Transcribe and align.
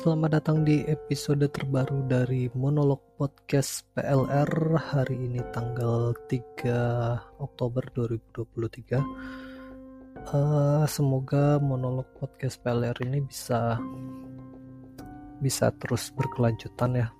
Selamat 0.00 0.40
datang 0.40 0.64
di 0.64 0.80
episode 0.88 1.44
terbaru 1.52 2.08
dari 2.08 2.48
Monolog 2.56 3.20
Podcast 3.20 3.84
PLR 3.92 4.48
hari 4.80 5.28
ini 5.28 5.44
tanggal 5.52 6.16
3 6.24 7.36
Oktober 7.36 7.84
2023. 7.92 8.96
Uh, 8.96 10.88
semoga 10.88 11.60
monolog 11.60 12.08
podcast 12.16 12.64
PLR 12.64 12.96
ini 13.04 13.20
bisa 13.20 13.76
bisa 15.36 15.68
terus 15.76 16.08
berkelanjutan 16.16 17.04
ya. 17.04 17.12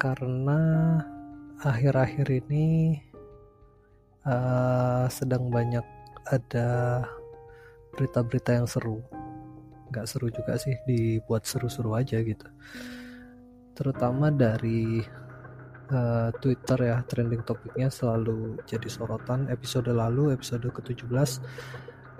Karena 0.00 0.96
akhir-akhir 1.60 2.40
ini 2.48 2.96
uh, 4.24 5.04
sedang 5.12 5.52
banyak 5.52 5.84
ada 6.24 7.04
berita-berita 7.92 8.56
yang 8.56 8.64
seru 8.64 9.04
nggak 9.96 10.04
seru 10.04 10.28
juga 10.28 10.60
sih 10.60 10.76
dibuat 10.84 11.48
seru-seru 11.48 11.96
aja 11.96 12.20
gitu. 12.20 12.44
Terutama 13.72 14.28
dari 14.28 15.00
uh, 15.88 16.28
Twitter 16.36 16.92
ya 16.92 17.00
trending 17.08 17.40
topiknya 17.48 17.88
selalu 17.88 18.60
jadi 18.68 18.92
sorotan. 18.92 19.48
Episode 19.48 19.88
lalu 19.88 20.36
episode 20.36 20.68
ke-17 20.68 21.40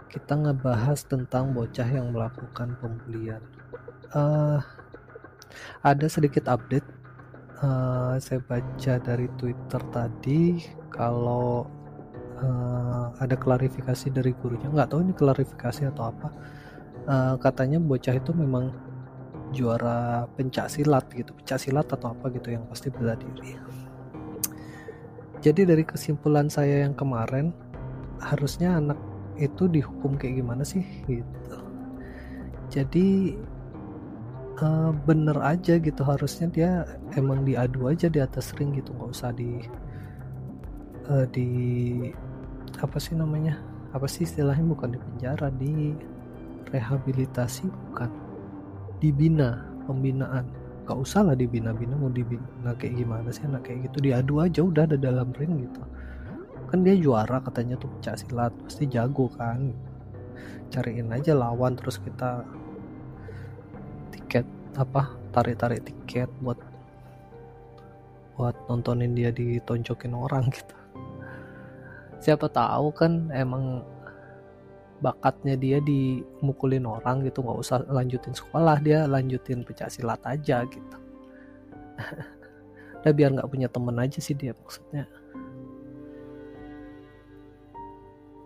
kita 0.06 0.32
ngebahas 0.32 1.04
tentang 1.04 1.52
bocah 1.52 1.84
yang 1.84 2.08
melakukan 2.16 2.78
pembulian 2.80 3.44
uh, 4.14 4.60
ada 5.82 6.06
sedikit 6.06 6.46
update. 6.46 6.86
Uh, 7.56 8.20
saya 8.20 8.36
baca 8.44 9.00
dari 9.00 9.32
Twitter 9.40 9.80
tadi 9.88 10.60
kalau 10.92 11.64
uh, 12.44 13.08
ada 13.16 13.32
klarifikasi 13.32 14.12
dari 14.12 14.36
gurunya. 14.36 14.68
Nggak 14.68 14.92
tahu 14.92 15.00
ini 15.08 15.14
klarifikasi 15.16 15.88
atau 15.88 16.12
apa 16.12 16.28
uh, 17.06 17.34
katanya 17.40 17.78
bocah 17.80 18.14
itu 18.18 18.30
memang 18.34 18.74
juara 19.54 20.26
pencak 20.34 20.66
silat 20.68 21.06
gitu 21.14 21.30
pencak 21.32 21.58
silat 21.62 21.86
atau 21.86 22.12
apa 22.12 22.28
gitu 22.34 22.52
yang 22.54 22.66
pasti 22.66 22.90
bela 22.90 23.14
diri. 23.14 23.54
Jadi 25.40 25.62
dari 25.62 25.84
kesimpulan 25.86 26.50
saya 26.50 26.82
yang 26.82 26.94
kemarin 26.98 27.54
harusnya 28.18 28.74
anak 28.82 28.98
itu 29.38 29.70
dihukum 29.70 30.18
kayak 30.18 30.42
gimana 30.42 30.66
sih 30.66 30.82
gitu. 31.06 31.58
Jadi 32.66 33.38
uh, 34.60 34.90
bener 35.06 35.38
aja 35.38 35.78
gitu 35.78 36.02
harusnya 36.02 36.46
dia 36.50 36.70
emang 37.14 37.44
diadu 37.46 37.86
aja 37.86 38.08
di 38.10 38.18
atas 38.18 38.56
ring 38.56 38.74
gitu 38.74 38.92
nggak 38.96 39.10
usah 39.12 39.30
di 39.30 39.62
uh, 41.06 41.26
di 41.30 41.48
apa 42.82 42.98
sih 42.98 43.14
namanya 43.16 43.60
apa 43.94 44.04
sih 44.10 44.26
istilahnya 44.26 44.66
bukan 44.66 44.96
di 44.96 44.98
penjara 45.00 45.48
di 45.54 45.94
rehabilitasi 46.70 47.70
bukan 47.70 48.10
dibina 48.98 49.62
pembinaan. 49.86 50.46
Gak 50.86 50.98
usah 51.02 51.26
lah 51.26 51.34
dibina-bina 51.34 51.98
mau 51.98 52.10
dibina 52.10 52.74
kayak 52.78 53.02
gimana 53.02 53.28
sih 53.34 53.46
anak 53.46 53.66
kayak 53.66 53.90
gitu. 53.90 54.10
Diadu 54.10 54.38
aja 54.38 54.60
udah 54.62 54.86
ada 54.86 54.98
dalam 54.98 55.34
ring 55.34 55.66
gitu. 55.66 55.82
Kan 56.70 56.82
dia 56.86 56.94
juara 56.98 57.42
katanya 57.42 57.74
tuh 57.78 57.90
pecah 57.98 58.14
silat. 58.18 58.54
Pasti 58.66 58.86
jago 58.86 59.26
kan. 59.34 59.74
Cariin 60.70 61.10
aja 61.10 61.34
lawan 61.34 61.78
terus 61.78 61.98
kita 62.02 62.42
tiket 64.14 64.46
apa 64.74 65.14
tarik-tarik 65.30 65.82
tiket 65.86 66.30
buat 66.42 66.58
buat 68.36 68.54
nontonin 68.68 69.16
dia 69.16 69.30
ditonjokin 69.32 70.14
orang 70.14 70.50
gitu. 70.56 70.76
Siapa 72.22 72.50
tahu 72.50 72.90
kan 72.94 73.30
emang 73.30 73.82
bakatnya 74.96 75.54
dia 75.60 75.78
dimukulin 75.84 76.88
orang 76.88 77.20
gitu 77.28 77.44
nggak 77.44 77.60
usah 77.60 77.84
lanjutin 77.92 78.32
sekolah 78.32 78.80
dia 78.80 79.04
lanjutin 79.04 79.60
pecah 79.62 79.92
silat 79.92 80.20
aja 80.24 80.64
gitu. 80.64 80.96
Udah 83.02 83.12
biar 83.12 83.30
nggak 83.38 83.50
punya 83.50 83.68
temen 83.70 83.96
aja 84.00 84.18
sih 84.18 84.34
dia 84.34 84.56
maksudnya. 84.56 85.04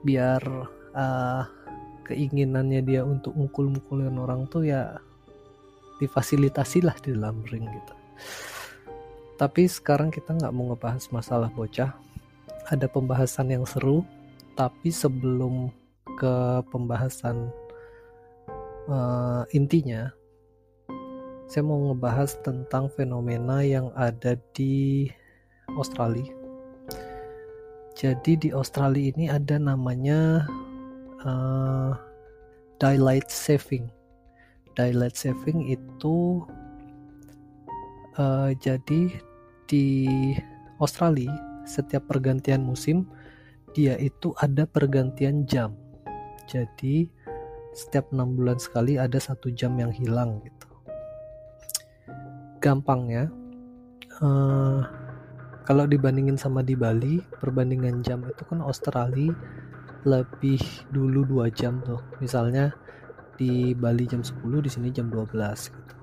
Biar 0.04 0.42
uh, 0.96 1.42
keinginannya 2.04 2.82
dia 2.82 3.06
untuk 3.06 3.32
mukul-mukulin 3.38 4.12
orang 4.18 4.50
tuh 4.50 4.66
ya 4.66 4.98
difasilitasi 6.02 6.82
lah 6.82 6.96
di 6.98 7.14
dalam 7.14 7.44
ring 7.46 7.68
gitu. 7.68 7.94
Tapi 9.38 9.64
sekarang 9.64 10.12
kita 10.12 10.36
nggak 10.36 10.52
mau 10.52 10.72
ngebahas 10.72 11.08
masalah 11.14 11.48
bocah. 11.48 11.96
Ada 12.68 12.86
pembahasan 12.90 13.48
yang 13.48 13.64
seru 13.64 14.04
tapi 14.52 14.92
sebelum 14.92 15.72
ke 16.20 16.60
pembahasan 16.68 17.48
uh, 18.92 19.48
intinya, 19.56 20.12
saya 21.48 21.64
mau 21.64 21.80
ngebahas 21.88 22.36
tentang 22.44 22.92
fenomena 22.92 23.64
yang 23.64 23.88
ada 23.96 24.36
di 24.52 25.08
Australia. 25.80 26.28
Jadi 27.96 28.36
di 28.36 28.48
Australia 28.52 29.12
ini 29.16 29.32
ada 29.32 29.56
namanya 29.56 30.44
uh, 31.24 31.96
daylight 32.76 33.32
saving. 33.32 33.88
Daylight 34.76 35.16
saving 35.16 35.72
itu 35.72 36.44
uh, 38.20 38.52
jadi 38.60 39.08
di 39.64 39.86
Australia 40.80 41.32
setiap 41.64 42.08
pergantian 42.08 42.64
musim 42.64 43.08
dia 43.76 43.94
itu 44.00 44.34
ada 44.40 44.66
pergantian 44.66 45.46
jam 45.46 45.79
jadi 46.50 47.06
setiap 47.70 48.10
enam 48.10 48.34
bulan 48.34 48.58
sekali 48.58 48.98
ada 48.98 49.22
satu 49.22 49.54
jam 49.54 49.78
yang 49.78 49.94
hilang 49.94 50.42
gitu. 50.42 50.68
Gampangnya 52.58 53.30
uh, 54.18 54.82
kalau 55.62 55.86
dibandingin 55.86 56.34
sama 56.34 56.66
di 56.66 56.74
Bali 56.74 57.22
perbandingan 57.38 58.02
jam 58.02 58.26
itu 58.26 58.42
kan 58.42 58.58
Australia 58.58 59.30
lebih 60.02 60.58
dulu 60.90 61.22
dua 61.22 61.46
jam 61.54 61.78
tuh. 61.86 62.02
Misalnya 62.18 62.74
di 63.40 63.72
Bali 63.72 64.04
jam 64.04 64.20
10 64.20 64.36
di 64.60 64.68
sini 64.68 64.88
jam 64.92 65.08
12 65.08 65.32
gitu. 65.72 65.94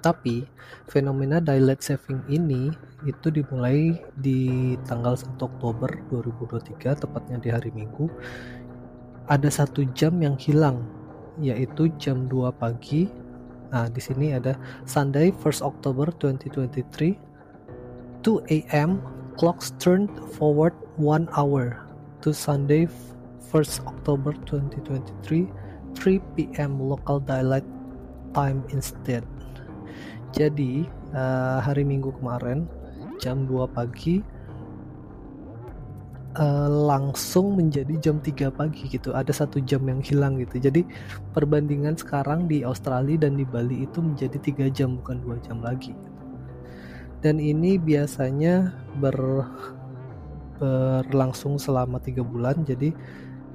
Tapi 0.00 0.44
fenomena 0.88 1.40
daylight 1.40 1.80
saving 1.80 2.20
ini 2.28 2.68
itu 3.08 3.32
dimulai 3.32 3.96
di 4.12 4.76
tanggal 4.84 5.16
1 5.16 5.40
Oktober 5.40 5.88
2023 6.12 7.00
tepatnya 7.00 7.36
di 7.40 7.48
hari 7.48 7.72
Minggu 7.72 8.08
ada 9.30 9.46
satu 9.46 9.86
jam 9.94 10.18
yang 10.18 10.34
hilang 10.34 10.82
yaitu 11.38 11.86
jam 12.02 12.26
2 12.26 12.50
pagi 12.58 13.06
nah 13.70 13.86
di 13.86 14.02
sini 14.02 14.34
ada 14.34 14.58
Sunday 14.82 15.30
1st 15.30 15.62
October 15.62 16.10
2023 16.18 17.14
2 18.26 18.42
a.m. 18.50 18.98
clocks 19.38 19.70
turned 19.78 20.10
forward 20.34 20.74
1 20.98 21.30
hour 21.38 21.78
to 22.18 22.34
Sunday 22.34 22.90
1st 23.54 23.86
October 23.86 24.34
2023 24.50 25.46
3 25.94 26.34
p.m. 26.34 26.82
local 26.82 27.22
daylight 27.22 27.64
time 28.34 28.66
instead 28.74 29.22
jadi 30.34 30.82
uh, 31.14 31.62
hari 31.62 31.86
Minggu 31.86 32.10
kemarin 32.18 32.66
jam 33.22 33.46
2 33.46 33.70
pagi 33.70 34.26
uh, 36.36 36.68
langsung 36.68 37.58
menjadi 37.58 37.96
jam 37.98 38.22
3 38.22 38.52
pagi 38.54 38.86
gitu. 38.86 39.16
Ada 39.16 39.44
satu 39.44 39.58
jam 39.64 39.82
yang 39.88 40.04
hilang 40.04 40.38
gitu. 40.38 40.62
Jadi 40.62 40.86
perbandingan 41.34 41.98
sekarang 41.98 42.46
di 42.46 42.62
Australia 42.62 43.26
dan 43.26 43.40
di 43.40 43.46
Bali 43.48 43.82
itu 43.82 43.98
menjadi 43.98 44.36
tiga 44.38 44.66
jam 44.70 45.00
bukan 45.00 45.18
dua 45.24 45.36
jam 45.42 45.58
lagi. 45.64 45.96
Dan 47.20 47.42
ini 47.42 47.76
biasanya 47.76 48.72
ber 49.00 49.44
berlangsung 50.60 51.56
selama 51.56 51.96
tiga 52.04 52.20
bulan. 52.20 52.68
Jadi 52.68 52.92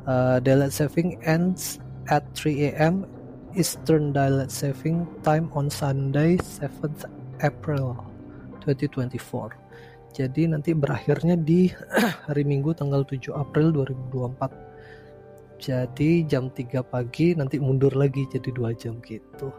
uh, 0.09 0.41
daylight 0.41 0.73
saving 0.73 1.21
ends 1.21 1.77
at 2.09 2.25
3 2.33 2.73
a.m. 2.73 3.05
Eastern 3.55 4.11
Daylight 4.11 4.51
Saving 4.51 5.07
Time 5.23 5.47
on 5.55 5.71
Sunday 5.71 6.35
7th 6.35 7.07
April 7.39 7.95
2024 8.67 9.64
jadi 10.15 10.47
nanti 10.47 10.71
berakhirnya 10.71 11.35
di 11.35 11.67
hari 12.31 12.47
Minggu 12.47 12.71
tanggal 12.71 13.03
7 13.03 13.35
April 13.35 13.75
2024. 13.75 15.59
Jadi 15.59 16.23
jam 16.23 16.47
3 16.47 16.79
pagi 16.87 17.35
nanti 17.35 17.59
mundur 17.59 17.91
lagi 17.99 18.23
jadi 18.31 18.47
dua 18.55 18.71
jam 18.71 19.03
gitu. 19.03 19.51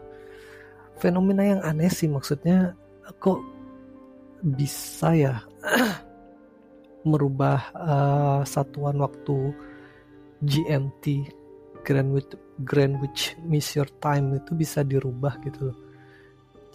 Fenomena 0.97 1.45
yang 1.45 1.61
aneh 1.61 1.93
sih 1.93 2.09
maksudnya 2.09 2.73
kok 3.21 3.37
bisa 4.41 5.13
ya 5.13 5.35
merubah 7.09 7.61
uh, 7.77 8.41
satuan 8.41 8.97
waktu 8.97 9.53
GMT 10.41 11.05
Greenwich 11.85 12.33
Greenwich 12.65 13.37
Mean 13.45 13.61
Time 14.01 14.41
itu 14.41 14.51
bisa 14.57 14.81
dirubah 14.81 15.37
gitu 15.45 15.69
loh 15.73 15.86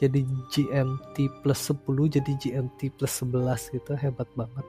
jadi 0.03 0.27
GMT 0.51 1.47
plus 1.47 1.71
10 1.71 2.19
jadi 2.19 2.33
GMT 2.35 2.99
plus 2.99 3.23
11 3.23 3.71
gitu 3.79 3.95
hebat 3.95 4.27
banget. 4.35 4.67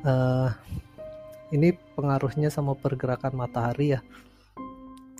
Uh, 0.00 0.48
ini 1.52 1.76
pengaruhnya 1.92 2.48
sama 2.48 2.72
pergerakan 2.72 3.36
matahari 3.36 3.92
ya. 3.92 4.00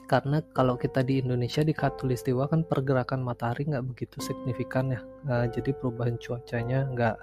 Karena 0.08 0.40
kalau 0.56 0.80
kita 0.80 1.04
di 1.04 1.20
Indonesia 1.20 1.60
di 1.60 1.76
Katulistiwa 1.76 2.48
kan 2.48 2.64
pergerakan 2.64 3.20
matahari 3.20 3.68
nggak 3.68 3.84
begitu 3.84 4.16
signifikan 4.24 4.96
ya. 4.96 5.04
Nah, 5.28 5.44
jadi 5.52 5.76
perubahan 5.76 6.16
cuacanya 6.16 6.88
nggak 6.88 7.16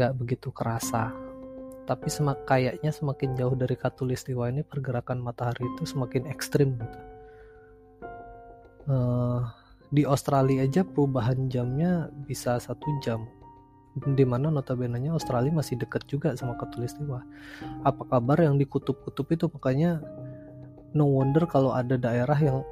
nggak 0.00 0.12
begitu 0.16 0.48
kerasa. 0.50 1.12
Tapi 1.84 2.08
semak 2.08 2.48
kayaknya 2.48 2.88
semakin 2.88 3.36
jauh 3.36 3.52
dari 3.52 3.76
Katulistiwa 3.76 4.48
ini 4.48 4.64
pergerakan 4.64 5.20
matahari 5.20 5.68
itu 5.76 5.84
semakin 5.84 6.24
ekstrim 6.32 6.80
gitu. 6.80 6.98
Uh, 8.84 9.44
di 9.90 10.02
Australia 10.08 10.64
aja 10.64 10.86
perubahan 10.86 11.48
jamnya 11.48 12.08
bisa 12.28 12.56
satu 12.60 12.86
jam. 13.04 13.26
Di 13.94 14.26
mana 14.26 14.50
notabene 14.50 14.98
Australia 15.06 15.54
masih 15.54 15.78
dekat 15.78 16.02
juga 16.10 16.34
sama 16.34 16.58
Katulistiwa 16.58 17.22
apa 17.86 18.02
kabar 18.02 18.42
yang 18.42 18.58
di 18.58 18.66
kutub-kutub 18.66 19.30
itu? 19.30 19.46
Makanya 19.46 20.02
no 20.98 21.06
wonder 21.10 21.46
kalau 21.46 21.70
ada 21.70 21.94
daerah 21.94 22.34
yang 22.38 22.66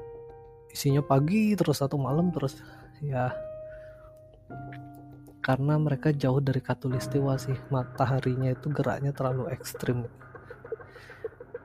isinya 0.72 1.04
pagi 1.04 1.54
terus 1.54 1.78
satu 1.78 1.94
malam 2.00 2.34
terus 2.34 2.58
ya. 3.04 3.30
Karena 5.42 5.74
mereka 5.74 6.14
jauh 6.14 6.38
dari 6.38 6.62
katulistiwa 6.62 7.34
sih. 7.34 7.58
Mataharinya 7.70 8.54
itu 8.54 8.70
geraknya 8.70 9.10
terlalu 9.10 9.50
ekstrim. 9.50 10.06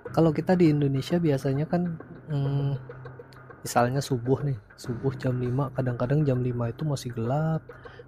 Kalau 0.09 0.33
kita 0.33 0.57
di 0.57 0.73
Indonesia 0.73 1.21
biasanya 1.21 1.69
kan 1.69 2.01
hmm, 2.25 2.96
misalnya 3.65 4.01
subuh 4.01 4.45
nih 4.45 4.57
subuh 4.77 5.13
jam 5.17 5.37
5 5.37 5.75
kadang-kadang 5.75 6.21
jam 6.23 6.39
5 6.39 6.73
itu 6.73 6.83
masih 6.85 7.09
gelap 7.13 7.61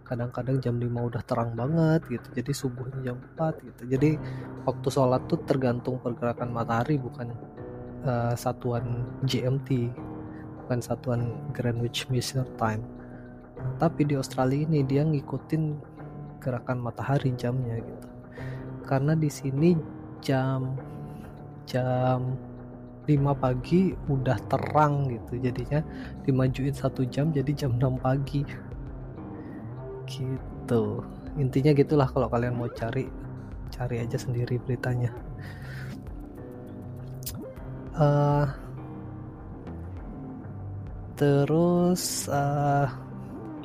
kadang-kadang 0.10 0.57
jam 0.57 0.81
5 0.81 0.90
udah 0.90 1.22
terang 1.22 1.54
banget 1.54 2.01
gitu 2.10 2.28
jadi 2.34 2.51
subuhnya 2.54 3.13
jam 3.13 3.18
4 3.38 3.62
gitu. 3.62 3.81
Jadi 3.86 4.10
waktu 4.66 4.88
sholat 4.90 5.22
tuh 5.30 5.38
tergantung 5.46 6.01
pergerakan 6.01 6.50
matahari 6.50 6.98
bukan 6.98 7.30
uh, 8.10 8.34
satuan 8.34 9.06
GMT 9.30 9.94
bukan 10.66 10.80
satuan 10.81 11.38
Greenwich 11.54 12.10
Mean 12.10 12.46
Time. 12.57 12.81
Tapi 13.78 14.01
di 14.10 14.18
Australia 14.18 14.66
ini 14.66 14.81
dia 14.81 15.06
ngikutin 15.06 15.63
gerakan 16.42 16.81
matahari 16.81 17.30
jamnya 17.38 17.78
gitu. 17.78 18.07
Karena 18.90 19.13
di 19.13 19.30
sini 19.30 19.78
jam 20.25 20.74
jam 21.69 22.34
5 23.10 23.34
pagi 23.42 23.90
udah 24.06 24.38
terang 24.46 25.10
gitu. 25.10 25.42
Jadinya 25.42 25.82
dimajuin 26.22 26.76
satu 26.78 27.02
jam 27.10 27.34
jadi 27.34 27.50
jam 27.66 27.74
6 27.82 27.98
pagi. 27.98 28.46
Gitu. 30.06 30.84
Intinya 31.42 31.72
gitulah 31.74 32.06
kalau 32.06 32.30
kalian 32.30 32.54
mau 32.54 32.70
cari 32.70 33.10
cari 33.74 33.98
aja 33.98 34.18
sendiri 34.22 34.62
beritanya. 34.62 35.10
Uh, 37.98 38.48
terus 41.20 42.32
uh, 42.32 42.88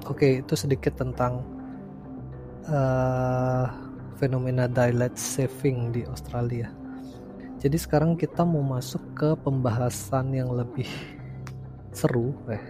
oke 0.08 0.18
okay, 0.18 0.42
itu 0.42 0.58
sedikit 0.58 0.98
tentang 0.98 1.44
uh, 2.66 3.70
fenomena 4.18 4.66
daylight 4.66 5.14
saving 5.14 5.94
di 5.94 6.02
Australia 6.10 6.83
jadi 7.64 7.80
sekarang 7.80 8.20
kita 8.20 8.44
mau 8.44 8.60
masuk 8.60 9.00
ke 9.16 9.32
pembahasan 9.40 10.36
yang 10.36 10.52
lebih 10.52 10.84
seru 11.96 12.36
eh 12.52 12.60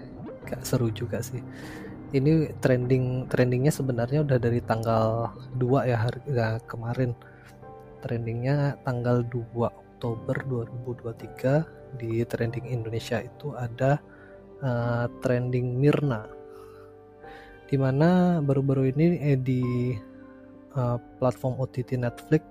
gak 0.46 0.62
seru 0.62 0.86
juga 0.94 1.18
sih. 1.18 1.42
Ini 2.14 2.54
trending 2.62 3.26
trendingnya 3.26 3.74
sebenarnya 3.74 4.22
udah 4.22 4.38
dari 4.38 4.62
tanggal 4.62 5.34
2 5.58 5.90
ya 5.90 5.98
hari 5.98 6.20
ya, 6.30 6.62
kemarin. 6.70 7.10
Trendingnya 8.06 8.78
tanggal 8.86 9.26
2 9.26 9.50
Oktober 9.66 10.36
2023 10.78 11.98
di 11.98 12.22
trending 12.22 12.70
Indonesia 12.70 13.18
itu 13.18 13.50
ada 13.58 13.98
uh, 14.62 15.10
trending 15.18 15.74
Mirna. 15.74 16.22
Di 17.66 17.74
mana 17.74 18.38
baru-baru 18.38 18.94
ini 18.94 19.18
eh, 19.18 19.40
di 19.40 19.90
uh, 20.78 21.02
platform 21.18 21.58
OTT 21.58 21.98
Netflix 21.98 22.46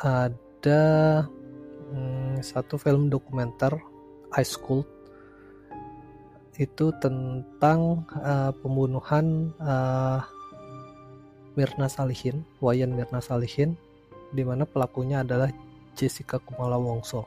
ada 0.00 0.43
um, 0.72 2.40
satu 2.40 2.80
film 2.80 3.12
dokumenter 3.12 3.76
Ice 4.40 4.56
Cold 4.56 4.88
itu 6.56 6.94
tentang 7.02 8.06
uh, 8.14 8.54
pembunuhan 8.62 9.50
uh, 9.58 10.22
Mirna 11.54 11.86
Salihin, 11.90 12.42
Wayan 12.62 12.94
Mirna 12.94 13.18
Salihin, 13.18 13.78
di 14.34 14.42
mana 14.42 14.66
pelakunya 14.66 15.22
adalah 15.22 15.50
Jessica 15.94 16.38
Kumala 16.42 16.78
Wongso. 16.78 17.26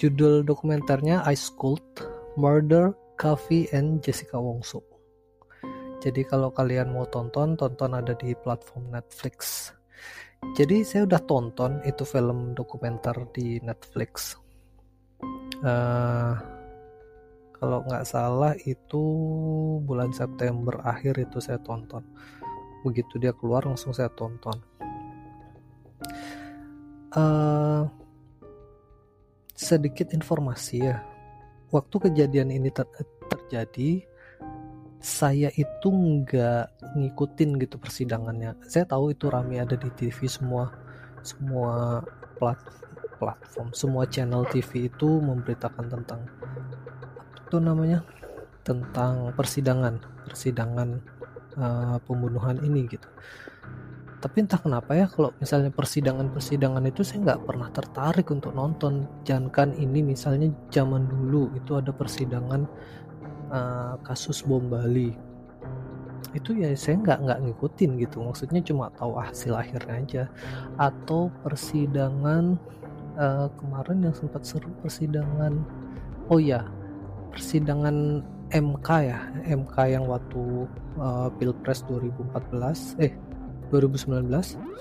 Judul 0.00 0.44
dokumenternya 0.44 1.24
Ice 1.32 1.52
Cold 1.52 1.84
Murder, 2.40 2.96
Coffee 3.20 3.68
and 3.72 4.00
Jessica 4.00 4.40
Wongso. 4.40 4.80
Jadi 6.04 6.20
kalau 6.28 6.52
kalian 6.52 6.92
mau 6.92 7.08
tonton, 7.08 7.56
tonton 7.56 7.96
ada 7.96 8.12
di 8.12 8.36
platform 8.36 8.92
Netflix. 8.92 9.72
Jadi 10.52 10.84
saya 10.84 11.08
udah 11.08 11.22
tonton 11.24 11.80
itu 11.88 12.04
film 12.04 12.52
dokumenter 12.52 13.16
di 13.32 13.56
Netflix. 13.64 14.36
Uh, 15.64 16.36
kalau 17.56 17.80
nggak 17.88 18.04
salah 18.04 18.52
itu 18.68 19.02
bulan 19.88 20.12
September 20.12 20.84
akhir 20.84 21.16
itu 21.16 21.40
saya 21.40 21.56
tonton. 21.64 22.04
Begitu 22.84 23.16
dia 23.16 23.32
keluar 23.32 23.64
langsung 23.64 23.96
saya 23.96 24.12
tonton 24.12 24.60
uh, 27.14 27.82
sedikit 29.54 30.10
informasi 30.12 30.76
ya. 30.82 31.00
Waktu 31.70 32.10
kejadian 32.10 32.54
ini 32.54 32.70
ter 32.70 32.86
terjadi, 33.30 34.04
saya 35.04 35.52
itu 35.52 35.92
nggak 35.92 36.96
ngikutin 36.96 37.60
gitu 37.60 37.76
persidangannya. 37.76 38.56
Saya 38.64 38.88
tahu 38.88 39.12
itu 39.12 39.28
rame 39.28 39.60
ada 39.60 39.76
di 39.76 39.92
TV 39.92 40.24
semua, 40.24 40.72
semua 41.20 42.00
plat 42.40 42.56
platform, 43.20 43.68
semua 43.76 44.08
channel 44.08 44.48
TV 44.48 44.88
itu 44.88 45.20
memberitakan 45.20 45.92
tentang 45.92 46.24
itu 47.36 47.56
namanya? 47.60 48.00
Tentang 48.64 49.36
persidangan, 49.36 50.00
persidangan 50.24 50.88
uh, 51.60 52.00
pembunuhan 52.08 52.64
ini 52.64 52.88
gitu. 52.88 53.04
Tapi 54.24 54.40
entah 54.40 54.56
kenapa 54.56 54.96
ya 54.96 55.04
kalau 55.04 55.36
misalnya 55.36 55.68
persidangan-persidangan 55.68 56.80
itu 56.88 57.04
saya 57.04 57.28
nggak 57.28 57.44
pernah 57.44 57.68
tertarik 57.68 58.24
untuk 58.32 58.56
nonton. 58.56 59.04
Jangan 59.28 59.76
ini 59.76 60.00
misalnya 60.00 60.48
zaman 60.72 61.04
dulu 61.12 61.52
itu 61.52 61.76
ada 61.76 61.92
persidangan 61.92 62.64
uh, 63.50 63.94
kasus 64.06 64.44
bom 64.44 64.64
Bali. 64.68 65.12
Itu 66.34 66.54
ya 66.56 66.70
saya 66.74 66.98
nggak 67.00 67.18
nggak 67.24 67.40
ngikutin 67.48 67.90
gitu. 68.02 68.22
Maksudnya 68.24 68.60
cuma 68.64 68.90
tahu 68.94 69.16
hasil 69.18 69.54
akhirnya 69.54 69.94
aja. 69.94 70.22
Atau 70.80 71.30
persidangan 71.42 72.58
uh, 73.18 73.48
kemarin 73.58 74.10
yang 74.10 74.14
sempat 74.14 74.42
seru 74.46 74.70
persidangan 74.82 75.62
oh 76.28 76.40
ya 76.40 76.64
persidangan 77.34 78.22
MK 78.50 78.88
ya. 79.04 79.20
MK 79.46 79.76
yang 79.90 80.04
waktu 80.06 80.68
uh, 80.98 81.28
Pilpres 81.38 81.82
2014 81.86 83.02
eh 83.02 83.12
2019 83.72 84.74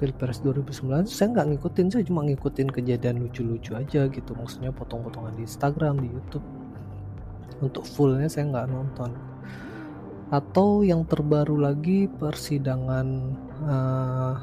Pilpres 0.00 0.40
2019 0.40 1.04
saya 1.12 1.28
nggak 1.36 1.46
ngikutin. 1.56 1.86
Saya 1.92 2.04
cuma 2.08 2.24
ngikutin 2.24 2.72
kejadian 2.72 3.20
lucu-lucu 3.20 3.76
aja 3.76 4.08
gitu. 4.08 4.32
Maksudnya 4.32 4.72
potong-potongan 4.72 5.36
di 5.36 5.44
Instagram 5.44 6.00
di 6.00 6.08
YouTube 6.08 6.59
untuk 7.60 7.84
fullnya 7.84 8.28
saya 8.28 8.48
nggak 8.48 8.68
nonton. 8.72 9.10
Atau 10.30 10.82
yang 10.86 11.04
terbaru 11.04 11.58
lagi 11.60 12.06
persidangan 12.06 13.06
uh, 13.66 14.34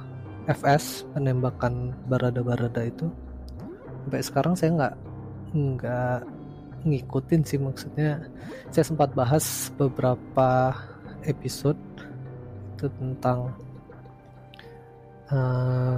eh, 0.47 0.53
FS 0.53 1.07
penembakan 1.12 1.91
barada-barada 2.07 2.81
itu. 2.88 3.07
Sampai 4.07 4.21
sekarang 4.24 4.53
saya 4.55 4.71
nggak 4.77 4.95
nggak 5.57 6.19
ngikutin 6.88 7.41
sih 7.43 7.59
maksudnya. 7.59 8.24
Saya 8.71 8.83
sempat 8.88 9.12
bahas 9.15 9.71
beberapa 9.75 10.75
episode 11.25 11.79
itu 12.77 12.88
tentang 13.01 13.57
uh, 15.33 15.97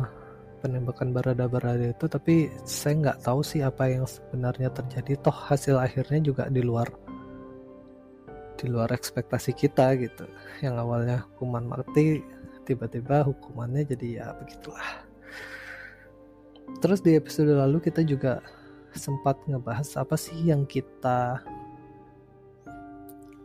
penembakan 0.59 1.15
barada-barada 1.15 1.95
itu 1.95 2.05
tapi 2.11 2.51
saya 2.67 2.93
nggak 2.99 3.19
tahu 3.23 3.39
sih 3.43 3.63
apa 3.63 3.88
yang 3.88 4.05
sebenarnya 4.05 4.69
terjadi. 4.71 5.19
Toh 5.23 5.35
hasil 5.35 5.79
akhirnya 5.79 6.19
juga 6.23 6.47
di 6.51 6.61
luar 6.63 6.88
di 8.59 8.67
luar 8.67 8.91
ekspektasi 8.91 9.55
kita 9.55 9.95
gitu 9.95 10.27
yang 10.59 10.75
awalnya 10.75 11.23
hukuman 11.31 11.63
mati 11.63 12.19
tiba-tiba 12.67 13.23
hukumannya 13.23 13.87
jadi 13.87 14.07
ya 14.19 14.27
begitulah 14.35 15.07
terus 16.83 16.99
di 16.99 17.15
episode 17.15 17.49
lalu 17.55 17.79
kita 17.79 18.03
juga 18.03 18.43
sempat 18.91 19.39
ngebahas 19.47 19.95
apa 19.95 20.19
sih 20.19 20.51
yang 20.51 20.67
kita 20.67 21.39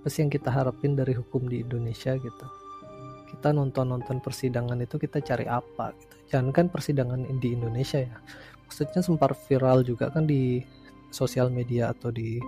apa 0.02 0.08
sih 0.10 0.26
yang 0.26 0.32
kita 0.34 0.50
harapin 0.50 0.98
dari 0.98 1.14
hukum 1.16 1.46
di 1.46 1.62
Indonesia 1.62 2.18
gitu 2.18 2.46
kita 3.34 3.50
nonton-nonton 3.50 4.22
persidangan 4.22 4.78
itu 4.78 4.94
kita 4.96 5.18
cari 5.18 5.44
apa 5.50 5.90
gitu. 5.98 6.14
Jangan 6.32 6.50
kan 6.54 6.66
persidangan 6.70 7.26
di 7.42 7.52
Indonesia 7.52 8.00
ya. 8.00 8.18
maksudnya 8.64 9.04
sempat 9.04 9.36
viral 9.44 9.84
juga 9.84 10.08
kan 10.08 10.24
di 10.24 10.64
sosial 11.12 11.52
media 11.52 11.92
atau 11.92 12.08
di 12.08 12.40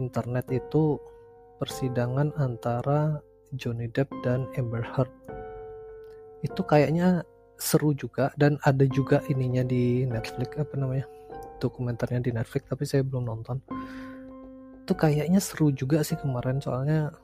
internet 0.00 0.48
itu 0.48 0.96
persidangan 1.62 2.34
antara 2.42 3.22
Johnny 3.54 3.86
Depp 3.86 4.10
dan 4.26 4.50
Amber 4.58 4.82
Heard. 4.82 5.06
Itu 6.42 6.66
kayaknya 6.66 7.22
seru 7.54 7.94
juga 7.94 8.34
dan 8.34 8.58
ada 8.66 8.82
juga 8.90 9.22
ininya 9.30 9.62
di 9.62 10.02
Netflix 10.02 10.58
apa 10.58 10.74
namanya 10.74 11.06
dokumenternya 11.62 12.18
di 12.18 12.34
Netflix 12.34 12.66
tapi 12.66 12.82
saya 12.82 13.06
belum 13.06 13.30
nonton. 13.30 13.62
Itu 14.82 14.98
kayaknya 14.98 15.38
seru 15.38 15.70
juga 15.70 16.02
sih 16.02 16.18
kemarin 16.18 16.58
soalnya 16.58 17.14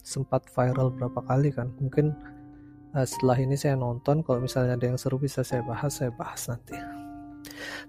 sempat 0.00 0.48
viral 0.48 0.88
berapa 0.88 1.20
kali 1.20 1.52
kan. 1.52 1.68
Mungkin 1.76 2.16
uh, 2.96 3.04
setelah 3.04 3.36
ini 3.36 3.60
saya 3.60 3.76
nonton 3.76 4.24
kalau 4.24 4.40
misalnya 4.40 4.80
ada 4.80 4.88
yang 4.88 4.96
seru 4.96 5.20
bisa 5.20 5.44
saya 5.44 5.60
bahas 5.60 6.00
saya 6.00 6.08
bahas 6.16 6.48
nanti. 6.48 6.80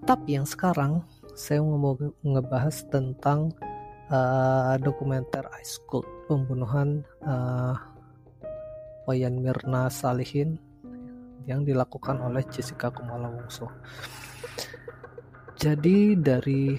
Tapi 0.03 0.35
yang 0.35 0.43
sekarang 0.43 1.07
saya 1.39 1.63
mau 1.63 1.95
ngebahas 2.23 2.83
tentang 2.91 3.55
uh, 4.09 4.75
dokumenter 4.81 5.45
Ice 5.61 5.81
Cold 5.89 6.05
pembunuhan 6.29 7.05
uh, 7.25 7.77
Wayan 9.05 9.41
Mirna 9.41 9.89
Salihin 9.89 10.57
yang 11.45 11.61
dilakukan 11.61 12.17
oleh 12.25 12.41
Jessica 12.49 12.89
Kumala 12.89 13.29
Wongso. 13.29 13.69
Jadi 15.55 16.17
dari 16.17 16.73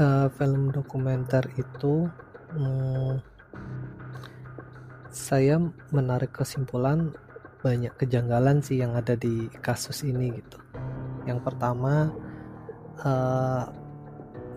uh, 0.00 0.28
film 0.32 0.72
dokumenter 0.72 1.44
itu 1.60 2.08
um, 2.56 3.20
saya 5.12 5.60
menarik 5.92 6.32
kesimpulan 6.32 7.12
banyak 7.60 7.92
kejanggalan 7.96 8.60
sih 8.60 8.80
yang 8.80 8.96
ada 8.96 9.16
di 9.16 9.48
kasus 9.60 10.04
ini 10.04 10.32
gitu. 10.32 10.58
Yang 11.28 11.40
pertama 11.44 12.12
uh, 13.04 13.85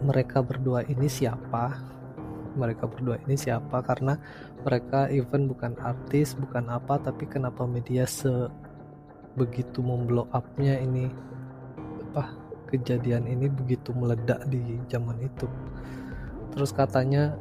mereka 0.03 0.39
berdua 0.39 0.87
ini 0.87 1.07
siapa? 1.11 1.75
Mereka 2.55 2.87
berdua 2.87 3.19
ini 3.27 3.35
siapa? 3.35 3.83
Karena 3.83 4.15
mereka 4.63 5.07
even 5.11 5.47
bukan 5.47 5.75
artis 5.79 6.35
bukan 6.35 6.67
apa 6.71 6.99
tapi 6.99 7.27
kenapa 7.27 7.63
media 7.63 8.03
se 8.07 8.49
begitu 9.35 9.83
memblow 9.83 10.27
upnya 10.31 10.79
ini? 10.79 11.11
Apa 12.11 12.31
kejadian 12.71 13.27
ini 13.27 13.47
begitu 13.51 13.91
meledak 13.95 14.43
di 14.47 14.79
zaman 14.87 15.19
itu? 15.19 15.47
Terus 16.55 16.71
katanya 16.73 17.35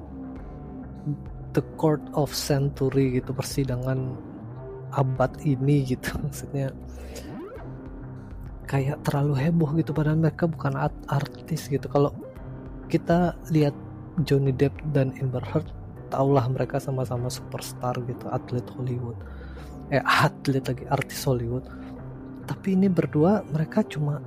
the 1.56 1.64
court 1.80 2.02
of 2.12 2.30
century 2.34 3.18
gitu 3.18 3.32
persidangan 3.32 4.18
abad 4.92 5.32
ini 5.46 5.86
gitu 5.86 6.10
maksudnya. 6.22 6.74
Kayak 8.68 9.00
terlalu 9.00 9.32
heboh 9.48 9.72
gitu 9.80 9.96
padahal 9.96 10.20
mereka 10.20 10.44
bukan 10.44 10.76
art 10.76 10.92
artis 11.08 11.72
gitu. 11.72 11.88
Kalau 11.88 12.12
kita 12.88 13.36
lihat 13.52 13.76
Johnny 14.24 14.50
Depp 14.50 14.74
dan 14.90 15.14
Amber 15.20 15.44
Heard 15.44 15.68
taulah 16.08 16.48
mereka 16.48 16.80
sama-sama 16.80 17.28
superstar 17.28 17.94
gitu 18.08 18.26
atlet 18.32 18.64
Hollywood. 18.74 19.16
Eh 19.92 20.00
atlet 20.00 20.64
lagi 20.64 20.84
artis 20.88 21.20
Hollywood. 21.28 21.64
Tapi 22.48 22.74
ini 22.74 22.88
berdua 22.88 23.44
mereka 23.52 23.84
cuma 23.84 24.24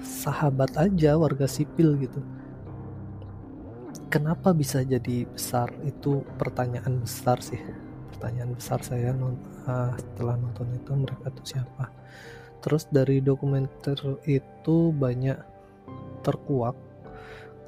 sahabat 0.00 0.78
aja 0.78 1.18
warga 1.18 1.50
sipil 1.50 1.98
gitu. 1.98 2.22
Kenapa 4.08 4.56
bisa 4.56 4.80
jadi 4.80 5.28
besar? 5.28 5.68
Itu 5.84 6.24
pertanyaan 6.40 7.02
besar 7.02 7.42
sih. 7.44 7.60
Pertanyaan 8.14 8.56
besar 8.56 8.80
saya 8.80 9.12
non, 9.12 9.36
uh, 9.68 9.92
setelah 9.98 10.38
nonton 10.38 10.70
itu 10.72 10.90
mereka 10.96 11.28
tuh 11.34 11.44
siapa. 11.44 11.92
Terus 12.64 12.88
dari 12.88 13.20
dokumenter 13.20 13.98
itu 14.24 14.94
banyak 14.96 15.36
terkuak 16.24 16.87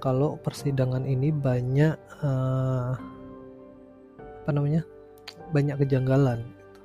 kalau 0.00 0.40
persidangan 0.40 1.04
ini 1.04 1.28
banyak 1.28 1.95
uh, 2.25 2.97
apa 4.40 4.50
namanya 4.50 4.83
banyak 5.52 5.76
kejanggalan 5.85 6.40
gitu. 6.42 6.80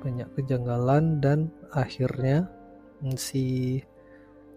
banyak 0.00 0.28
kejanggalan 0.34 1.20
dan 1.20 1.52
akhirnya 1.76 2.48
si 3.20 3.78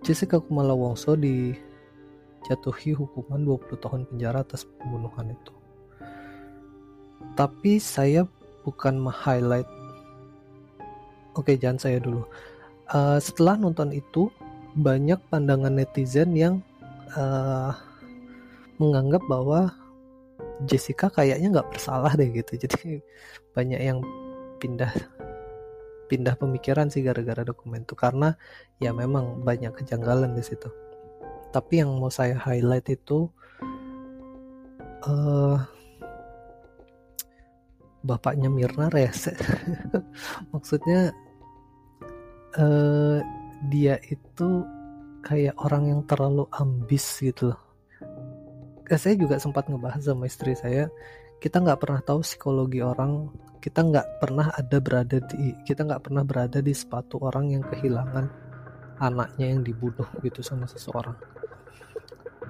Jessica 0.03 0.39
Kumala 0.39 0.75
Wongso 0.75 1.15
dijatuhi 1.19 2.95
hukuman 2.95 3.43
20 3.43 3.83
tahun 3.83 4.01
penjara 4.07 4.43
atas 4.43 4.67
pembunuhan 4.79 5.31
itu. 5.31 5.53
Tapi 7.39 7.79
saya 7.79 8.27
bukan 8.67 8.99
highlight 9.07 9.67
oke 11.35 11.51
jangan 11.55 11.79
saya 11.79 11.97
dulu. 12.03 12.27
Uh, 12.91 13.17
setelah 13.19 13.55
nonton 13.55 13.95
itu 13.95 14.27
banyak 14.75 15.17
pandangan 15.31 15.71
netizen 15.71 16.35
yang 16.35 16.59
uh, 17.17 17.71
menganggap 18.81 19.23
bahwa 19.29 19.73
Jessica 20.65 21.09
kayaknya 21.09 21.59
nggak 21.59 21.69
bersalah 21.73 22.13
deh 22.13 22.29
gitu. 22.29 22.57
Jadi 22.63 23.01
banyak 23.53 23.81
yang 23.81 23.99
pindah 24.57 24.91
pindah 26.07 26.35
pemikiran 26.37 26.91
sih 26.93 27.01
gara-gara 27.01 27.41
dokumen 27.41 27.85
itu. 27.85 27.95
Karena 27.97 28.35
ya 28.77 28.93
memang 28.93 29.41
banyak 29.41 29.73
kejanggalan 29.73 30.35
di 30.37 30.43
situ. 30.45 30.69
Tapi 31.53 31.85
yang 31.85 31.97
mau 32.01 32.09
saya 32.09 32.33
highlight 32.33 32.89
itu 32.89 33.29
uh, 35.05 35.57
bapaknya 38.03 38.49
Mirna 38.49 38.89
rese. 38.89 39.33
Maksudnya 40.53 41.13
uh, 42.57 43.19
dia 43.71 43.95
itu 44.09 44.65
kayak 45.23 45.55
orang 45.63 45.89
yang 45.89 46.01
terlalu 46.03 46.45
ambis 46.51 47.23
gitu 47.23 47.55
loh. 47.55 47.59
Saya 48.91 49.15
juga 49.15 49.39
sempat 49.39 49.71
ngebahas 49.71 50.03
sama 50.03 50.27
istri 50.27 50.53
saya, 50.53 50.91
kita 51.39 51.63
nggak 51.63 51.79
pernah 51.79 52.01
tahu 52.03 52.21
psikologi 52.21 52.83
orang, 52.83 53.31
kita 53.63 53.79
nggak 53.79 54.19
pernah 54.19 54.51
ada 54.53 54.77
berada 54.83 55.17
di, 55.23 55.55
kita 55.63 55.87
nggak 55.87 56.03
pernah 56.03 56.21
berada 56.27 56.59
di 56.59 56.75
sepatu 56.75 57.23
orang 57.23 57.55
yang 57.55 57.63
kehilangan 57.63 58.27
anaknya 58.99 59.55
yang 59.55 59.63
dibunuh 59.63 60.05
gitu 60.21 60.43
sama 60.43 60.67
seseorang. 60.67 61.15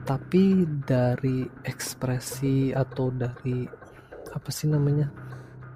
Tapi 0.04 0.68
dari 0.84 1.48
ekspresi 1.64 2.76
atau 2.76 3.14
dari 3.14 3.64
apa 4.34 4.50
sih 4.50 4.68
namanya 4.68 5.08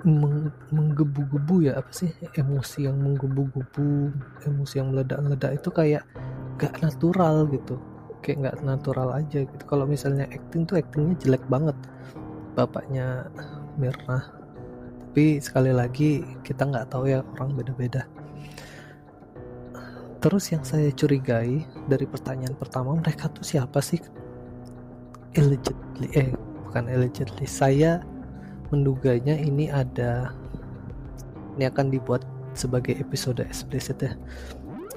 meng, 0.06 0.54
menggebu-gebu 0.70 1.72
ya 1.72 1.80
apa 1.82 1.90
sih 1.90 2.12
emosi 2.38 2.86
yang 2.86 3.02
menggebu-gebu 3.02 4.14
emosi 4.46 4.74
yang 4.78 4.94
meledak-meledak 4.94 5.58
itu 5.58 5.70
kayak 5.74 6.04
gak 6.58 6.78
natural 6.82 7.50
gitu 7.50 7.82
kayak 8.22 8.38
nggak 8.44 8.60
natural 8.68 9.16
aja 9.16 9.48
gitu. 9.48 9.64
Kalau 9.64 9.88
misalnya 9.88 10.28
acting 10.28 10.68
tuh 10.68 10.84
actingnya 10.84 11.16
jelek 11.24 11.44
banget 11.48 11.78
bapaknya 12.60 13.30
Mirna. 13.80 14.28
Tapi 15.18 15.42
sekali 15.42 15.74
lagi 15.74 16.22
kita 16.44 16.68
nggak 16.68 16.94
tahu 16.94 17.10
ya 17.10 17.24
orang 17.38 17.56
beda-beda. 17.56 18.04
Terus 20.20 20.50
yang 20.52 20.66
saya 20.68 20.92
curigai 20.92 21.64
dari 21.88 22.06
pertanyaan 22.10 22.58
pertama 22.58 22.98
mereka 22.98 23.30
tuh 23.32 23.48
siapa 23.48 23.80
sih? 23.80 24.02
Allegedly 25.38 26.10
eh 26.18 26.30
bukan 26.68 26.90
allegedly 26.92 27.48
saya 27.48 28.04
menduganya 28.70 29.36
ini 29.38 29.72
ada 29.72 30.36
ini 31.58 31.66
akan 31.66 31.90
dibuat 31.90 32.22
sebagai 32.54 32.98
episode 32.98 33.42
eksplisit 33.46 34.02
ya 34.02 34.14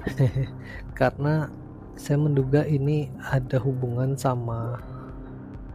karena 0.99 1.49
saya 1.95 2.17
menduga 2.17 2.65
ini 2.65 3.13
ada 3.29 3.61
hubungan 3.61 4.17
sama 4.17 4.81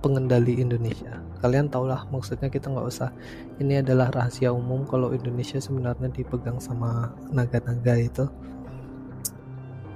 pengendali 0.07 0.59
Indonesia. 0.62 1.23
Kalian 1.43 1.71
tahulah 1.71 2.07
maksudnya 2.15 2.50
kita 2.50 2.71
nggak 2.71 2.88
usah. 2.88 3.11
Ini 3.59 3.83
adalah 3.83 4.11
rahasia 4.15 4.50
umum 4.50 4.87
kalau 4.87 5.11
Indonesia 5.11 5.59
sebenarnya 5.59 6.11
dipegang 6.11 6.62
sama 6.62 7.11
naga-naga 7.31 7.95
itu. 7.99 8.25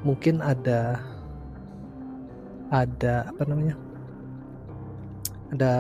Mungkin 0.07 0.43
ada 0.43 0.99
ada 2.71 3.27
apa 3.31 3.43
namanya? 3.47 3.77
Ada 5.51 5.75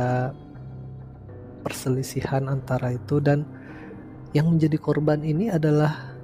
perselisihan 1.60 2.48
antara 2.48 2.96
itu 2.96 3.20
dan 3.20 3.44
yang 4.36 4.50
menjadi 4.56 4.78
korban 4.78 5.20
ini 5.26 5.50
adalah 5.50 6.14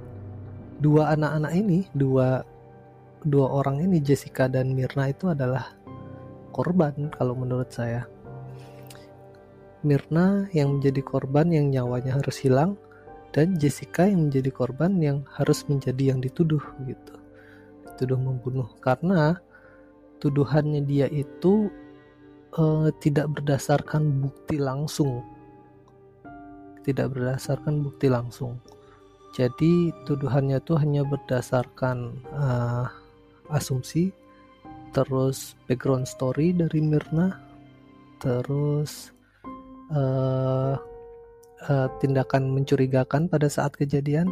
dua 0.79 1.17
anak-anak 1.17 1.53
ini 1.57 1.79
dua 1.91 2.45
dua 3.25 3.47
orang 3.49 3.81
ini 3.81 3.99
Jessica 3.99 4.47
dan 4.47 4.71
Mirna 4.71 5.09
itu 5.09 5.27
adalah 5.27 5.73
korban 6.55 7.13
kalau 7.13 7.37
menurut 7.37 7.69
saya. 7.69 8.05
Mirna 9.85 10.49
yang 10.57 10.79
menjadi 10.79 11.01
korban 11.05 11.53
yang 11.53 11.69
nyawanya 11.69 12.17
harus 12.17 12.41
hilang 12.41 12.75
dan 13.29 13.53
Jessica 13.61 14.09
yang 14.09 14.29
menjadi 14.29 14.49
korban 14.49 14.97
yang 14.97 15.21
harus 15.29 15.67
menjadi 15.69 16.15
yang 16.15 16.19
dituduh 16.19 16.61
gitu. 16.89 17.13
Dituduh 17.85 18.17
membunuh. 18.17 18.67
Karena 18.81 19.37
tuduhannya 20.17 20.81
dia 20.81 21.05
itu 21.13 21.69
uh, 22.57 22.89
tidak 22.99 23.31
berdasarkan 23.37 24.21
bukti 24.21 24.57
langsung. 24.59 25.23
Tidak 26.83 27.07
berdasarkan 27.07 27.85
bukti 27.85 28.09
langsung. 28.09 28.59
Jadi 29.37 29.93
tuduhannya 30.09 30.57
tuh 30.65 30.81
hanya 30.81 31.05
berdasarkan 31.05 32.17
uh, 32.33 32.89
asumsi 33.53 34.09
terus 34.95 35.53
background 35.69 36.09
story 36.09 36.55
dari 36.55 36.81
Mirna 36.81 37.37
terus 38.17 39.13
uh, 39.93 40.73
uh, 41.69 41.87
tindakan 42.01 42.49
mencurigakan 42.49 43.29
pada 43.29 43.45
saat 43.45 43.77
kejadian 43.77 44.31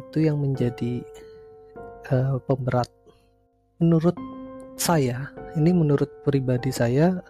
itu 0.00 0.24
yang 0.24 0.40
menjadi 0.40 1.04
uh, 2.08 2.40
pemberat. 2.48 2.88
Menurut 3.82 4.16
saya 4.78 5.28
ini 5.58 5.74
menurut 5.76 6.08
pribadi 6.24 6.72
saya 6.72 7.20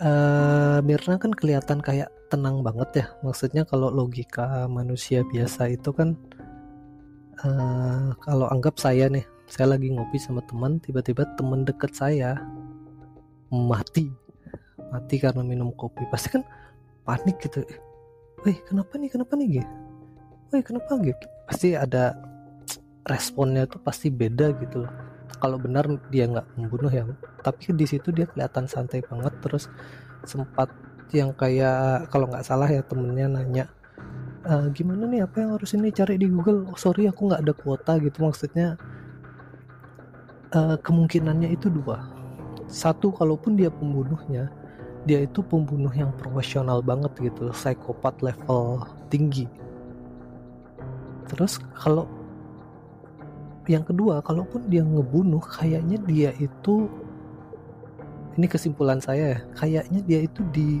uh, 0.00 0.78
Mirna 0.82 1.16
kan 1.20 1.32
kelihatan 1.32 1.78
kayak 1.84 2.10
tenang 2.32 2.64
banget 2.64 2.90
ya. 3.04 3.06
Maksudnya 3.24 3.62
kalau 3.68 3.92
logika 3.92 4.66
manusia 4.66 5.22
biasa 5.28 5.70
itu 5.70 5.92
kan 5.92 6.16
uh, 7.44 8.16
kalau 8.24 8.48
anggap 8.50 8.76
saya 8.80 9.06
nih 9.12 9.24
saya 9.50 9.76
lagi 9.76 9.90
ngopi 9.90 10.18
sama 10.18 10.42
teman 10.46 10.78
tiba-tiba 10.82 11.28
teman 11.36 11.62
deket 11.62 11.92
saya 11.94 12.40
mati. 13.52 14.08
Mati 14.90 15.16
karena 15.22 15.44
minum 15.44 15.70
kopi. 15.76 16.02
Pasti 16.10 16.34
kan 16.34 16.42
panik 17.06 17.38
gitu. 17.44 17.62
Wih 18.42 18.58
kenapa 18.66 18.96
nih? 18.96 19.10
Kenapa 19.12 19.36
nih 19.36 19.60
gitu 19.60 19.74
Wih 20.50 20.66
kenapa 20.66 20.98
gitu 20.98 21.26
pasti 21.46 21.74
ada 21.78 22.14
responnya 23.06 23.66
tuh 23.66 23.82
pasti 23.82 24.06
beda 24.06 24.54
gitu 24.58 24.86
loh 24.86 24.92
kalau 25.38 25.60
benar 25.60 25.86
dia 26.10 26.26
nggak 26.26 26.46
membunuh 26.58 26.90
ya 26.90 27.04
tapi 27.46 27.70
di 27.76 27.86
situ 27.86 28.10
dia 28.10 28.26
kelihatan 28.26 28.66
santai 28.66 29.04
banget 29.06 29.32
terus 29.38 29.70
sempat 30.26 30.72
yang 31.14 31.30
kayak 31.34 32.10
kalau 32.10 32.26
nggak 32.26 32.46
salah 32.46 32.66
ya 32.66 32.82
temennya 32.82 33.26
nanya 33.30 33.64
e, 34.44 34.52
gimana 34.72 35.04
nih 35.06 35.26
apa 35.26 35.42
yang 35.42 35.50
harus 35.56 35.74
ini 35.76 35.92
cari 35.92 36.16
di 36.16 36.26
Google? 36.30 36.70
Oh 36.70 36.78
sorry 36.78 37.08
aku 37.10 37.28
nggak 37.28 37.42
ada 37.44 37.54
kuota 37.54 37.92
gitu. 38.00 38.24
Maksudnya 38.24 38.78
uh, 40.54 40.76
kemungkinannya 40.80 41.54
itu 41.54 41.70
dua. 41.70 42.10
Satu 42.70 43.10
kalaupun 43.10 43.58
dia 43.58 43.70
pembunuhnya 43.70 44.50
dia 45.08 45.24
itu 45.24 45.40
pembunuh 45.40 45.90
yang 45.96 46.12
profesional 46.20 46.84
banget 46.84 47.10
gitu 47.18 47.50
psikopat 47.56 48.20
level 48.20 48.84
tinggi. 49.08 49.48
Terus 51.30 51.62
kalau 51.72 52.04
yang 53.68 53.84
kedua 53.84 54.24
kalaupun 54.24 54.68
dia 54.72 54.80
ngebunuh 54.80 55.42
kayaknya 55.42 56.00
dia 56.08 56.30
itu 56.40 56.88
ini 58.38 58.46
kesimpulan 58.48 59.02
saya 59.02 59.36
ya 59.36 59.38
kayaknya 59.52 60.00
dia 60.06 60.20
itu 60.24 60.40
di 60.54 60.80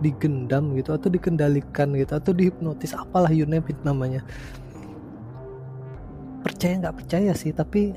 digendam 0.00 0.76
gitu 0.76 0.92
atau 0.92 1.08
dikendalikan 1.08 1.96
gitu 1.96 2.12
atau 2.16 2.32
dihipnotis 2.36 2.92
apalah 2.92 3.32
you 3.32 3.48
name 3.48 3.64
it 3.68 3.78
namanya. 3.80 4.20
Percaya 6.44 6.78
nggak 6.84 6.96
percaya 7.00 7.32
sih 7.32 7.50
tapi 7.56 7.96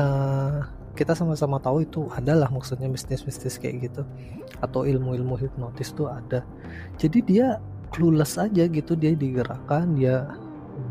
uh, 0.00 0.64
kita 0.96 1.12
sama-sama 1.12 1.60
tahu 1.60 1.84
itu 1.84 2.08
adalah 2.16 2.48
maksudnya 2.48 2.88
mistis-mistis 2.88 3.60
kayak 3.60 3.92
gitu 3.92 4.02
atau 4.64 4.88
ilmu-ilmu 4.88 5.36
hipnotis 5.36 5.92
tuh 5.92 6.08
ada. 6.08 6.40
Jadi 6.96 7.20
dia 7.20 7.60
clueless 7.92 8.40
aja 8.40 8.64
gitu 8.64 8.96
dia 8.96 9.12
digerakkan 9.12 9.92
dia 9.92 10.24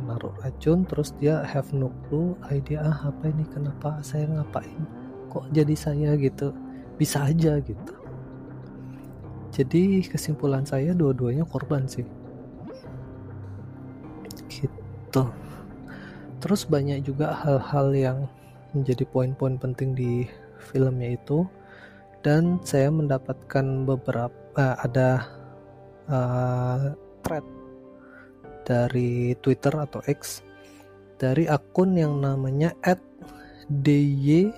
naruh 0.06 0.34
racun 0.42 0.86
terus 0.86 1.14
dia 1.18 1.42
have 1.46 1.70
no 1.74 1.90
clue 2.08 2.38
idea 2.50 2.82
ah 2.82 3.10
apa 3.10 3.30
ini? 3.30 3.46
Kenapa 3.50 4.02
saya 4.02 4.26
ngapain? 4.30 4.84
Kok 5.30 5.52
jadi 5.52 5.76
saya 5.76 6.10
gitu? 6.18 6.54
Bisa 6.96 7.26
aja 7.28 7.60
gitu. 7.60 7.94
Jadi 9.56 10.04
kesimpulan 10.04 10.68
saya 10.68 10.92
dua-duanya 10.92 11.48
korban 11.48 11.88
sih. 11.88 12.04
Gitu. 14.52 15.24
Terus 16.44 16.62
banyak 16.68 17.08
juga 17.08 17.32
hal-hal 17.32 17.96
yang 17.96 18.18
menjadi 18.76 19.08
poin-poin 19.08 19.56
penting 19.56 19.96
di 19.96 20.28
filmnya 20.60 21.16
itu. 21.16 21.48
Dan 22.20 22.60
saya 22.66 22.90
mendapatkan 22.90 23.86
beberapa 23.86 24.34
uh, 24.58 24.76
ada 24.82 25.10
uh, 26.10 26.92
thread 27.22 27.46
dari 28.66 29.38
Twitter 29.40 29.72
atau 29.78 30.02
X 30.10 30.42
dari 31.16 31.48
akun 31.48 31.96
yang 31.96 32.20
namanya 32.20 32.76
@dypvy 33.72 34.52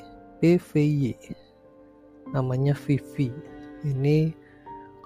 namanya 2.34 2.74
Vivi. 2.76 3.32
Ini 3.88 4.34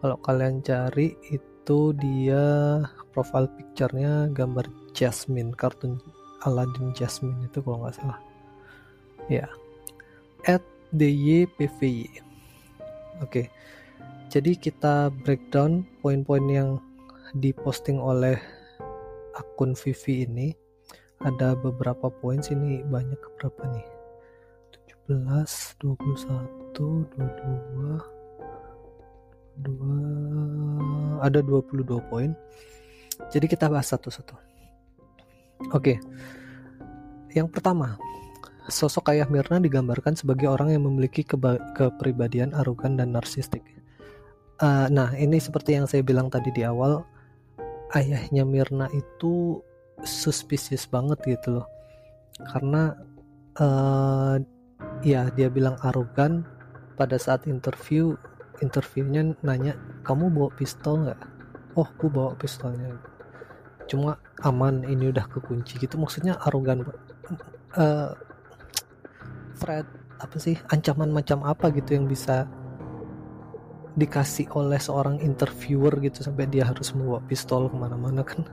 kalau 0.01 0.17
kalian 0.25 0.63
cari 0.65 1.13
itu 1.29 1.93
dia 1.99 2.81
profile 3.13 3.51
picture-nya 3.53 4.31
gambar 4.33 4.65
Jasmine 4.97 5.53
kartun 5.53 6.01
Aladdin 6.47 6.95
Jasmine 6.97 7.45
itu 7.45 7.61
kalau 7.61 7.85
nggak 7.85 7.95
salah. 7.99 8.19
Ya. 9.29 9.45
At 10.49 10.65
dypvy 10.89 12.09
oke. 13.21 13.45
Jadi 14.31 14.55
kita 14.55 15.11
breakdown 15.11 15.83
poin-poin 15.99 16.47
yang 16.47 16.79
diposting 17.35 17.99
oleh 17.99 18.39
akun 19.37 19.75
Vivi 19.77 20.27
ini 20.27 20.51
ada 21.21 21.53
beberapa 21.53 22.09
poin 22.09 22.41
sini 22.41 22.81
banyak 22.83 23.19
berapa 23.37 23.61
nih? 23.71 23.87
17 25.11 25.79
21 25.83 26.73
22 26.75 28.21
2 29.61 31.21
ada 31.21 31.39
22 31.43 31.85
poin. 32.09 32.33
Jadi 33.29 33.45
kita 33.45 33.69
bahas 33.69 33.93
satu-satu. 33.93 34.33
Oke. 35.77 36.01
Yang 37.31 37.47
pertama 37.53 38.01
sosok 38.67 39.13
ayah 39.13 39.27
Mirna 39.29 39.59
digambarkan 39.59 40.15
sebagai 40.17 40.49
orang 40.49 40.73
yang 40.73 40.87
memiliki 40.87 41.21
kepribadian 41.75 42.55
arogan 42.55 42.97
dan 42.97 43.13
narsistik. 43.13 43.61
Uh, 44.61 44.85
nah, 44.93 45.09
ini 45.17 45.41
seperti 45.41 45.73
yang 45.73 45.89
saya 45.89 46.05
bilang 46.05 46.29
tadi 46.29 46.53
di 46.53 46.61
awal, 46.61 47.01
ayahnya 47.95 48.43
Mirna 48.47 48.87
itu 48.91 49.59
suspicious 50.03 50.87
banget 50.89 51.37
gitu 51.37 51.61
loh. 51.61 51.67
Karena 52.41 52.95
uh, 53.61 54.35
ya 55.05 55.29
dia 55.33 55.47
bilang 55.51 55.77
arogan 55.85 56.45
pada 56.97 57.17
saat 57.17 57.45
interview, 57.45 58.17
interviewnya 58.61 59.33
nanya, 59.45 59.77
"Kamu 60.05 60.31
bawa 60.31 60.49
pistol 60.57 61.05
nggak?" 61.05 61.21
"Oh, 61.77 61.85
aku 61.85 62.09
bawa 62.09 62.33
pistolnya." 62.37 62.97
Cuma 63.89 64.15
aman, 64.47 64.87
ini 64.87 65.11
udah 65.11 65.27
kekunci 65.27 65.75
gitu. 65.81 65.99
Maksudnya 65.99 66.39
arogan. 66.47 66.87
Uh, 67.75 68.15
threat 69.59 69.85
apa 70.21 70.37
sih 70.37 70.53
ancaman 70.69 71.09
macam 71.09 71.41
apa 71.41 71.73
gitu 71.73 71.97
yang 71.97 72.05
bisa 72.05 72.45
dikasih 73.95 74.47
oleh 74.55 74.79
seorang 74.79 75.19
interviewer 75.19 75.91
gitu 75.99 76.23
sampai 76.23 76.47
dia 76.47 76.63
harus 76.63 76.95
membawa 76.95 77.19
pistol 77.27 77.67
ke 77.67 77.75
mana-mana 77.75 78.23
kan. 78.23 78.47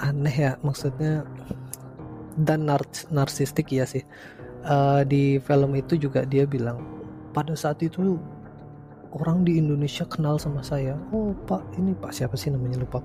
Aneh 0.00 0.32
ya 0.32 0.52
maksudnya 0.62 1.26
dan 2.38 2.70
nar 2.70 2.82
narsistik 3.10 3.68
ya 3.74 3.84
sih. 3.84 4.06
Uh, 4.60 5.02
di 5.08 5.40
film 5.40 5.72
itu 5.72 5.96
juga 5.96 6.22
dia 6.28 6.44
bilang 6.44 6.84
pada 7.32 7.56
saat 7.56 7.80
itu 7.80 8.20
orang 9.16 9.42
di 9.42 9.58
Indonesia 9.58 10.06
kenal 10.06 10.38
sama 10.38 10.62
saya. 10.62 10.94
Oh 11.10 11.34
pak 11.48 11.64
ini 11.74 11.96
pak 11.96 12.14
siapa 12.14 12.38
sih 12.38 12.54
namanya? 12.54 12.80
Lupa 12.80 13.02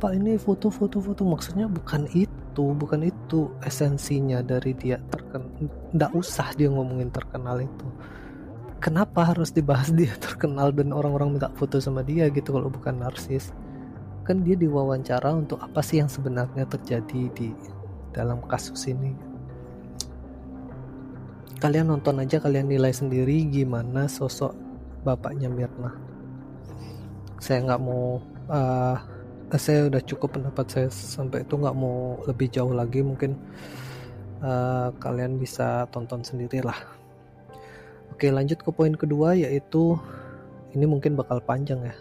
pak 0.00 0.16
ini 0.16 0.40
foto-foto 0.40 0.96
foto 0.96 1.28
maksudnya 1.28 1.68
bukan 1.68 2.08
itu 2.16 2.64
bukan 2.72 3.04
itu 3.04 3.52
esensinya 3.60 4.40
dari 4.40 4.72
dia 4.72 4.96
terkenal 5.12 5.52
nggak 5.92 6.12
usah 6.16 6.56
dia 6.56 6.72
ngomongin 6.72 7.12
terkenal 7.12 7.60
itu 7.60 7.86
kenapa 8.80 9.28
harus 9.28 9.52
dibahas 9.52 9.92
dia 9.92 10.10
terkenal 10.16 10.72
dan 10.72 10.90
orang-orang 10.90 11.36
minta 11.36 11.52
foto 11.52 11.76
sama 11.78 12.00
dia 12.00 12.26
gitu 12.32 12.56
kalau 12.56 12.72
bukan 12.72 12.96
narsis? 12.96 13.52
Kan 14.24 14.42
dia 14.42 14.56
diwawancara 14.56 15.36
untuk 15.36 15.60
apa 15.60 15.84
sih 15.84 16.00
yang 16.00 16.08
sebenarnya 16.08 16.64
terjadi 16.64 17.22
di 17.36 17.52
dalam 18.10 18.40
kasus 18.48 18.88
ini? 18.88 19.12
Kalian 21.60 21.92
nonton 21.92 22.24
aja 22.24 22.40
kalian 22.40 22.72
nilai 22.72 22.90
sendiri 22.90 23.44
gimana 23.44 24.08
sosok 24.08 24.56
bapaknya 25.04 25.52
Mirna. 25.52 25.92
Saya 27.36 27.68
nggak 27.68 27.80
mau 27.84 28.24
uh, 28.48 28.96
saya 29.60 29.92
udah 29.92 30.00
cukup 30.08 30.40
pendapat 30.40 30.66
saya 30.72 30.88
sampai 30.88 31.44
itu 31.44 31.60
nggak 31.60 31.76
mau 31.76 32.16
lebih 32.24 32.48
jauh 32.48 32.72
lagi. 32.72 33.04
Mungkin 33.04 33.36
uh, 34.40 34.88
kalian 34.96 35.36
bisa 35.36 35.84
tonton 35.92 36.24
sendiri 36.24 36.64
lah 36.64 36.99
oke 38.20 38.28
lanjut 38.28 38.60
ke 38.60 38.68
poin 38.68 38.92
kedua 38.92 39.32
yaitu 39.32 39.96
ini 40.76 40.84
mungkin 40.84 41.16
bakal 41.16 41.40
panjang 41.40 41.80
ya. 41.80 41.96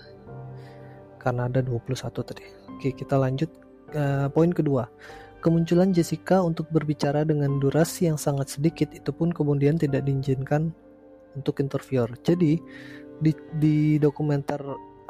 Karena 1.16 1.48
ada 1.48 1.64
21 1.64 1.96
tadi. 2.28 2.44
Oke 2.76 2.92
kita 2.92 3.16
lanjut 3.16 3.48
uh, 3.96 4.28
poin 4.28 4.52
kedua. 4.52 4.92
Kemunculan 5.40 5.96
Jessica 5.96 6.44
untuk 6.44 6.68
berbicara 6.76 7.24
dengan 7.24 7.64
durasi 7.64 8.12
yang 8.12 8.20
sangat 8.20 8.60
sedikit 8.60 8.92
itu 8.92 9.16
pun 9.16 9.32
kemudian 9.32 9.80
tidak 9.80 10.04
diizinkan 10.04 10.76
untuk 11.40 11.64
interviewer. 11.64 12.12
Jadi 12.20 12.60
di, 13.24 13.32
di 13.56 13.96
dokumenter 13.96 14.60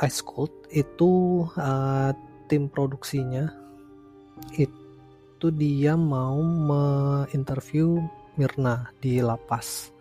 Ice 0.06 0.22
Cold 0.22 0.70
itu 0.70 1.42
uh, 1.58 2.14
tim 2.46 2.70
produksinya 2.70 3.50
itu 4.62 5.48
dia 5.58 5.98
mau 5.98 6.38
menginterview 6.46 7.98
Mirna 8.38 8.94
di 9.02 9.18
lapas. 9.26 9.98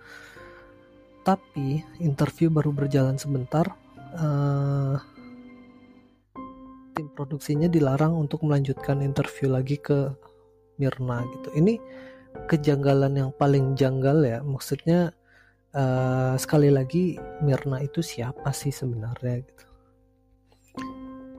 Tapi 1.29 1.85
interview 2.01 2.49
baru 2.49 2.73
berjalan 2.73 3.21
sebentar, 3.21 3.69
uh, 4.17 4.97
tim 6.97 7.05
produksinya 7.13 7.69
dilarang 7.69 8.17
untuk 8.17 8.49
melanjutkan 8.49 9.05
interview 9.05 9.53
lagi 9.53 9.77
ke 9.77 10.09
Mirna 10.81 11.21
gitu. 11.37 11.53
Ini 11.53 11.77
kejanggalan 12.49 13.13
yang 13.13 13.31
paling 13.37 13.77
janggal 13.77 14.25
ya, 14.25 14.41
maksudnya 14.41 15.13
uh, 15.77 16.33
sekali 16.41 16.73
lagi 16.73 17.21
Mirna 17.45 17.85
itu 17.85 18.01
siapa 18.01 18.49
sih 18.57 18.73
sebenarnya 18.73 19.45
gitu. 19.45 19.65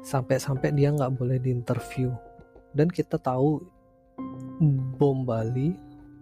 Sampai-sampai 0.05 0.69
dia 0.77 0.93
nggak 0.93 1.17
boleh 1.17 1.41
diinterview 1.41 2.13
dan 2.77 2.93
kita 2.93 3.17
tahu 3.17 3.65
bom 5.01 5.25
Bali 5.25 5.73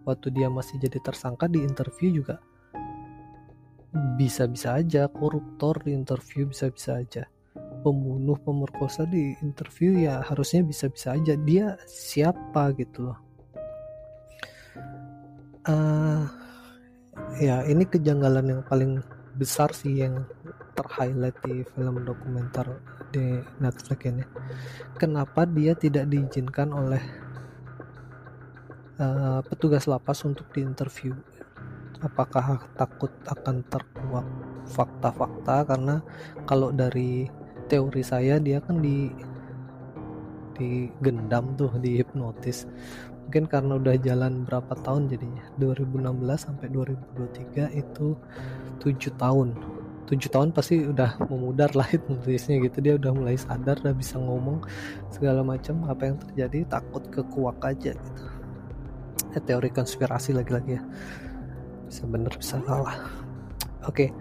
waktu 0.07 0.31
dia 0.31 0.47
masih 0.47 0.79
jadi 0.79 1.03
tersangka 1.03 1.51
di 1.51 1.67
interview 1.67 2.23
juga 2.23 2.39
bisa-bisa 3.93 4.77
aja 4.77 5.07
koruptor 5.07 5.79
di 5.83 5.95
interview 5.95 6.49
bisa-bisa 6.49 6.99
aja. 6.99 7.23
Pembunuh 7.81 8.35
pemerkosa 8.41 9.07
di 9.07 9.37
interview 9.39 10.03
ya 10.03 10.19
harusnya 10.25 10.65
bisa-bisa 10.65 11.15
aja. 11.15 11.33
Dia 11.39 11.79
siapa 11.87 12.73
gitu 12.75 13.11
loh. 13.11 13.19
Uh, 15.67 16.23
ya 17.43 17.63
ini 17.67 17.83
kejanggalan 17.83 18.45
yang 18.47 18.61
paling 18.67 19.03
besar 19.35 19.69
sih 19.75 20.01
yang 20.01 20.25
terhighlight 20.73 21.37
di 21.45 21.61
film 21.75 22.01
dokumenter 22.05 22.79
di 23.11 23.39
Netflix 23.61 23.99
ini. 24.07 24.23
Kenapa 24.97 25.45
dia 25.45 25.73
tidak 25.77 26.09
diizinkan 26.09 26.73
oleh 26.73 27.03
uh, 28.99 29.39
petugas 29.45 29.85
lapas 29.85 30.25
untuk 30.25 30.49
diinterview 30.53 31.13
apakah 32.01 32.61
takut 32.77 33.11
akan 33.27 33.63
terkuak 33.67 34.27
fakta-fakta? 34.69 35.65
Karena 35.67 35.95
kalau 36.45 36.69
dari 36.73 37.27
teori 37.67 38.03
saya 38.03 38.39
dia 38.39 38.63
kan 38.63 38.79
di 38.79 39.11
digendam 40.57 41.53
tuh 41.53 41.69
di 41.77 42.01
hipnotis 42.01 42.65
mungkin 43.27 43.45
karena 43.45 43.75
udah 43.75 43.95
jalan 43.99 44.47
berapa 44.47 44.71
tahun 44.87 45.11
jadinya? 45.11 45.43
2016 45.59 45.99
sampai 46.39 46.71
2023 46.71 47.75
itu 47.75 48.15
tujuh 48.79 49.13
tahun. 49.19 49.51
Tujuh 50.07 50.31
tahun 50.31 50.55
pasti 50.55 50.87
udah 50.87 51.19
memudar 51.27 51.75
lah 51.75 51.83
hipnotisnya 51.91 52.63
gitu. 52.63 52.79
Dia 52.79 52.95
udah 52.95 53.11
mulai 53.11 53.35
sadar 53.35 53.83
udah 53.83 53.91
bisa 53.91 54.15
ngomong 54.15 54.63
segala 55.11 55.43
macam. 55.43 55.83
Apa 55.91 56.07
yang 56.07 56.17
terjadi? 56.23 56.71
Takut 56.71 57.03
kekuak 57.11 57.59
aja 57.67 57.91
gitu. 57.91 58.23
Eh, 59.35 59.43
teori 59.43 59.75
konspirasi 59.75 60.31
lagi-lagi 60.31 60.79
ya 60.79 60.83
bisa 61.87 62.03
bener 62.05 62.33
bisa 62.35 62.59
salah. 62.67 62.99
Oke 63.87 64.11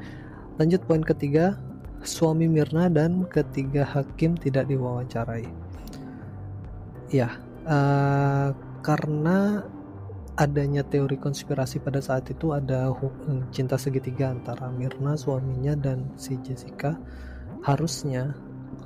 lanjut 0.56 0.80
poin 0.86 1.02
ketiga. 1.02 1.58
Suami 2.06 2.46
Mirna 2.46 2.86
dan 2.86 3.26
ketiga 3.26 3.82
hakim 3.82 4.38
tidak 4.38 4.70
diwawancarai. 4.70 5.50
Ya 7.10 7.34
uh, 7.66 8.54
karena 8.86 9.66
adanya 10.38 10.86
teori 10.86 11.18
konspirasi 11.18 11.82
pada 11.82 11.98
saat 11.98 12.30
itu 12.30 12.54
ada 12.54 12.92
cinta 13.50 13.74
segitiga 13.74 14.30
antara 14.30 14.70
Mirna 14.70 15.18
suaminya 15.18 15.74
dan 15.74 16.12
si 16.14 16.38
Jessica 16.44 16.94
harusnya 17.64 18.36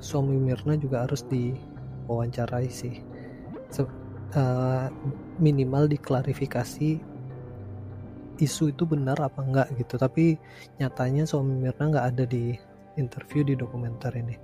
suami 0.01 0.39
Mirna 0.41 0.79
juga 0.79 1.05
harus 1.05 1.21
diwawancarai 1.29 2.69
sih. 2.71 3.05
Uh, 4.31 4.87
minimal 5.43 5.91
diklarifikasi 5.91 7.03
isu 8.41 8.73
itu 8.73 8.83
benar 8.89 9.21
apa 9.21 9.45
enggak 9.45 9.69
gitu. 9.77 9.95
Tapi 10.01 10.35
nyatanya 10.81 11.23
suami 11.29 11.55
Mirna 11.55 11.93
nggak 11.93 12.07
ada 12.15 12.23
di 12.25 12.57
interview 12.97 13.45
di 13.45 13.53
dokumenter 13.55 14.11
ini. 14.17 14.35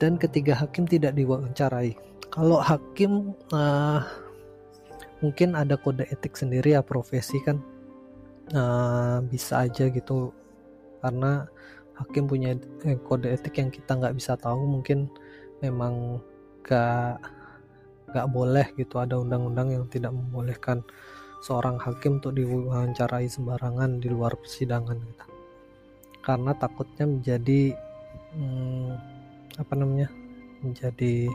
Dan 0.00 0.16
ketiga 0.16 0.56
hakim 0.56 0.88
tidak 0.88 1.12
diwawancarai. 1.12 1.92
Kalau 2.32 2.58
hakim 2.58 3.36
uh, 3.52 4.00
mungkin 5.20 5.52
ada 5.52 5.76
kode 5.76 6.08
etik 6.08 6.34
sendiri 6.34 6.72
ya 6.72 6.80
profesi 6.80 7.36
kan. 7.44 7.60
Uh, 8.50 9.22
bisa 9.28 9.68
aja 9.68 9.92
gitu. 9.92 10.32
Karena 11.04 11.44
hakim 12.00 12.24
punya 12.24 12.56
eh, 12.88 12.96
kode 12.96 13.28
etik 13.28 13.60
yang 13.60 13.68
kita 13.68 13.92
nggak 14.00 14.16
bisa 14.16 14.34
tahu 14.40 14.64
mungkin 14.64 15.12
memang 15.60 16.24
gak 16.64 17.20
gak 18.10 18.26
boleh 18.32 18.66
gitu. 18.74 18.98
Ada 18.98 19.20
undang-undang 19.20 19.68
yang 19.70 19.84
tidak 19.92 20.16
membolehkan 20.16 20.82
seorang 21.40 21.80
hakim 21.80 22.20
untuk 22.20 22.36
diwawancarai 22.36 23.24
sembarangan 23.24 23.96
di 23.96 24.08
luar 24.12 24.36
persidangan 24.36 24.96
gitu. 25.00 25.24
karena 26.20 26.52
takutnya 26.52 27.08
menjadi 27.08 27.72
hmm, 28.36 28.90
apa 29.56 29.72
namanya 29.76 30.08
menjadi 30.60 31.32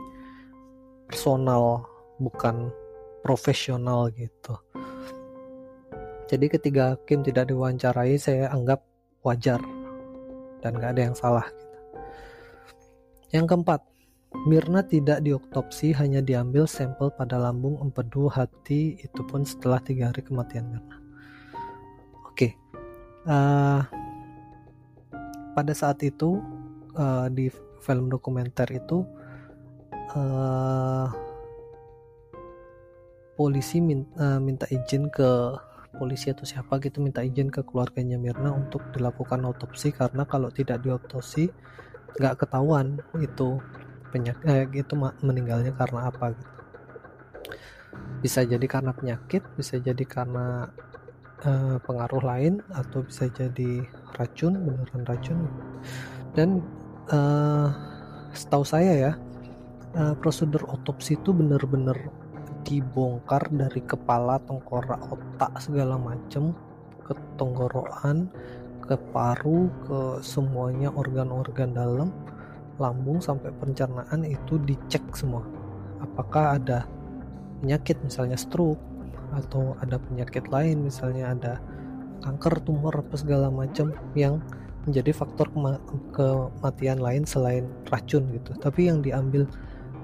personal 1.10 1.86
bukan 2.22 2.70
profesional 3.26 4.14
gitu 4.14 4.54
jadi 6.30 6.46
ketika 6.50 6.84
hakim 6.98 7.26
tidak 7.26 7.50
diwawancarai 7.50 8.18
saya 8.22 8.50
anggap 8.54 8.86
wajar 9.26 9.62
dan 10.62 10.78
gak 10.78 10.98
ada 10.98 11.02
yang 11.10 11.18
salah 11.18 11.46
gitu. 11.50 11.78
yang 13.34 13.46
keempat 13.50 13.82
Mirna 14.44 14.84
tidak 14.84 15.24
diotopsi, 15.24 15.96
hanya 15.96 16.20
diambil 16.20 16.68
sampel 16.68 17.08
pada 17.16 17.40
lambung, 17.40 17.80
empedu, 17.80 18.28
hati, 18.28 19.00
itu 19.00 19.22
pun 19.24 19.48
setelah 19.48 19.80
tiga 19.80 20.12
hari 20.12 20.22
kematian 20.22 20.68
Mirna. 20.68 21.00
Oke, 22.28 22.52
okay. 22.52 22.52
uh, 23.32 23.88
pada 25.56 25.72
saat 25.72 26.04
itu 26.04 26.44
uh, 27.00 27.32
di 27.32 27.48
film 27.80 28.12
dokumenter 28.12 28.68
itu 28.76 29.08
uh, 30.20 31.08
polisi 33.40 33.80
minta, 33.80 34.12
uh, 34.20 34.40
minta 34.44 34.68
izin 34.68 35.08
ke 35.08 35.56
polisi 35.96 36.28
atau 36.28 36.44
siapa 36.44 36.76
gitu 36.84 37.00
minta 37.00 37.24
izin 37.24 37.48
ke 37.48 37.64
keluarganya 37.64 38.20
Mirna 38.20 38.52
untuk 38.52 38.84
dilakukan 38.92 39.48
otopsi 39.48 39.96
karena 39.96 40.28
kalau 40.28 40.52
tidak 40.52 40.84
diotopsi 40.84 41.48
nggak 42.20 42.36
ketahuan 42.44 43.00
itu 43.20 43.60
penyakit 44.10 44.46
eh, 44.46 44.66
gitu 44.72 44.94
meninggalnya 45.24 45.74
karena 45.74 46.10
apa 46.10 46.34
gitu. 46.34 46.54
Bisa 48.20 48.42
jadi 48.44 48.66
karena 48.66 48.92
penyakit 48.92 49.46
bisa 49.56 49.78
jadi 49.78 50.04
karena 50.04 50.70
uh, 51.46 51.78
pengaruh 51.86 52.24
lain 52.26 52.60
atau 52.74 53.06
bisa 53.06 53.30
jadi 53.30 53.86
racun 54.18 54.54
beneran 54.66 55.04
racun. 55.06 55.38
Dan 56.34 56.66
uh, 57.14 57.70
setahu 58.36 58.66
saya 58.68 58.94
ya 58.94 59.14
uh, 59.96 60.14
prosedur 60.20 60.66
otopsi 60.68 61.16
itu 61.16 61.32
bener-bener 61.32 61.96
dibongkar 62.66 63.46
dari 63.54 63.80
kepala 63.86 64.42
tengkorak 64.50 65.00
otak 65.14 65.54
segala 65.62 66.02
macam 66.02 66.58
ke 67.06 67.14
tenggorokan 67.38 68.28
ke 68.86 68.98
paru 69.14 69.70
ke 69.86 70.00
semuanya 70.26 70.90
organ-organ 70.94 71.74
dalam 71.74 72.10
lambung 72.78 73.24
sampai 73.24 73.52
pencernaan 73.56 74.28
itu 74.28 74.60
dicek 74.62 75.04
semua. 75.16 75.44
Apakah 76.04 76.60
ada 76.60 76.84
penyakit 77.64 77.98
misalnya 78.04 78.36
stroke 78.36 78.82
atau 79.34 79.74
ada 79.82 79.98
penyakit 79.98 80.48
lain 80.52 80.86
misalnya 80.86 81.34
ada 81.34 81.54
kanker 82.24 82.62
tumor 82.64 82.94
apa 82.94 83.16
segala 83.18 83.48
macam 83.50 83.96
yang 84.14 84.40
menjadi 84.86 85.12
faktor 85.18 85.50
kema 85.50 85.82
kematian 86.14 87.02
lain 87.02 87.24
selain 87.26 87.66
racun 87.90 88.28
gitu. 88.36 88.54
Tapi 88.60 88.92
yang 88.92 89.02
diambil 89.02 89.50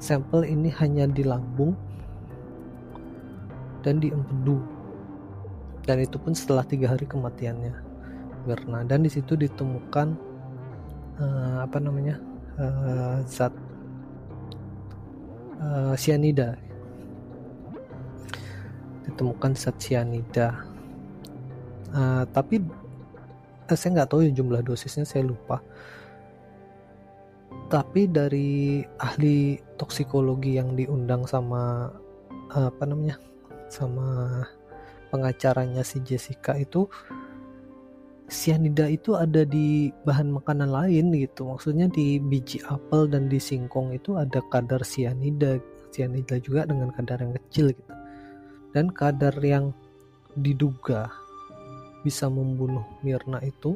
sampel 0.01 0.47
ini 0.47 0.73
hanya 0.81 1.05
di 1.05 1.21
lambung 1.21 1.77
dan 3.86 4.01
di 4.01 4.10
empedu. 4.10 4.57
Dan 5.86 6.01
itu 6.01 6.17
pun 6.21 6.34
setelah 6.38 6.62
tiga 6.62 6.93
hari 6.93 7.10
kematiannya 7.10 7.73
Mirna 8.45 8.81
dan 8.86 9.05
di 9.05 9.10
situ 9.10 9.38
ditemukan 9.38 10.17
uh, 11.21 11.57
apa 11.62 11.77
namanya 11.77 12.17
uh, 12.59 13.21
zat. 13.27 13.53
Uh, 15.61 15.93
ditemukan 19.05 19.53
zat 19.53 19.77
cyanida. 19.77 20.65
Uh, 21.91 22.23
tapi 22.31 22.63
uh, 23.69 23.77
saya 23.77 24.01
nggak 24.01 24.09
tahu 24.09 24.25
ya 24.25 24.31
jumlah 24.33 24.65
dosisnya 24.65 25.05
saya 25.05 25.27
lupa. 25.27 25.61
Tapi 27.71 28.09
dari 28.11 28.83
ahli 28.99 29.55
toksikologi 29.79 30.59
yang 30.59 30.75
diundang 30.75 31.23
sama 31.23 31.91
uh, 32.51 32.67
apa 32.67 32.83
namanya 32.83 33.15
sama 33.71 34.41
pengacaranya 35.11 35.83
si 35.83 35.99
Jessica 36.03 36.55
itu 36.55 36.87
cyanida 38.31 38.87
itu 38.87 39.19
ada 39.19 39.43
di 39.43 39.91
bahan 40.07 40.31
makanan 40.31 40.71
lain 40.71 41.11
gitu. 41.11 41.51
Maksudnya 41.51 41.91
di 41.91 42.15
biji 42.17 42.63
apel 42.71 43.11
dan 43.11 43.27
di 43.27 43.37
singkong 43.37 43.91
itu 43.91 44.15
ada 44.15 44.39
kadar 44.47 44.81
cyanida 44.87 45.59
cyanida 45.91 46.39
juga 46.39 46.63
dengan 46.63 46.89
kadar 46.95 47.19
yang 47.19 47.35
kecil 47.35 47.75
gitu. 47.75 47.93
Dan 48.71 48.87
kadar 48.95 49.35
yang 49.43 49.75
diduga 50.39 51.11
bisa 52.07 52.31
membunuh 52.31 52.87
Mirna 53.03 53.43
itu 53.43 53.75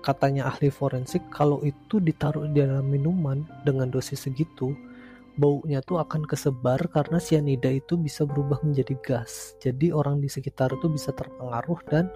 katanya 0.00 0.48
ahli 0.48 0.70
forensik 0.70 1.20
kalau 1.28 1.60
itu 1.66 1.98
ditaruh 2.00 2.48
di 2.48 2.62
dalam 2.62 2.88
minuman 2.88 3.44
dengan 3.66 3.90
dosis 3.90 4.24
segitu 4.24 4.72
baunya 5.36 5.82
tuh 5.84 6.00
akan 6.00 6.24
kesebar 6.24 6.78
karena 6.94 7.18
cyanida 7.18 7.68
itu 7.68 7.98
bisa 7.98 8.22
berubah 8.22 8.62
menjadi 8.62 8.94
gas. 9.02 9.58
Jadi 9.58 9.90
orang 9.90 10.22
di 10.22 10.30
sekitar 10.30 10.72
itu 10.78 10.86
bisa 10.86 11.10
terpengaruh 11.10 11.80
dan 11.90 12.06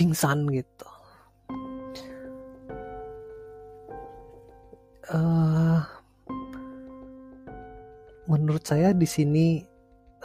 pingsan 0.00 0.48
gitu. 0.48 0.88
Uh, 5.12 5.84
menurut 8.24 8.64
saya 8.64 8.96
di 8.96 9.04
sini 9.04 9.60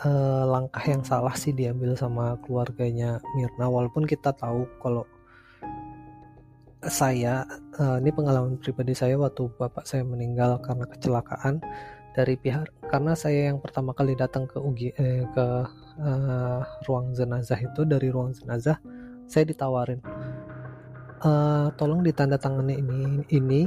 uh, 0.07 0.47
langkah 0.47 0.79
yang 0.87 1.03
salah 1.03 1.35
sih 1.35 1.51
diambil 1.51 1.91
sama 1.99 2.39
keluarganya 2.47 3.19
Mirna. 3.35 3.67
Walaupun 3.67 4.07
kita 4.07 4.31
tahu 4.31 4.63
kalau 4.79 5.03
saya 6.87 7.43
uh, 7.75 7.99
ini 7.99 8.15
pengalaman 8.15 8.55
pribadi 8.61 8.95
saya 8.95 9.19
waktu 9.19 9.51
bapak 9.59 9.83
saya 9.83 10.07
meninggal 10.07 10.55
karena 10.63 10.87
kecelakaan 10.87 11.59
dari 12.15 12.39
pihak 12.39 12.71
karena 12.87 13.11
saya 13.11 13.51
yang 13.51 13.59
pertama 13.59 13.91
kali 13.91 14.15
datang 14.15 14.47
ke 14.47 14.55
UG 14.55 14.95
eh, 14.95 15.25
ke 15.35 15.47
uh, 15.99 16.61
ruang 16.87 17.11
jenazah 17.11 17.59
itu 17.59 17.83
dari 17.83 18.07
ruang 18.13 18.31
jenazah 18.31 18.79
saya 19.25 19.43
ditawarin 19.49 20.01
uh, 21.25 21.67
tolong 21.75 22.05
ditandatangani 22.05 22.75
ini 22.77 22.99
ini 23.33 23.61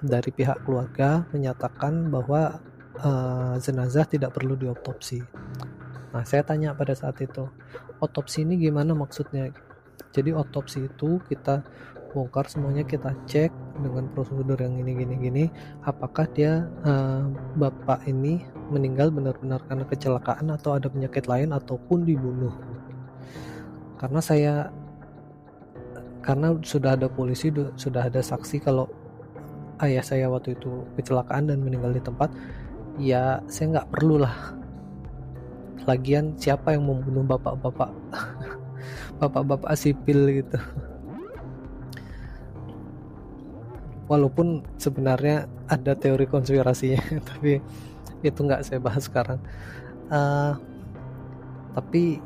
dari 0.00 0.30
pihak 0.32 0.64
keluarga 0.64 1.24
menyatakan 1.32 2.12
bahwa 2.12 2.60
uh, 3.00 3.56
jenazah 3.60 4.04
tidak 4.04 4.36
perlu 4.36 4.54
diotopsi. 4.56 5.24
Nah, 6.12 6.24
saya 6.24 6.44
tanya 6.44 6.76
pada 6.76 6.92
saat 6.96 7.16
itu, 7.20 7.48
otopsi 8.00 8.44
ini 8.44 8.60
gimana 8.60 8.92
maksudnya? 8.92 9.52
Jadi 10.12 10.32
otopsi 10.32 10.88
itu 10.88 11.20
kita 11.28 11.64
bongkar 12.12 12.48
semuanya 12.48 12.80
kita 12.88 13.12
cek 13.28 13.52
dengan 13.84 14.08
prosedur 14.08 14.56
yang 14.56 14.80
ini 14.80 14.96
gini 14.96 15.14
gini 15.20 15.44
apakah 15.84 16.24
dia 16.32 16.64
uh, 16.80 17.28
bapak 17.60 18.08
ini 18.08 18.40
meninggal 18.72 19.12
benar-benar 19.12 19.60
karena 19.68 19.84
kecelakaan 19.84 20.48
atau 20.48 20.80
ada 20.80 20.88
penyakit 20.88 21.28
lain 21.28 21.52
ataupun 21.52 22.08
dibunuh 22.08 22.56
karena 24.00 24.20
saya 24.24 24.72
karena 26.26 26.58
sudah 26.58 26.98
ada 26.98 27.06
polisi 27.06 27.54
sudah 27.78 28.10
ada 28.10 28.18
saksi 28.18 28.58
kalau 28.58 28.90
ayah 29.78 30.02
saya 30.02 30.26
waktu 30.26 30.58
itu 30.58 30.82
kecelakaan 30.98 31.46
dan 31.46 31.62
meninggal 31.62 31.94
di 31.94 32.02
tempat 32.02 32.34
ya 32.98 33.38
saya 33.46 33.78
nggak 33.78 33.90
perlu 33.94 34.18
lah. 34.18 34.34
Lagian 35.86 36.34
siapa 36.34 36.74
yang 36.74 36.82
membunuh 36.90 37.22
bapak-bapak? 37.22 37.94
Bapak-bapak 39.22 39.70
sipil 39.78 40.42
gitu. 40.42 40.58
Walaupun 44.10 44.66
sebenarnya 44.82 45.46
ada 45.70 45.94
teori 45.94 46.26
konspirasinya 46.26 47.00
tapi 47.30 47.62
itu 48.26 48.40
nggak 48.42 48.66
saya 48.66 48.82
bahas 48.82 49.06
sekarang. 49.06 49.38
Uh, 50.10 50.58
tapi 51.78 52.18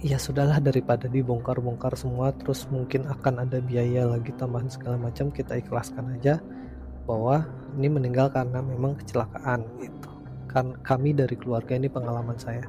ya 0.00 0.16
sudahlah 0.16 0.64
daripada 0.64 1.04
dibongkar-bongkar 1.12 1.92
semua 1.92 2.32
terus 2.32 2.64
mungkin 2.72 3.04
akan 3.04 3.44
ada 3.44 3.60
biaya 3.60 4.08
lagi 4.08 4.32
tambahan 4.32 4.72
segala 4.72 4.96
macam 4.96 5.28
kita 5.28 5.60
ikhlaskan 5.60 6.16
aja 6.16 6.40
bahwa 7.04 7.44
ini 7.76 7.88
meninggal 7.90 8.32
karena 8.32 8.62
memang 8.64 8.96
kecelakaan 8.96 9.66
gitu. 9.82 10.10
Kan 10.46 10.78
kami 10.82 11.10
dari 11.10 11.34
keluarga 11.34 11.74
ini 11.74 11.90
pengalaman 11.90 12.38
saya. 12.38 12.64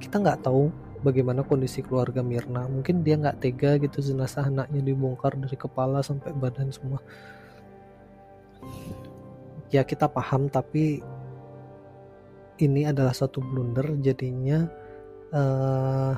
Kita 0.00 0.20
nggak 0.20 0.44
tahu 0.48 0.72
bagaimana 1.04 1.44
kondisi 1.44 1.84
keluarga 1.84 2.24
Mirna. 2.24 2.64
Mungkin 2.68 3.04
dia 3.04 3.20
nggak 3.20 3.38
tega 3.44 3.76
gitu 3.76 4.00
jenazah 4.00 4.48
anaknya 4.48 4.80
dibongkar 4.80 5.36
dari 5.36 5.56
kepala 5.56 6.00
sampai 6.00 6.32
badan 6.32 6.72
semua. 6.72 7.04
Ya 9.72 9.84
kita 9.84 10.08
paham 10.08 10.48
tapi 10.48 11.04
ini 12.60 12.88
adalah 12.88 13.12
satu 13.12 13.40
blunder. 13.40 13.96
Jadinya 14.00 14.68
uh, 15.32 16.14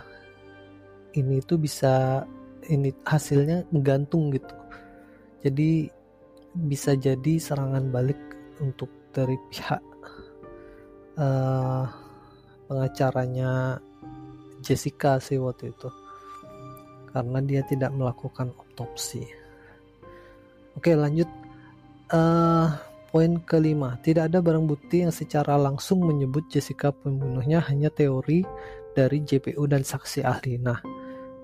ini 1.14 1.38
tuh 1.46 1.58
bisa 1.58 2.26
ini 2.68 2.90
hasilnya 3.06 3.68
menggantung 3.70 4.34
gitu. 4.34 4.54
Jadi 5.44 5.88
bisa 6.54 6.94
jadi 6.94 7.36
serangan 7.36 7.90
balik 7.90 8.18
untuk 8.62 8.90
dari 9.10 9.36
pihak 9.50 9.82
uh, 11.18 11.84
pengacaranya 12.66 13.78
Jessica 14.64 15.20
sih 15.20 15.38
waktu 15.38 15.70
itu. 15.70 15.88
Karena 17.14 17.38
dia 17.44 17.62
tidak 17.62 17.94
melakukan 17.94 18.50
otopsi. 18.56 19.22
Oke 20.74 20.98
lanjut. 20.98 21.30
Uh, 22.10 22.74
poin 23.14 23.38
kelima. 23.46 23.94
Tidak 24.02 24.26
ada 24.26 24.42
barang 24.42 24.66
bukti 24.66 25.06
yang 25.06 25.14
secara 25.14 25.54
langsung 25.54 26.02
menyebut 26.02 26.50
Jessica 26.50 26.90
pembunuhnya 26.90 27.62
hanya 27.70 27.86
teori 27.86 28.42
dari 28.94 29.22
JPU 29.22 29.70
dan 29.70 29.86
saksi 29.86 30.26
ahli. 30.26 30.58
Nah 30.58 30.93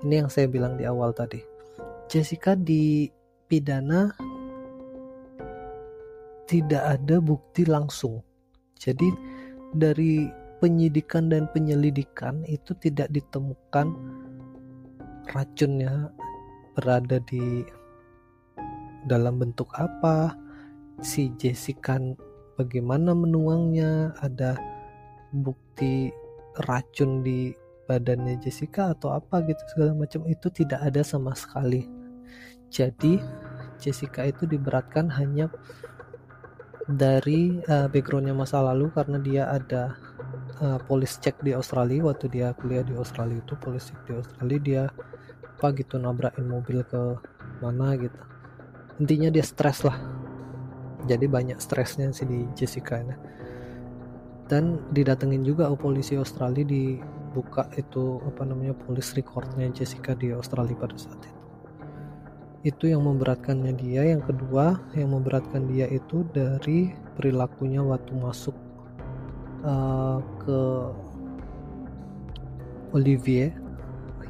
ini 0.05 0.25
yang 0.25 0.31
saya 0.33 0.49
bilang 0.49 0.81
di 0.81 0.89
awal 0.89 1.13
tadi. 1.13 1.41
Jessica 2.11 2.59
dipidana 2.59 4.11
tidak 6.51 6.83
ada 6.99 7.23
bukti 7.23 7.63
langsung. 7.63 8.19
Jadi 8.75 9.07
dari 9.71 10.27
penyidikan 10.59 11.31
dan 11.31 11.47
penyelidikan 11.55 12.43
itu 12.51 12.75
tidak 12.83 13.07
ditemukan 13.15 13.95
racunnya 15.31 16.11
berada 16.75 17.23
di 17.31 17.63
dalam 19.07 19.41
bentuk 19.41 19.71
apa, 19.79 20.35
si 21.01 21.33
Jessica 21.41 21.97
bagaimana 22.59 23.17
menuangnya, 23.17 24.13
ada 24.21 24.59
bukti 25.33 26.11
racun 26.67 27.23
di 27.25 27.55
badannya 27.91 28.39
Jessica 28.39 28.95
atau 28.95 29.11
apa 29.11 29.43
gitu 29.43 29.59
segala 29.75 29.99
macam 29.99 30.23
itu 30.31 30.47
tidak 30.55 30.79
ada 30.79 31.03
sama 31.03 31.35
sekali. 31.35 31.91
Jadi 32.71 33.19
Jessica 33.83 34.23
itu 34.23 34.47
diberatkan 34.47 35.11
hanya 35.11 35.51
dari 36.87 37.59
uh, 37.67 37.91
backgroundnya 37.91 38.35
masa 38.35 38.63
lalu 38.63 38.95
karena 38.95 39.19
dia 39.19 39.43
ada 39.51 39.99
uh, 40.63 40.79
polis 40.87 41.19
cek 41.19 41.43
di 41.43 41.51
Australia. 41.51 42.07
Waktu 42.07 42.31
dia 42.31 42.55
kuliah 42.55 42.87
di 42.87 42.95
Australia 42.95 43.43
itu 43.43 43.59
polis 43.59 43.91
cek 43.91 43.99
di 44.07 44.13
Australia 44.15 44.59
dia 44.63 44.83
apa 45.59 45.67
gitu 45.75 45.99
nabrakin 45.99 46.47
mobil 46.47 46.87
ke 46.87 47.19
mana 47.59 47.99
gitu. 47.99 48.21
Intinya 49.03 49.35
dia 49.35 49.43
stres 49.43 49.83
lah. 49.83 49.99
Jadi 51.09 51.27
banyak 51.27 51.59
stresnya 51.59 52.13
sih 52.13 52.29
di 52.29 52.47
Jessica 52.55 53.01
ini. 53.01 53.17
Dan 54.47 54.83
didatengin 54.91 55.47
juga 55.47 55.71
polisi 55.79 56.19
Australia 56.19 56.67
di 56.67 57.01
buka 57.31 57.71
itu 57.79 58.19
apa 58.27 58.43
namanya 58.43 58.75
police 58.75 59.15
recordnya 59.15 59.71
Jessica 59.71 60.15
di 60.19 60.35
Australia 60.35 60.75
pada 60.75 60.97
saat 60.99 61.21
itu. 61.23 61.41
Itu 62.61 62.85
yang 62.93 63.07
memberatkannya 63.09 63.73
dia. 63.79 64.05
Yang 64.05 64.35
kedua 64.35 64.77
yang 64.93 65.17
memberatkan 65.17 65.71
dia 65.71 65.89
itu 65.89 66.27
dari 66.35 66.93
perilakunya 67.17 67.81
waktu 67.81 68.13
masuk 68.19 68.57
uh, 69.65 70.21
ke 70.43 70.61
Olivier. 72.93 73.55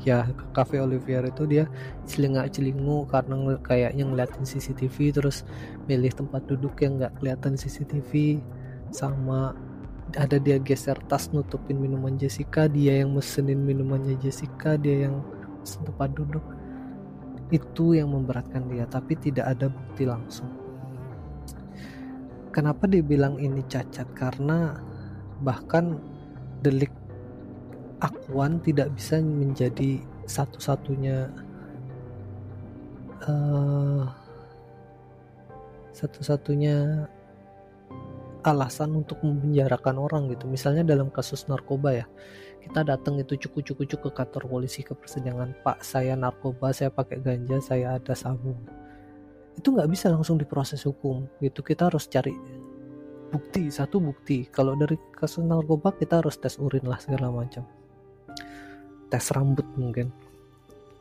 Ya 0.01 0.25
ke 0.33 0.45
cafe 0.57 0.81
Olivier 0.81 1.21
itu 1.29 1.45
dia 1.45 1.69
celingak 2.09 2.57
celingu 2.57 3.05
karena 3.05 3.61
kayaknya 3.61 4.09
ngeliatin 4.09 4.49
CCTV 4.49 5.13
terus 5.13 5.45
milih 5.93 6.09
tempat 6.09 6.49
duduk 6.49 6.73
yang 6.81 6.97
nggak 6.97 7.21
kelihatan 7.21 7.53
CCTV 7.53 8.41
sama 8.89 9.53
ada 10.17 10.37
dia 10.39 10.59
geser 10.59 10.99
tas 11.07 11.31
nutupin 11.31 11.79
minuman 11.79 12.17
Jessica 12.17 12.67
dia 12.67 13.03
yang 13.05 13.15
mesenin 13.15 13.61
minumannya 13.63 14.17
Jessica 14.19 14.75
dia 14.75 15.11
yang 15.11 15.23
tempat 15.63 16.15
duduk. 16.17 16.43
Itu 17.51 17.99
yang 17.99 18.15
memberatkan 18.15 18.71
dia 18.71 18.87
tapi 18.87 19.19
tidak 19.19 19.59
ada 19.59 19.67
bukti 19.71 20.07
langsung. 20.07 20.51
Kenapa 22.51 22.91
dibilang 22.91 23.39
ini 23.39 23.63
cacat? 23.67 24.11
Karena 24.15 24.75
bahkan 25.39 25.99
delik 26.67 26.91
akuan 28.01 28.59
tidak 28.65 28.91
bisa 28.97 29.23
menjadi 29.23 30.03
satu-satunya 30.27 31.31
uh, 33.29 34.05
satu-satunya 35.93 37.07
alasan 38.45 38.97
untuk 38.97 39.21
memenjarakan 39.25 39.97
orang 40.01 40.29
gitu. 40.33 40.49
Misalnya 40.49 40.85
dalam 40.87 41.13
kasus 41.13 41.47
narkoba 41.47 41.93
ya 41.95 42.07
kita 42.61 42.85
datang 42.85 43.17
itu 43.17 43.41
cukup-cukup 43.49 43.99
ke 43.99 44.11
kantor 44.13 44.45
polisi 44.45 44.85
ke 44.85 44.93
persidangan 44.93 45.57
pak 45.65 45.81
saya 45.81 46.13
narkoba 46.13 46.77
saya 46.77 46.93
pakai 46.93 47.17
ganja 47.25 47.57
saya 47.57 47.97
ada 47.97 48.13
sabu 48.13 48.53
itu 49.61 49.77
nggak 49.77 49.91
bisa 49.93 50.09
langsung 50.09 50.41
diproses 50.41 50.87
hukum 50.89 51.29
gitu. 51.45 51.61
Kita 51.61 51.93
harus 51.93 52.09
cari 52.09 52.33
bukti 53.29 53.69
satu 53.69 54.01
bukti. 54.01 54.49
Kalau 54.49 54.73
dari 54.73 54.97
kasus 55.13 55.45
narkoba 55.45 55.93
kita 55.93 56.25
harus 56.25 56.41
tes 56.41 56.57
urin 56.57 56.89
lah 56.89 56.97
segala 56.97 57.29
macam. 57.29 57.69
Tes 59.13 59.25
rambut 59.37 59.69
mungkin. 59.77 60.09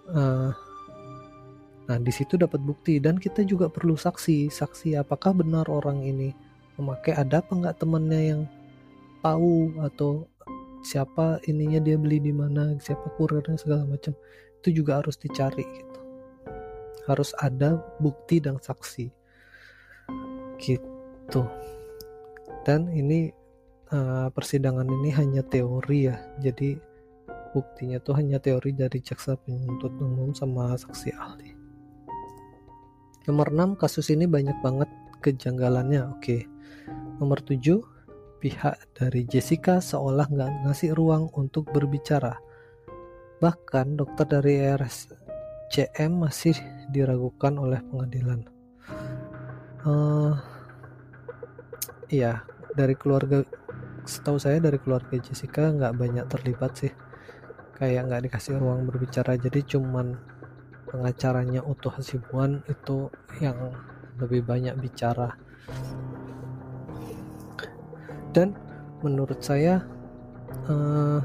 Uh, 0.09 0.51
nah 1.87 1.97
di 2.01 2.11
situ 2.11 2.35
dapat 2.35 2.59
bukti. 2.59 2.99
Dan 2.99 3.15
kita 3.15 3.45
juga 3.47 3.71
perlu 3.71 3.95
saksi. 3.95 4.51
Saksi 4.51 4.99
apakah 4.99 5.37
benar 5.39 5.69
orang 5.71 6.03
ini 6.03 6.35
memakai 6.79 7.11
ada 7.11 7.43
apa 7.43 7.51
nggak 7.51 7.77
temannya 7.83 8.21
yang 8.23 8.41
tahu 9.19 9.75
atau 9.83 10.23
siapa 10.79 11.43
ininya 11.47 11.83
dia 11.83 11.99
beli 11.99 12.23
di 12.23 12.31
mana 12.31 12.75
siapa 12.79 13.11
kurirnya 13.19 13.59
segala 13.59 13.83
macam. 13.83 14.15
Itu 14.59 14.71
juga 14.71 15.03
harus 15.03 15.19
dicari 15.19 15.63
gitu. 15.63 15.99
Harus 17.07 17.35
ada 17.39 17.79
bukti 17.99 18.39
dan 18.39 18.59
saksi. 18.59 19.11
Gitu. 20.59 21.41
Dan 22.63 22.91
ini 22.91 23.31
uh, 23.91 24.27
persidangan 24.31 24.87
ini 24.87 25.09
hanya 25.15 25.43
teori 25.43 26.11
ya. 26.11 26.15
Jadi 26.39 26.79
buktinya 27.51 27.99
tuh 27.99 28.15
hanya 28.19 28.39
teori 28.39 28.71
dari 28.75 29.03
jaksa 29.03 29.35
penuntut 29.35 29.95
umum 29.99 30.31
sama 30.31 30.75
saksi 30.79 31.11
ahli. 31.15 31.49
Nomor 33.27 33.51
6 33.51 33.81
kasus 33.81 34.09
ini 34.15 34.25
banyak 34.25 34.57
banget 34.63 34.89
kejanggalannya. 35.19 36.07
Oke 36.17 36.58
nomor 37.19 37.43
7 37.43 37.99
pihak 38.39 38.95
dari 38.95 39.27
Jessica 39.27 39.83
seolah 39.83 40.31
nggak 40.31 40.51
ngasih 40.65 40.95
ruang 40.95 41.27
untuk 41.35 41.67
berbicara. 41.69 42.39
Bahkan 43.43 43.99
dokter 43.99 44.25
dari 44.39 44.63
RSCM 44.63 46.11
masih 46.23 46.55
diragukan 46.87 47.59
oleh 47.59 47.83
pengadilan. 47.83 48.47
Uh, 49.83 50.35
iya 52.11 52.43
dari 52.75 52.95
keluarga 52.99 53.47
setahu 54.03 54.35
saya 54.39 54.59
dari 54.59 54.75
keluarga 54.79 55.15
Jessica 55.19 55.71
nggak 55.71 55.95
banyak 55.95 56.25
terlibat 56.31 56.71
sih. 56.79 56.93
Kayak 57.75 58.11
nggak 58.11 58.23
dikasih 58.31 58.59
ruang 58.59 58.87
berbicara. 58.87 59.39
Jadi 59.39 59.63
cuman 59.75 60.15
pengacaranya 60.89 61.63
Utuh 61.63 61.93
Hasibuan 61.95 62.63
itu 62.67 63.07
yang 63.39 63.55
lebih 64.19 64.43
banyak 64.43 64.75
bicara 64.75 65.37
dan 68.35 68.53
menurut 69.01 69.39
saya 69.41 69.83
uh, 70.67 71.21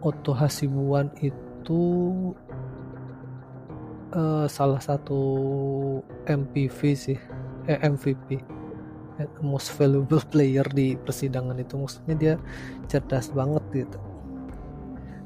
Otto 0.00 0.32
Hasibuan 0.32 1.12
itu 1.20 1.82
uh, 4.16 4.46
salah 4.48 4.80
satu 4.80 5.20
MPV 6.24 6.78
sih 6.96 7.18
eh, 7.68 7.78
MVP 7.84 8.40
most 9.44 9.76
valuable 9.76 10.22
player 10.32 10.64
di 10.72 10.96
persidangan 10.96 11.58
itu. 11.60 11.76
Maksudnya 11.76 12.14
dia 12.16 12.34
cerdas 12.88 13.28
banget 13.28 13.60
gitu. 13.84 13.98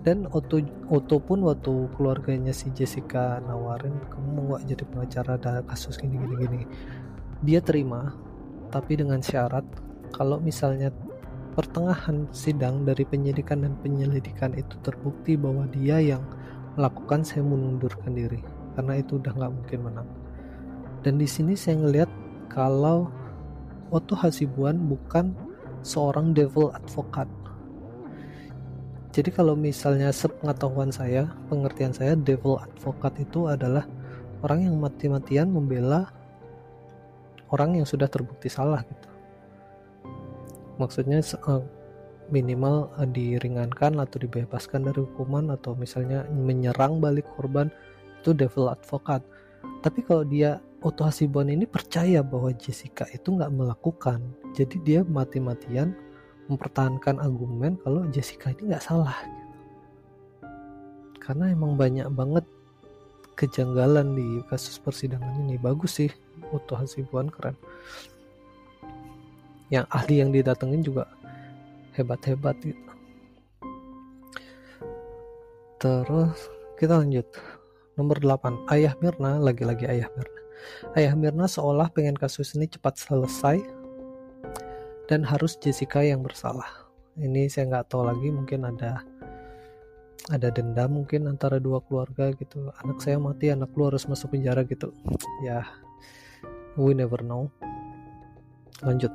Dan 0.05 0.29
Otto, 0.35 0.61
Otto 0.93 1.17
pun 1.17 1.41
waktu 1.49 1.89
keluarganya 1.97 2.53
si 2.53 2.69
Jessica 2.77 3.41
nawarin 3.41 3.97
kamu 4.13 4.53
gak 4.53 4.63
jadi 4.69 4.85
pengacara 4.91 5.31
ada 5.41 5.53
kasus 5.65 5.97
gini 5.97 6.21
gini 6.21 6.35
gini? 6.45 6.61
Dia 7.41 7.65
terima 7.65 8.13
tapi 8.69 9.01
dengan 9.01 9.23
syarat 9.23 9.65
kalau 10.15 10.39
misalnya 10.39 10.95
pertengahan 11.59 12.31
sidang 12.31 12.87
dari 12.87 13.03
penyidikan 13.03 13.67
dan 13.67 13.75
penyelidikan 13.83 14.55
itu 14.55 14.79
terbukti 14.87 15.35
bahwa 15.35 15.67
dia 15.75 15.99
yang 15.99 16.23
melakukan 16.79 17.27
saya 17.27 17.43
mengundurkan 17.43 18.15
diri 18.15 18.39
karena 18.79 19.03
itu 19.03 19.19
udah 19.19 19.35
nggak 19.35 19.53
mungkin 19.55 19.81
menang 19.83 20.09
dan 21.05 21.19
di 21.19 21.27
sini 21.27 21.53
saya 21.59 21.83
ngelihat 21.83 22.11
kalau 22.49 23.13
Otto 23.93 24.17
Hasibuan 24.17 24.89
bukan 24.89 25.37
seorang 25.85 26.33
devil 26.33 26.73
advocate. 26.73 27.31
Jadi 29.15 29.31
kalau 29.31 29.55
misalnya 29.55 30.11
sepengetahuan 30.11 30.91
saya, 30.91 31.31
pengertian 31.47 31.95
saya 31.95 32.19
devil 32.19 32.59
advocate 32.59 33.23
itu 33.23 33.47
adalah 33.47 33.87
orang 34.43 34.67
yang 34.67 34.75
mati-matian 34.81 35.47
membela 35.47 36.11
orang 37.55 37.79
yang 37.79 37.87
sudah 37.87 38.11
terbukti 38.11 38.51
salah 38.51 38.83
gitu. 38.83 39.09
Maksudnya 40.77 41.21
eh, 41.23 41.63
minimal 42.33 42.91
eh, 43.01 43.09
diringankan 43.09 44.01
atau 44.01 44.17
dibebaskan 44.23 44.89
dari 44.89 45.05
hukuman 45.05 45.53
atau 45.53 45.77
misalnya 45.77 46.25
menyerang 46.33 46.99
balik 46.99 47.29
korban 47.37 47.69
itu 48.21 48.33
devil 48.33 48.73
advocate. 48.73 49.25
Tapi 49.85 50.01
kalau 50.05 50.25
dia 50.25 50.61
Otto 50.85 51.05
Hasibuan 51.09 51.49
ini 51.49 51.65
percaya 51.65 52.21
bahwa 52.21 52.53
Jessica 52.53 53.09
itu 53.09 53.33
nggak 53.33 53.53
melakukan. 53.53 54.21
Jadi 54.53 54.77
dia 54.85 55.01
mati-matian 55.05 55.97
mempertahankan 56.49 57.25
argumen 57.25 57.81
kalau 57.81 58.05
Jessica 58.13 58.53
ini 58.53 58.73
nggak 58.73 58.85
salah. 58.85 59.17
Gitu. 59.25 59.45
Karena 61.25 61.49
emang 61.49 61.81
banyak 61.81 62.05
banget 62.13 62.45
kejanggalan 63.33 64.13
di 64.13 64.45
kasus 64.53 64.77
persidangan 64.77 65.41
ini. 65.49 65.57
Bagus 65.57 66.05
sih 66.05 66.11
Otto 66.53 66.77
Hasibuan 66.77 67.33
keren. 67.33 67.57
Yang 69.75 69.87
ahli 69.91 70.15
yang 70.23 70.31
didatengin 70.31 70.87
juga 70.87 71.11
hebat-hebat 71.99 72.55
gitu. 72.63 72.93
Terus 75.83 76.39
kita 76.79 77.03
lanjut. 77.03 77.27
Nomor 77.95 78.19
8, 78.19 78.71
Ayah 78.75 78.95
Mirna, 78.99 79.39
lagi-lagi 79.39 79.87
Ayah 79.87 80.11
Mirna 80.19 80.45
Ayah 80.95 81.15
Mirna 81.19 81.47
seolah 81.51 81.91
pengen 81.91 82.15
kasus 82.15 82.55
ini 82.55 82.71
cepat 82.71 82.99
selesai 82.99 83.61
dan 85.11 85.21
harus 85.27 85.59
Jessica 85.61 86.01
yang 86.01 86.25
bersalah. 86.25 86.89
Ini 87.15 87.47
saya 87.47 87.71
nggak 87.71 87.87
tahu 87.93 88.03
lagi 88.09 88.29
mungkin 88.33 88.67
ada 88.67 89.05
ada 90.33 90.49
dendam 90.49 91.05
mungkin 91.05 91.29
antara 91.29 91.61
dua 91.61 91.85
keluarga 91.85 92.33
gitu. 92.33 92.73
Anak 92.81 93.05
saya 93.05 93.21
mati, 93.21 93.53
anak 93.53 93.71
lu 93.77 93.93
harus 93.93 94.09
masuk 94.09 94.33
penjara 94.33 94.65
gitu. 94.65 94.91
Ya, 95.45 95.69
we 96.81 96.97
never 96.97 97.21
know. 97.21 97.53
Lanjut. 98.81 99.13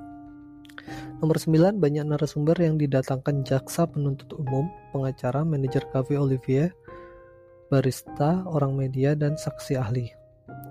Nomor 1.19 1.35
9, 1.35 1.83
banyak 1.83 2.07
narasumber 2.07 2.55
yang 2.55 2.79
didatangkan 2.79 3.43
jaksa 3.43 3.83
penuntut 3.83 4.31
umum, 4.39 4.71
pengacara, 4.95 5.43
manajer 5.43 5.83
cafe 5.91 6.15
Olivier, 6.15 6.71
barista, 7.67 8.47
orang 8.47 8.71
media, 8.71 9.19
dan 9.19 9.35
saksi 9.35 9.75
ahli. 9.75 10.07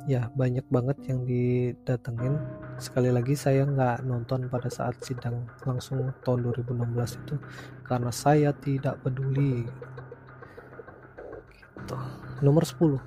Ya 0.09 0.33
banyak 0.33 0.65
banget 0.73 1.05
yang 1.05 1.29
didatengin. 1.29 2.41
Sekali 2.81 3.13
lagi 3.13 3.37
saya 3.37 3.69
nggak 3.69 4.09
nonton 4.09 4.49
pada 4.49 4.73
saat 4.73 4.97
sidang 5.05 5.45
langsung 5.69 6.17
tahun 6.25 6.49
2016 6.49 7.21
itu 7.29 7.37
karena 7.85 8.09
saya 8.09 8.57
tidak 8.57 9.05
peduli. 9.05 9.69
Gitu. 11.89 11.97
nomor 12.45 12.69
10 12.69 13.01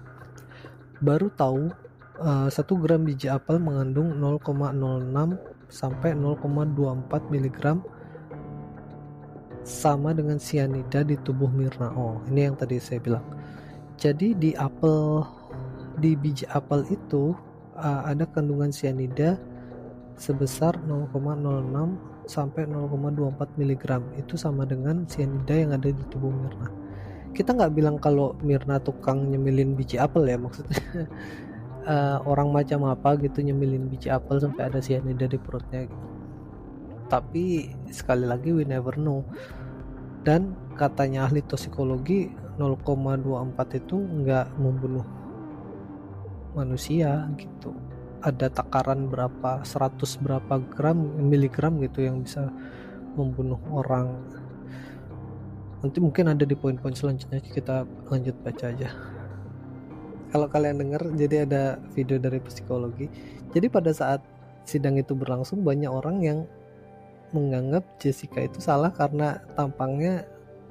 baru 1.05 1.29
tahu 1.29 1.69
uh, 2.17 2.49
eh, 2.49 2.65
1 2.65 2.81
gram 2.81 3.01
biji 3.05 3.29
apel 3.29 3.61
mengandung 3.61 4.17
0,06 4.17 5.50
sampai 5.71 6.13
0,24 6.13 7.07
mg 7.31 7.79
sama 9.63 10.11
dengan 10.11 10.35
sianida 10.35 11.01
di 11.07 11.15
tubuh 11.23 11.47
Mirna. 11.47 11.95
Oh, 11.95 12.19
ini 12.27 12.51
yang 12.51 12.59
tadi 12.59 12.77
saya 12.77 12.99
bilang. 12.99 13.23
Jadi 13.95 14.35
di 14.35 14.51
apel 14.57 15.23
di 16.01 16.17
biji 16.17 16.43
apel 16.51 16.83
itu 16.91 17.31
uh, 17.77 18.01
ada 18.03 18.27
kandungan 18.27 18.73
cyanida 18.73 19.37
sebesar 20.17 20.75
0,06 20.85 21.15
sampai 22.29 22.69
0,24 22.69 23.57
mg 23.57 23.85
itu 24.17 24.33
sama 24.37 24.65
dengan 24.65 25.05
cyanida 25.09 25.53
yang 25.53 25.71
ada 25.73 25.89
di 25.89 26.03
tubuh 26.09 26.29
Mirna 26.29 26.69
kita 27.31 27.55
nggak 27.55 27.73
bilang 27.73 27.95
kalau 27.97 28.35
Mirna 28.43 28.77
tukang 28.77 29.31
nyemilin 29.31 29.73
biji 29.73 29.95
apel 29.95 30.27
ya 30.27 30.37
maksudnya 30.37 30.77
uh, 31.85 32.17
orang 32.25 32.53
macam 32.53 32.85
apa 32.89 33.17
gitu 33.17 33.41
nyemilin 33.41 33.89
biji 33.89 34.09
apel 34.09 34.37
sampai 34.41 34.69
ada 34.69 34.79
cyanida 34.81 35.25
di 35.25 35.37
perutnya 35.41 35.85
gitu. 35.89 36.07
tapi 37.11 37.75
sekali 37.91 38.23
lagi 38.23 38.55
we 38.55 38.63
never 38.63 38.95
know. 38.95 39.27
Dan 40.21 40.55
katanya 40.79 41.27
ahli 41.27 41.43
toksikologi 41.43 42.31
0,24 42.55 43.81
itu 43.83 43.97
nggak 43.99 44.47
membunuh 44.55 45.03
manusia 46.55 47.27
gitu. 47.35 47.75
Ada 48.21 48.47
takaran 48.53 49.09
berapa 49.11 49.65
100 49.65 49.97
berapa 50.23 50.61
gram 50.71 50.95
miligram 51.19 51.83
gitu 51.83 52.05
yang 52.05 52.23
bisa 52.23 52.47
membunuh 53.19 53.59
orang. 53.73 54.23
Nanti 55.83 55.97
mungkin 55.99 56.31
ada 56.31 56.45
di 56.47 56.53
poin-poin 56.55 56.95
selanjutnya 56.95 57.41
kita 57.43 57.83
lanjut 58.07 58.37
baca 58.45 58.71
aja 58.71 59.19
kalau 60.31 60.47
kalian 60.47 60.79
dengar 60.79 61.03
jadi 61.19 61.43
ada 61.43 61.77
video 61.91 62.15
dari 62.15 62.39
psikologi. 62.39 63.11
Jadi 63.51 63.67
pada 63.67 63.91
saat 63.91 64.23
sidang 64.63 64.95
itu 64.95 65.11
berlangsung 65.11 65.61
banyak 65.61 65.91
orang 65.91 66.23
yang 66.23 66.39
menganggap 67.35 67.83
Jessica 67.99 68.43
itu 68.43 68.63
salah 68.63 68.91
karena 68.91 69.43
tampangnya 69.59 70.23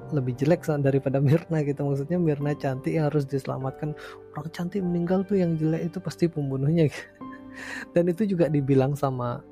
lebih 0.09 0.33
jelek 0.33 0.65
daripada 0.81 1.21
Mirna 1.25 1.61
gitu. 1.61 1.85
Maksudnya 1.85 2.17
Mirna 2.17 2.57
cantik 2.57 2.97
yang 2.97 3.13
harus 3.13 3.29
diselamatkan. 3.29 3.93
Orang 4.33 4.49
cantik 4.49 4.81
meninggal 4.81 5.21
tuh 5.23 5.37
yang 5.37 5.55
jelek 5.61 5.93
itu 5.93 5.97
pasti 6.01 6.25
pembunuhnya. 6.25 6.89
Gitu. 6.89 7.05
dan 7.93 8.09
itu 8.09 8.25
juga 8.25 8.49
dibilang 8.49 8.97
sama 8.97 9.45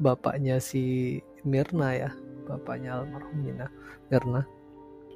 bapaknya 0.00 0.60
si 0.60 1.16
Mirna 1.44 1.92
ya 1.92 2.10
bapaknya 2.48 3.04
almarhum 3.04 3.44
Mirna. 4.08 4.46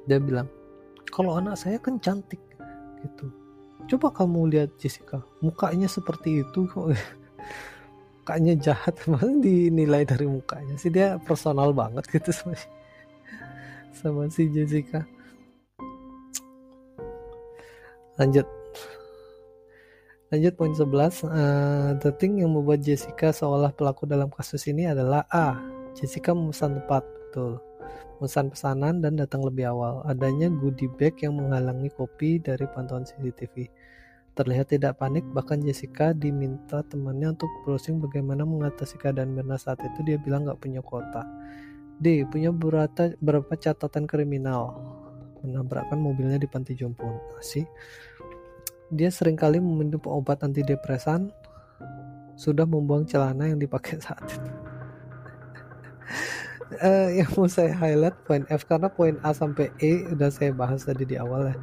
Dia 0.05 0.17
bilang 0.21 0.49
kalau 1.09 1.37
anak 1.37 1.57
saya 1.57 1.77
kan 1.81 1.97
cantik 2.01 2.39
gitu 3.01 3.40
coba 3.89 4.13
kamu 4.13 4.51
lihat 4.51 4.69
Jessica. 4.77 5.23
Mukanya 5.39 5.87
seperti 5.87 6.43
itu 6.45 6.67
kok. 6.69 6.93
Mukanya 8.21 8.53
jahat. 8.57 8.97
Malah 9.09 9.37
dinilai 9.41 10.03
dari 10.05 10.27
mukanya 10.27 10.75
sih. 10.77 10.93
Dia 10.93 11.17
personal 11.21 11.71
banget 11.71 12.05
gitu 12.09 12.29
sama 12.29 12.53
si, 12.53 12.67
sama 13.95 14.21
si 14.29 14.49
Jessica. 14.51 15.05
Lanjut. 18.19 18.45
Lanjut 20.31 20.53
poin 20.55 20.71
11 20.71 21.27
uh, 21.27 21.99
the 21.99 22.11
thing 22.15 22.39
yang 22.39 22.55
membuat 22.55 22.79
Jessica 22.79 23.35
seolah 23.35 23.75
pelaku 23.75 24.07
dalam 24.07 24.31
kasus 24.31 24.63
ini 24.69 24.87
adalah 24.87 25.27
A. 25.27 25.59
Jessica 25.91 26.31
memesan 26.31 26.79
tepat 26.79 27.03
betul 27.03 27.59
memesan 28.21 28.53
pesanan 28.53 29.01
dan 29.01 29.17
datang 29.17 29.41
lebih 29.41 29.73
awal. 29.73 30.05
Adanya 30.05 30.47
goodie 30.47 30.91
bag 30.99 31.17
yang 31.25 31.41
menghalangi 31.41 31.89
kopi 31.93 32.37
dari 32.37 32.69
pantauan 32.69 33.01
CCTV. 33.01 33.65
Terlihat 34.31 34.71
tidak 34.71 34.95
panik, 34.95 35.27
bahkan 35.35 35.59
Jessica 35.59 36.15
diminta 36.15 36.79
temannya 36.87 37.35
untuk 37.35 37.51
browsing 37.67 37.99
bagaimana 37.99 38.47
mengatasi 38.47 38.95
keadaan 38.95 39.35
Mirna 39.35 39.59
saat 39.59 39.83
itu. 39.83 39.99
Dia 40.07 40.15
bilang 40.15 40.47
nggak 40.47 40.61
punya 40.61 40.79
kota. 40.79 41.27
D. 41.99 42.23
Punya 42.25 42.55
berapa, 42.55 43.11
berapa 43.19 43.53
catatan 43.59 44.07
kriminal. 44.07 44.79
Menabrakkan 45.43 45.99
mobilnya 45.99 46.39
di 46.39 46.47
panti 46.47 46.77
jompo. 46.77 47.11
Masih. 47.35 47.67
Dia 48.87 49.11
sering 49.11 49.35
kali 49.35 49.59
meminum 49.59 49.99
obat 50.07 50.47
antidepresan. 50.47 51.27
Sudah 52.39 52.63
membuang 52.63 53.03
celana 53.05 53.51
yang 53.51 53.59
dipakai 53.59 54.01
saat 54.01 54.25
itu 54.25 54.41
uh, 56.79 57.09
yang 57.11 57.29
mau 57.35 57.47
saya 57.49 57.75
highlight 57.75 58.15
poin 58.23 58.47
F 58.47 58.63
karena 58.63 58.87
poin 58.87 59.19
A 59.25 59.35
sampai 59.35 59.73
E 59.83 60.07
udah 60.07 60.31
saya 60.31 60.55
bahas 60.55 60.87
tadi 60.87 61.03
di 61.03 61.19
awal 61.19 61.51
ya. 61.51 61.57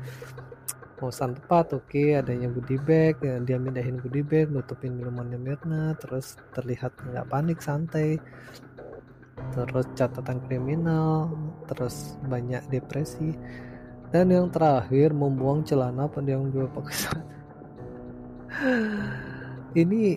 Pesan 0.99 1.39
tepat 1.39 1.79
oke 1.79 1.95
okay, 1.95 2.19
adanya 2.19 2.51
goodie 2.51 2.83
bag 2.83 3.23
ya, 3.23 3.39
dia 3.39 3.55
mindahin 3.55 4.03
goodie 4.03 4.27
bag 4.27 4.51
nutupin 4.51 4.99
minumannya 4.99 5.39
Mirna 5.39 5.95
terus 6.03 6.35
terlihat 6.53 6.91
nggak 6.99 7.29
panik 7.31 7.63
santai. 7.63 8.19
Terus 9.55 9.87
catatan 9.95 10.43
kriminal 10.51 11.31
terus 11.71 12.19
banyak 12.27 12.67
depresi. 12.69 13.39
Dan 14.11 14.33
yang 14.33 14.49
terakhir 14.49 15.13
membuang 15.13 15.63
celana 15.63 16.09
pada 16.09 16.33
yang 16.33 16.49
dua 16.49 16.67
pakai 16.73 16.97
ini 19.83 20.17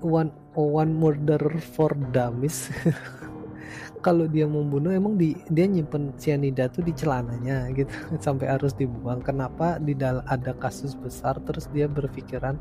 one 0.00 0.41
one 0.56 0.92
murder 0.96 1.40
for 1.60 1.92
dummies. 2.12 2.68
Kalau 4.02 4.26
dia 4.26 4.50
membunuh 4.50 4.90
emang 4.90 5.14
di 5.14 5.38
dia 5.46 5.62
nyimpen 5.70 6.10
cyanida 6.18 6.66
tuh 6.66 6.82
di 6.82 6.90
celananya 6.90 7.70
gitu. 7.70 7.92
Sampai 8.24 8.50
harus 8.50 8.74
dibuang. 8.74 9.22
Kenapa 9.22 9.78
di 9.78 9.94
ada 10.02 10.52
kasus 10.58 10.98
besar 10.98 11.38
terus 11.46 11.70
dia 11.70 11.86
berpikiran 11.86 12.58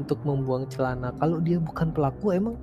untuk 0.00 0.18
membuang 0.24 0.64
celana? 0.72 1.12
Kalau 1.20 1.38
dia 1.44 1.60
bukan 1.60 1.92
pelaku 1.92 2.32
emang 2.32 2.56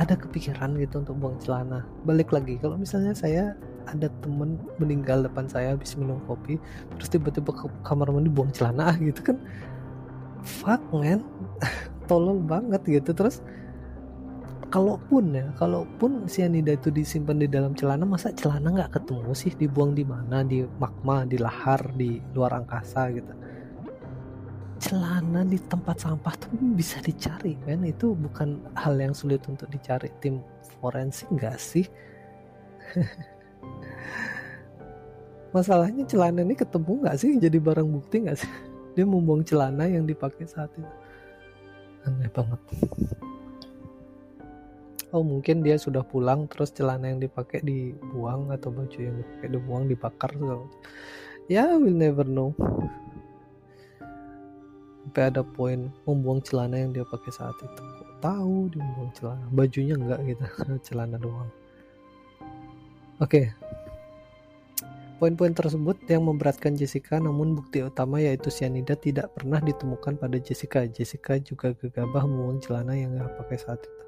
ada 0.00 0.18
kepikiran 0.18 0.74
gitu 0.80 1.06
untuk 1.06 1.14
buang 1.22 1.38
celana? 1.38 1.86
Balik 2.02 2.34
lagi 2.34 2.58
kalau 2.58 2.74
misalnya 2.74 3.14
saya 3.14 3.54
ada 3.86 4.10
temen 4.22 4.58
meninggal 4.78 5.26
depan 5.26 5.50
saya 5.50 5.74
habis 5.74 5.98
minum 5.98 6.22
kopi 6.30 6.54
terus 6.94 7.10
tiba-tiba 7.10 7.50
ke 7.50 7.66
kamar 7.82 8.14
mandi 8.14 8.30
buang 8.30 8.50
celana 8.50 8.90
gitu 9.06 9.32
kan. 9.32 9.38
Fuck 10.42 10.82
man. 10.90 11.22
Tolong 12.10 12.42
banget 12.42 12.82
gitu. 12.90 13.14
Terus 13.14 13.38
kalaupun 14.72 15.36
ya 15.36 15.52
kalaupun 15.60 16.24
cyanida 16.24 16.72
itu 16.72 16.88
disimpan 16.88 17.36
di 17.36 17.44
dalam 17.44 17.76
celana 17.76 18.08
masa 18.08 18.32
celana 18.32 18.72
nggak 18.72 18.96
ketemu 18.96 19.32
sih? 19.36 19.52
Dibuang 19.52 19.92
di 19.92 20.00
mana? 20.08 20.40
Di 20.40 20.64
magma 20.80 21.28
di 21.28 21.36
lahar 21.36 21.92
di 21.92 22.16
luar 22.32 22.64
angkasa 22.64 23.12
gitu. 23.12 23.28
Celana 24.80 25.44
di 25.44 25.60
tempat 25.60 26.00
sampah 26.00 26.34
tuh 26.40 26.56
bisa 26.72 26.98
dicari 27.04 27.54
kan 27.68 27.84
itu 27.84 28.16
bukan 28.16 28.64
hal 28.72 28.96
yang 28.96 29.12
sulit 29.12 29.44
untuk 29.44 29.68
dicari. 29.68 30.08
Tim 30.24 30.40
forensik 30.80 31.28
nggak 31.28 31.60
sih? 31.60 31.84
Masalahnya 35.54 36.08
celana 36.08 36.40
ini 36.40 36.56
ketemu 36.56 37.04
nggak 37.04 37.16
sih? 37.20 37.36
Jadi 37.36 37.60
barang 37.60 37.88
bukti 37.92 38.24
nggak 38.24 38.40
sih? 38.40 38.48
Dia 38.96 39.04
membuang 39.04 39.44
celana 39.44 39.84
yang 39.84 40.08
dipakai 40.08 40.48
saat 40.48 40.72
itu. 40.72 40.88
Aneh 42.08 42.32
banget 42.32 42.58
oh 45.12 45.20
mungkin 45.20 45.60
dia 45.60 45.76
sudah 45.76 46.00
pulang 46.02 46.48
terus 46.48 46.72
celana 46.72 47.12
yang 47.12 47.20
dipakai 47.20 47.60
dibuang 47.60 48.48
atau 48.50 48.72
baju 48.72 48.98
yang 48.98 49.16
dipakai 49.20 49.48
dibuang 49.52 49.84
dibakar 49.86 50.32
ya 51.46 51.68
yeah, 51.68 51.70
we'll 51.76 51.92
never 51.92 52.24
know 52.24 52.56
sampai 55.12 55.28
ada 55.28 55.44
poin 55.44 55.92
membuang 56.08 56.40
celana 56.40 56.80
yang 56.80 56.96
dia 56.96 57.04
pakai 57.04 57.28
saat 57.28 57.52
itu 57.60 57.82
kok 57.84 58.10
tahu 58.24 58.72
dia 58.72 58.80
membuang 58.80 59.12
celana 59.12 59.44
bajunya 59.52 59.94
enggak 59.94 60.20
gitu 60.24 60.44
celana 60.88 61.20
doang 61.20 61.52
oke 63.20 63.28
okay. 63.28 63.52
Poin-poin 65.22 65.54
tersebut 65.54 66.02
yang 66.10 66.26
memberatkan 66.26 66.74
Jessica 66.74 67.22
namun 67.22 67.54
bukti 67.54 67.78
utama 67.78 68.18
yaitu 68.18 68.50
cyanida 68.50 68.98
tidak 68.98 69.30
pernah 69.30 69.62
ditemukan 69.62 70.18
pada 70.18 70.34
Jessica. 70.42 70.82
Jessica 70.82 71.38
juga 71.38 71.70
gegabah 71.78 72.26
membuang 72.26 72.58
celana 72.58 72.98
yang 72.98 73.14
dia 73.14 73.30
pakai 73.38 73.54
saat 73.54 73.78
itu. 73.86 74.02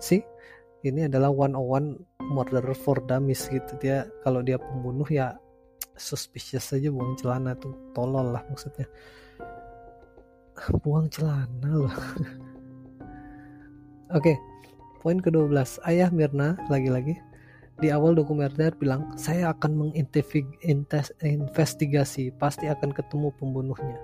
See, 0.00 0.24
ini 0.86 1.06
adalah 1.06 1.32
one 1.32 1.54
on 1.56 1.66
one 1.66 1.88
murder 2.20 2.64
for 2.72 3.00
dummies 3.04 3.48
gitu. 3.48 3.76
Dia 3.80 4.08
kalau 4.24 4.40
dia 4.40 4.56
pembunuh 4.56 5.08
ya 5.08 5.36
suspicious 5.96 6.72
saja 6.72 6.88
buang 6.88 7.16
celana 7.20 7.56
tuh. 7.56 7.76
Tolol 7.92 8.32
lah 8.32 8.44
maksudnya. 8.48 8.88
Buang 10.84 11.08
celana 11.12 11.88
loh. 11.88 11.96
Oke 14.18 14.34
poin 15.00 15.16
ke-12 15.16 15.80
ayah 15.88 16.12
Mirna 16.12 16.60
lagi-lagi 16.68 17.16
di 17.80 17.88
awal 17.88 18.12
dokumenter 18.12 18.76
bilang 18.76 19.16
saya 19.16 19.56
akan 19.56 19.88
menginvestigasi 19.88 22.36
pasti 22.36 22.68
akan 22.68 22.92
ketemu 22.92 23.32
pembunuhnya 23.40 23.96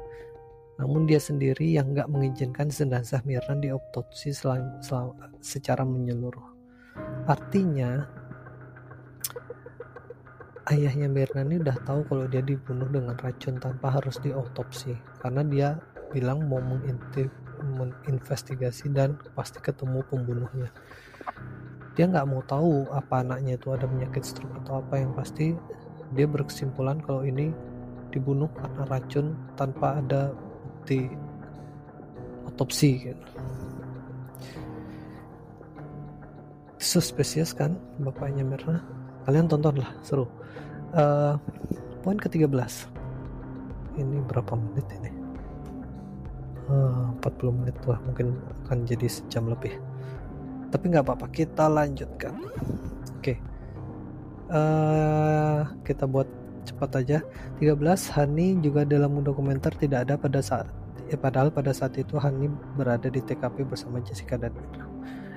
namun 0.76 1.08
dia 1.08 1.16
sendiri 1.16 1.72
yang 1.72 1.96
nggak 1.96 2.12
mengizinkan 2.12 2.68
jenazah 2.68 3.24
Mirna 3.24 3.56
dioptosi 3.56 4.36
secara 5.40 5.88
menyeluruh. 5.88 6.52
Artinya 7.24 8.04
ayahnya 10.68 11.08
Mirna 11.08 11.48
ini 11.48 11.64
udah 11.64 11.80
tahu 11.80 12.04
kalau 12.04 12.28
dia 12.28 12.44
dibunuh 12.44 12.84
dengan 12.92 13.16
racun 13.16 13.56
tanpa 13.56 13.96
harus 13.96 14.20
diotopsi. 14.20 14.92
Karena 15.24 15.40
dia 15.48 15.80
bilang 16.12 16.44
mau 16.44 16.60
menginvestigasi 16.60 18.92
dan 18.92 19.16
pasti 19.32 19.64
ketemu 19.64 20.04
pembunuhnya. 20.12 20.68
Dia 21.96 22.04
nggak 22.04 22.28
mau 22.28 22.44
tahu 22.44 22.84
apa 22.92 23.24
anaknya 23.24 23.56
itu 23.56 23.72
ada 23.72 23.88
penyakit 23.88 24.28
stroke 24.28 24.60
atau 24.60 24.84
apa. 24.84 25.00
Yang 25.00 25.12
pasti 25.16 25.56
dia 26.12 26.28
berkesimpulan 26.28 27.00
kalau 27.00 27.24
ini 27.24 27.48
dibunuh 28.12 28.52
karena 28.52 28.84
racun 28.92 29.32
tanpa 29.56 30.04
ada 30.04 30.36
bukti 30.86 31.10
otopsi 32.46 33.10
gitu. 33.10 33.26
suspicious 36.78 37.50
kan 37.50 37.74
bapaknya 37.98 38.46
Mirna? 38.46 38.78
Kalian 39.26 39.50
tonton 39.50 39.82
lah 39.82 39.90
seru. 40.06 40.30
Uh, 40.94 41.34
poin 42.06 42.14
ke-13 42.14 42.86
ini 43.98 44.22
berapa 44.30 44.54
menit 44.54 44.86
ini? 45.02 45.10
Uh, 46.70 47.10
40 47.18 47.58
menit 47.58 47.74
wah 47.90 47.98
mungkin 48.06 48.38
akan 48.62 48.86
jadi 48.86 49.10
sejam 49.10 49.50
lebih. 49.50 49.74
Tapi 50.70 50.84
nggak 50.86 51.02
apa-apa 51.02 51.26
kita 51.34 51.66
lanjutkan. 51.66 52.38
Oke. 53.18 53.34
Okay. 53.34 53.36
uh, 54.54 55.66
eh, 55.66 55.82
kita 55.82 56.06
buat 56.06 56.45
cepat 56.66 56.90
aja. 57.06 57.18
13 57.62 57.78
Hani 58.18 58.58
juga 58.58 58.82
dalam 58.82 59.22
dokumenter 59.22 59.70
tidak 59.78 60.10
ada 60.10 60.14
pada 60.18 60.42
saat 60.42 60.66
ya 61.06 61.14
padahal 61.14 61.54
pada 61.54 61.70
saat 61.70 61.94
itu 61.96 62.18
Hani 62.18 62.50
berada 62.74 63.06
di 63.06 63.22
TKP 63.22 63.62
bersama 63.62 64.02
Jessica 64.02 64.34
dan 64.34 64.50
Mirna 64.50 64.90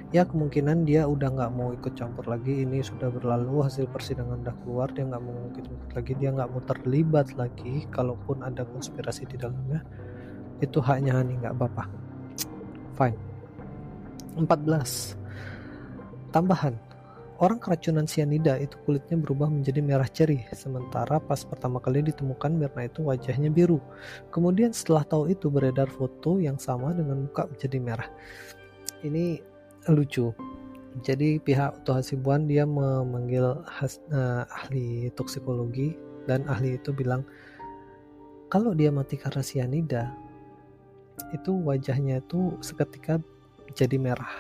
ya 0.10 0.26
kemungkinan 0.26 0.90
dia 0.90 1.06
udah 1.06 1.30
nggak 1.30 1.52
mau 1.54 1.70
ikut 1.74 1.94
campur 1.94 2.26
lagi. 2.26 2.66
Ini 2.66 2.82
sudah 2.82 3.14
berlalu 3.14 3.62
hasil 3.62 3.86
persidangan 3.94 4.42
udah 4.42 4.56
keluar 4.66 4.90
dia 4.90 5.06
nggak 5.06 5.22
mau 5.22 5.38
ikut 5.54 5.66
lagi. 5.94 6.14
Dia 6.18 6.30
nggak 6.34 6.50
mau 6.50 6.62
terlibat 6.66 7.38
lagi 7.38 7.86
kalaupun 7.94 8.42
ada 8.42 8.66
konspirasi 8.66 9.30
di 9.30 9.38
dalamnya. 9.38 9.86
Itu 10.60 10.82
haknya 10.82 11.14
Hani 11.22 11.38
nggak 11.38 11.54
apa-apa. 11.54 11.86
Fine. 12.98 13.20
14 14.40 15.20
tambahan 16.34 16.78
orang 17.40 17.60
keracunan 17.60 18.04
cyanida 18.04 18.60
itu 18.60 18.76
kulitnya 18.84 19.16
berubah 19.16 19.48
menjadi 19.48 19.80
merah 19.80 20.08
cerih 20.12 20.44
sementara 20.52 21.24
pas 21.24 21.40
pertama 21.48 21.80
kali 21.80 22.04
ditemukan 22.04 22.52
Mirna 22.52 22.86
itu 22.86 23.00
wajahnya 23.08 23.48
biru. 23.48 23.80
Kemudian 24.30 24.76
setelah 24.76 25.08
tahu 25.08 25.32
itu 25.32 25.48
beredar 25.48 25.88
foto 25.88 26.38
yang 26.38 26.60
sama 26.60 26.92
dengan 26.92 27.28
muka 27.28 27.48
menjadi 27.48 27.78
merah. 27.80 28.10
Ini 29.02 29.40
lucu. 29.88 30.36
Jadi 31.00 31.40
pihak 31.40 31.86
Uto 31.86 31.96
Hasibuan 31.96 32.50
dia 32.50 32.68
memanggil 32.68 33.64
has, 33.70 34.04
uh, 34.12 34.44
ahli 34.52 35.08
toksikologi 35.16 35.96
dan 36.28 36.44
ahli 36.50 36.76
itu 36.76 36.92
bilang 36.92 37.24
kalau 38.52 38.74
dia 38.76 38.90
mati 38.92 39.16
karena 39.16 39.46
sianida 39.46 40.04
itu 41.32 41.54
wajahnya 41.54 42.20
itu 42.20 42.58
seketika 42.60 43.22
jadi 43.78 43.96
merah. 43.96 44.34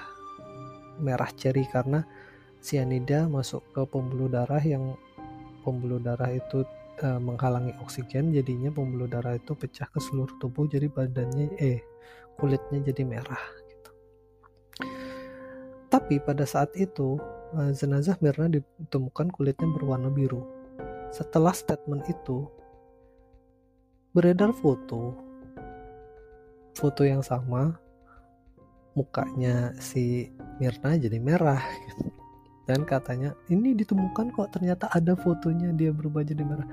Merah 1.00 1.32
ceri 1.38 1.64
karena 1.72 2.04
sianida 2.60 3.28
masuk 3.28 3.64
ke 3.72 3.82
pembuluh 3.88 4.28
darah 4.28 4.62
yang 4.62 4.95
pembuluh 5.64 5.99
darah 5.99 6.32
itu 6.32 6.64
uh, 7.03 7.20
menghalangi 7.20 7.76
oksigen 7.84 8.36
jadinya 8.36 8.72
pembuluh 8.72 9.07
darah 9.07 9.36
itu 9.39 9.55
pecah 9.55 9.88
ke 9.88 9.99
seluruh 9.99 10.36
tubuh 10.39 10.68
jadi 10.68 10.88
badannya 10.91 11.55
eh 11.60 11.80
kulitnya 12.39 12.91
jadi 12.91 13.03
merah 13.03 13.60
tapi 15.89 16.22
pada 16.22 16.45
saat 16.45 16.70
itu, 16.78 17.18
eh, 17.57 17.74
jenazah 17.74 18.14
Mirna 18.22 18.45
ditemukan 18.45 19.34
kulitnya 19.34 19.66
berwarna 19.74 20.14
biru. 20.14 20.45
Setelah 21.10 21.49
statement 21.49 22.05
itu, 22.05 22.45
beredar 24.14 24.53
foto. 24.53 25.18
Foto 26.78 27.01
yang 27.01 27.26
sama, 27.26 27.74
mukanya 28.93 29.74
si 29.82 30.30
Mirna 30.62 30.93
jadi 31.01 31.18
merah. 31.18 31.62
Dan 32.70 32.86
katanya, 32.86 33.34
ini 33.50 33.74
ditemukan 33.74 34.30
kok 34.30 34.54
ternyata 34.54 34.94
ada 34.94 35.18
fotonya 35.18 35.74
dia 35.74 35.90
berubah 35.90 36.22
jadi 36.22 36.46
merah. 36.46 36.70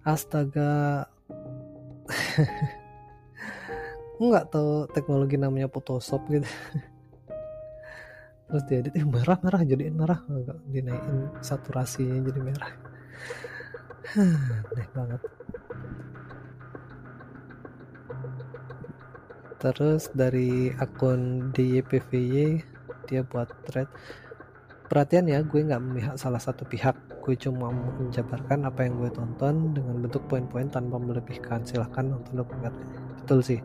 Astaga. 0.00 1.04
nggak 4.20 4.48
tahu 4.48 4.88
teknologi 4.96 5.36
namanya 5.36 5.68
Photoshop 5.68 6.24
gitu. 6.32 6.48
Terus 8.48 8.64
diedit 8.64 8.96
eh 8.96 9.04
merah 9.04 9.36
merah 9.44 9.60
jadi 9.60 9.92
merah. 9.92 10.24
Agak 10.24 10.56
dinaikin 10.72 11.28
saturasinya 11.44 12.24
jadi 12.24 12.40
merah. 12.40 12.72
Aneh 14.72 14.88
banget. 14.96 15.20
Terus 19.60 20.08
dari 20.16 20.72
akun 20.80 21.52
DYPVY 21.52 22.64
dia 23.04 23.20
buat 23.20 23.52
thread 23.68 23.92
perhatian 24.90 25.30
ya 25.30 25.38
gue 25.46 25.62
nggak 25.62 25.78
memihak 25.78 26.14
salah 26.18 26.42
satu 26.42 26.66
pihak. 26.66 26.98
Gue 27.22 27.38
cuma 27.38 27.70
menjabarkan 27.70 28.66
apa 28.66 28.82
yang 28.82 28.98
gue 28.98 29.10
tonton 29.14 29.70
dengan 29.70 30.02
bentuk 30.02 30.26
poin-poin 30.26 30.66
tanpa 30.66 30.98
melebihkan. 30.98 31.62
Silahkan 31.62 32.10
nonton 32.10 32.34
dokumennya 32.42 32.74
betul 33.22 33.38
sih. 33.38 33.62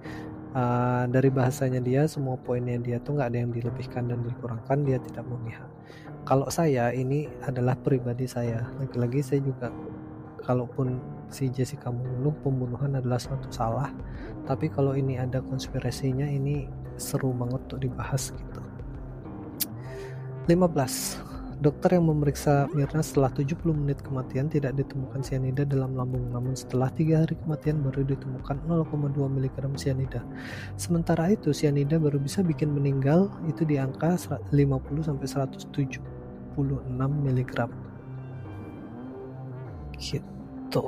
Uh, 0.55 1.03
dari 1.11 1.28
bahasanya 1.28 1.84
dia 1.84 2.07
semua 2.07 2.39
poinnya 2.39 2.80
dia 2.80 2.95
tuh 3.03 3.19
nggak 3.19 3.28
ada 3.28 3.38
yang 3.43 3.51
dilebihkan 3.51 4.07
dan 4.07 4.21
dikurangkan 4.21 4.86
dia 4.86 5.01
tidak 5.01 5.26
memihak. 5.26 5.67
Kalau 6.23 6.47
saya 6.53 6.93
ini 6.93 7.26
adalah 7.41 7.73
pribadi 7.73 8.30
saya. 8.30 8.61
Lagi-lagi 8.78 9.19
saya 9.26 9.41
juga 9.41 9.73
kalaupun 10.45 11.01
si 11.34 11.49
Jessica 11.49 11.89
membunuh 11.89 12.38
pembunuhan 12.45 13.01
adalah 13.01 13.17
suatu 13.17 13.49
salah. 13.49 13.89
Tapi 14.45 14.69
kalau 14.69 14.93
ini 14.93 15.17
ada 15.17 15.41
konspirasinya 15.41 16.30
ini 16.30 16.69
seru 16.95 17.34
banget 17.34 17.65
untuk 17.65 17.82
dibahas 17.82 18.30
gitu 18.32 18.74
15 20.45 21.25
Dokter 21.55 21.95
yang 21.95 22.11
memeriksa 22.11 22.67
Mirna 22.75 22.99
setelah 22.99 23.31
70 23.31 23.63
menit 23.71 24.03
kematian 24.03 24.51
tidak 24.51 24.75
ditemukan 24.75 25.23
sianida 25.23 25.63
dalam 25.63 25.95
lambung, 25.95 26.27
namun 26.27 26.51
setelah 26.51 26.91
tiga 26.91 27.23
hari 27.23 27.39
kematian 27.39 27.79
baru 27.79 28.03
ditemukan 28.03 28.59
0,2 28.67 29.15
mg 29.15 29.55
sianida. 29.79 30.19
Sementara 30.75 31.31
itu, 31.31 31.55
sianida 31.55 31.95
baru 31.95 32.19
bisa 32.19 32.43
bikin 32.43 32.75
meninggal 32.75 33.31
itu 33.47 33.63
di 33.63 33.79
angka 33.79 34.19
50 34.51 35.07
sampai 35.07 35.27
176 35.31 36.03
mg. 36.99 37.53
Gitu. 39.95 40.85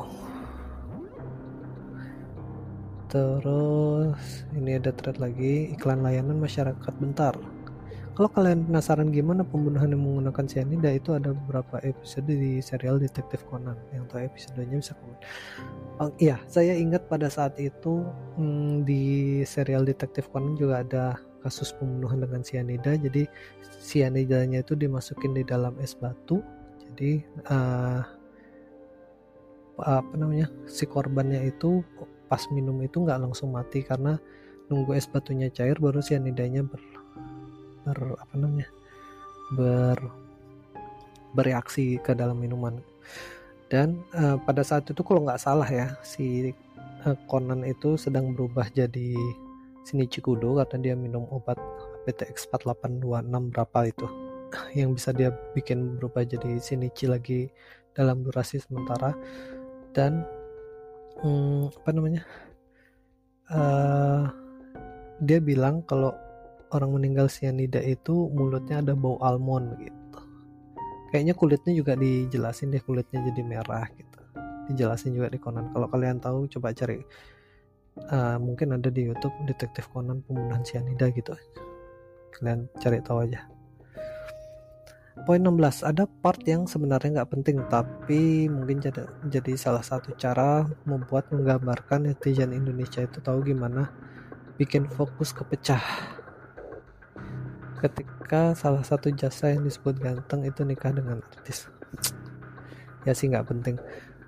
Terus 3.08 4.20
ini 4.52 4.76
ada 4.76 4.92
thread 4.92 5.16
lagi 5.16 5.72
iklan 5.72 6.04
layanan 6.04 6.44
masyarakat 6.44 6.92
bentar 7.00 7.40
kalau 8.18 8.34
kalian 8.34 8.66
penasaran 8.66 9.14
gimana 9.14 9.46
pembunuhan 9.46 9.94
yang 9.94 10.02
menggunakan 10.02 10.50
cyanida 10.50 10.90
itu 10.90 11.14
ada 11.14 11.38
beberapa 11.38 11.78
episode 11.86 12.26
di 12.26 12.58
serial 12.66 12.98
Detektif 12.98 13.46
Conan 13.46 13.78
yang 13.94 14.10
tahu 14.10 14.26
episodenya 14.26 14.82
bisa 14.82 14.98
komen. 14.98 15.22
Oh, 16.02 16.10
iya, 16.18 16.42
saya 16.50 16.74
ingat 16.74 17.06
pada 17.06 17.30
saat 17.30 17.62
itu 17.62 18.02
hmm, 18.42 18.90
di 18.90 19.46
serial 19.46 19.86
Detektif 19.86 20.34
Conan 20.34 20.58
juga 20.58 20.82
ada 20.82 21.22
kasus 21.46 21.70
pembunuhan 21.78 22.26
dengan 22.26 22.42
cyanida. 22.42 22.98
Jadi 22.98 23.30
cyanidanya 23.86 24.66
itu 24.66 24.74
dimasukin 24.74 25.38
di 25.38 25.46
dalam 25.46 25.78
es 25.78 25.94
batu. 25.94 26.42
Jadi 26.90 27.22
uh, 27.54 28.02
apa 29.78 30.14
namanya 30.18 30.50
si 30.66 30.90
korbannya 30.90 31.54
itu 31.54 31.86
pas 32.26 32.42
minum 32.50 32.82
itu 32.82 32.98
nggak 32.98 33.30
langsung 33.30 33.54
mati 33.54 33.86
karena 33.86 34.18
nunggu 34.74 34.98
es 34.98 35.06
batunya 35.06 35.54
cair 35.54 35.78
baru 35.78 36.02
cyanidanya 36.02 36.66
ber 36.66 36.82
ber 37.88 38.20
apa 38.20 38.34
namanya 38.36 38.68
ber 39.56 39.98
bereaksi 41.32 42.02
ke 42.04 42.12
dalam 42.12 42.36
minuman. 42.36 42.84
Dan 43.68 44.00
uh, 44.16 44.40
pada 44.40 44.64
saat 44.64 44.88
itu 44.88 45.04
kalau 45.04 45.28
nggak 45.28 45.40
salah 45.40 45.68
ya 45.68 45.92
si 46.04 46.56
uh, 47.04 47.16
Conan 47.28 47.68
itu 47.68 48.00
sedang 48.00 48.32
berubah 48.32 48.68
jadi 48.72 49.16
Shinichi 49.84 50.20
Kudo 50.20 50.60
karena 50.60 50.92
dia 50.92 50.96
minum 50.96 51.28
obat 51.32 51.60
PTX 52.08 52.48
4826 52.52 53.52
berapa 53.52 53.80
itu 53.88 54.08
yang 54.80 54.96
bisa 54.96 55.12
dia 55.12 55.36
bikin 55.52 56.00
berubah 56.00 56.24
jadi 56.24 56.60
Shinichi 56.60 57.08
lagi 57.08 57.52
dalam 57.92 58.24
durasi 58.24 58.64
sementara. 58.64 59.16
Dan 59.92 60.24
um, 61.24 61.68
apa 61.72 61.90
namanya 61.92 62.24
uh, 63.52 64.32
dia 65.24 65.40
bilang 65.42 65.84
kalau 65.84 66.14
orang 66.72 66.96
meninggal 66.96 67.28
sianida 67.32 67.80
itu 67.80 68.32
mulutnya 68.32 68.84
ada 68.84 68.94
bau 68.98 69.20
almond 69.24 69.78
gitu. 69.80 70.20
Kayaknya 71.12 71.34
kulitnya 71.40 71.74
juga 71.76 71.94
dijelasin 71.96 72.74
deh 72.74 72.84
kulitnya 72.84 73.24
jadi 73.32 73.42
merah 73.44 73.88
gitu. 73.96 74.20
Dijelasin 74.68 75.16
juga 75.16 75.32
di 75.32 75.40
Conan. 75.40 75.72
Kalau 75.72 75.88
kalian 75.88 76.20
tahu 76.20 76.52
coba 76.52 76.76
cari. 76.76 77.00
Uh, 77.98 78.38
mungkin 78.38 78.78
ada 78.78 78.94
di 78.94 79.10
YouTube 79.10 79.34
detektif 79.50 79.90
Conan 79.90 80.22
pembunuhan 80.22 80.62
sianida 80.62 81.10
gitu 81.10 81.34
kalian 82.38 82.70
cari 82.78 83.02
tahu 83.02 83.26
aja. 83.26 83.42
Poin 85.26 85.42
16, 85.42 85.82
ada 85.82 86.06
part 86.06 86.38
yang 86.46 86.70
sebenarnya 86.70 87.20
nggak 87.20 87.32
penting 87.34 87.58
tapi 87.74 88.46
mungkin 88.46 88.78
jadi, 88.78 89.10
jadi 89.26 89.58
salah 89.58 89.82
satu 89.82 90.14
cara 90.14 90.70
membuat 90.86 91.34
menggambarkan 91.34 92.06
netizen 92.06 92.54
Indonesia 92.54 93.02
itu 93.02 93.18
tahu 93.26 93.42
gimana 93.42 93.90
bikin 94.62 94.86
fokus 94.86 95.34
kepecah 95.34 95.82
ketika 97.78 98.58
salah 98.58 98.82
satu 98.82 99.14
jasa 99.14 99.54
yang 99.54 99.66
disebut 99.66 100.02
ganteng 100.02 100.46
itu 100.46 100.66
nikah 100.66 100.92
dengan 100.94 101.22
artis. 101.22 101.70
Ya 103.06 103.14
sih 103.14 103.30
nggak 103.30 103.48
penting. 103.48 103.78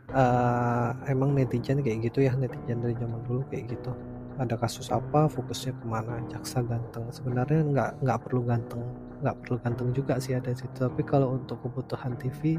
Uh, 0.09 0.97
emang 1.05 1.37
netizen 1.37 1.85
kayak 1.85 2.09
gitu 2.09 2.25
ya 2.25 2.33
netizen 2.33 2.81
dari 2.81 2.97
zaman 2.97 3.21
dulu 3.25 3.45
kayak 3.49 3.73
gitu. 3.73 3.91
Ada 4.39 4.55
kasus 4.55 4.87
apa 4.89 5.27
fokusnya 5.27 5.75
ke 5.75 5.85
mana 5.85 6.21
jaksa 6.31 6.63
ganteng. 6.63 7.09
Sebenarnya 7.11 7.61
nggak 7.65 7.91
nggak 8.05 8.19
perlu 8.23 8.41
ganteng 8.47 8.83
nggak 9.19 9.35
perlu 9.43 9.55
ganteng 9.59 9.89
juga 9.91 10.17
sih 10.17 10.35
ada 10.35 10.51
situ. 10.55 10.79
Tapi 10.79 11.01
kalau 11.03 11.35
untuk 11.35 11.59
kebutuhan 11.63 12.15
TV 12.15 12.57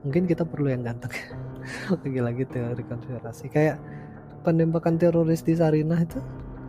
mungkin 0.00 0.24
kita 0.24 0.48
perlu 0.48 0.72
yang 0.72 0.82
ganteng. 0.84 1.12
Lagi-lagi 2.02 2.44
teori 2.48 2.82
konspirasi. 2.88 3.52
Kayak 3.52 3.76
penembakan 4.42 4.96
teroris 4.96 5.44
di 5.44 5.52
Sarinah 5.52 6.00
itu 6.00 6.18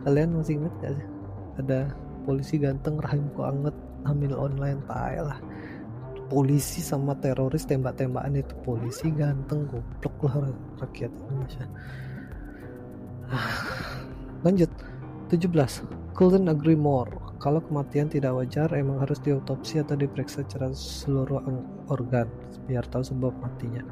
kalian 0.04 0.36
masih 0.36 0.60
ingat 0.60 0.74
gak 0.84 0.92
sih? 1.00 1.06
Ada 1.62 1.78
polisi 2.22 2.58
ganteng 2.58 2.98
rahim 3.02 3.28
kok 3.34 3.46
anget 3.50 3.76
hamil 4.06 4.34
online 4.38 4.80
tai 4.86 5.18
lah. 5.18 5.38
Polisi 6.32 6.80
sama 6.80 7.12
teroris 7.20 7.68
tembak-tembakan 7.68 8.40
itu 8.40 8.54
polisi 8.64 9.12
ganteng 9.12 9.68
goblok 9.68 10.16
lah 10.24 10.48
rakyat 10.80 11.12
Indonesia. 11.28 11.66
Lanjut. 14.46 14.70
17 15.32 15.48
couldn't 16.12 16.48
agree 16.48 16.76
more. 16.76 17.08
Kalau 17.40 17.64
kematian 17.64 18.06
tidak 18.12 18.36
wajar 18.36 18.68
emang 18.76 19.00
harus 19.00 19.16
diotopsi 19.18 19.80
atau 19.80 19.96
diperiksa 19.96 20.44
secara 20.44 20.70
seluruh 20.76 21.40
organ 21.88 22.28
biar 22.68 22.84
tahu 22.86 23.02
sebab 23.02 23.32
matinya. 23.40 23.82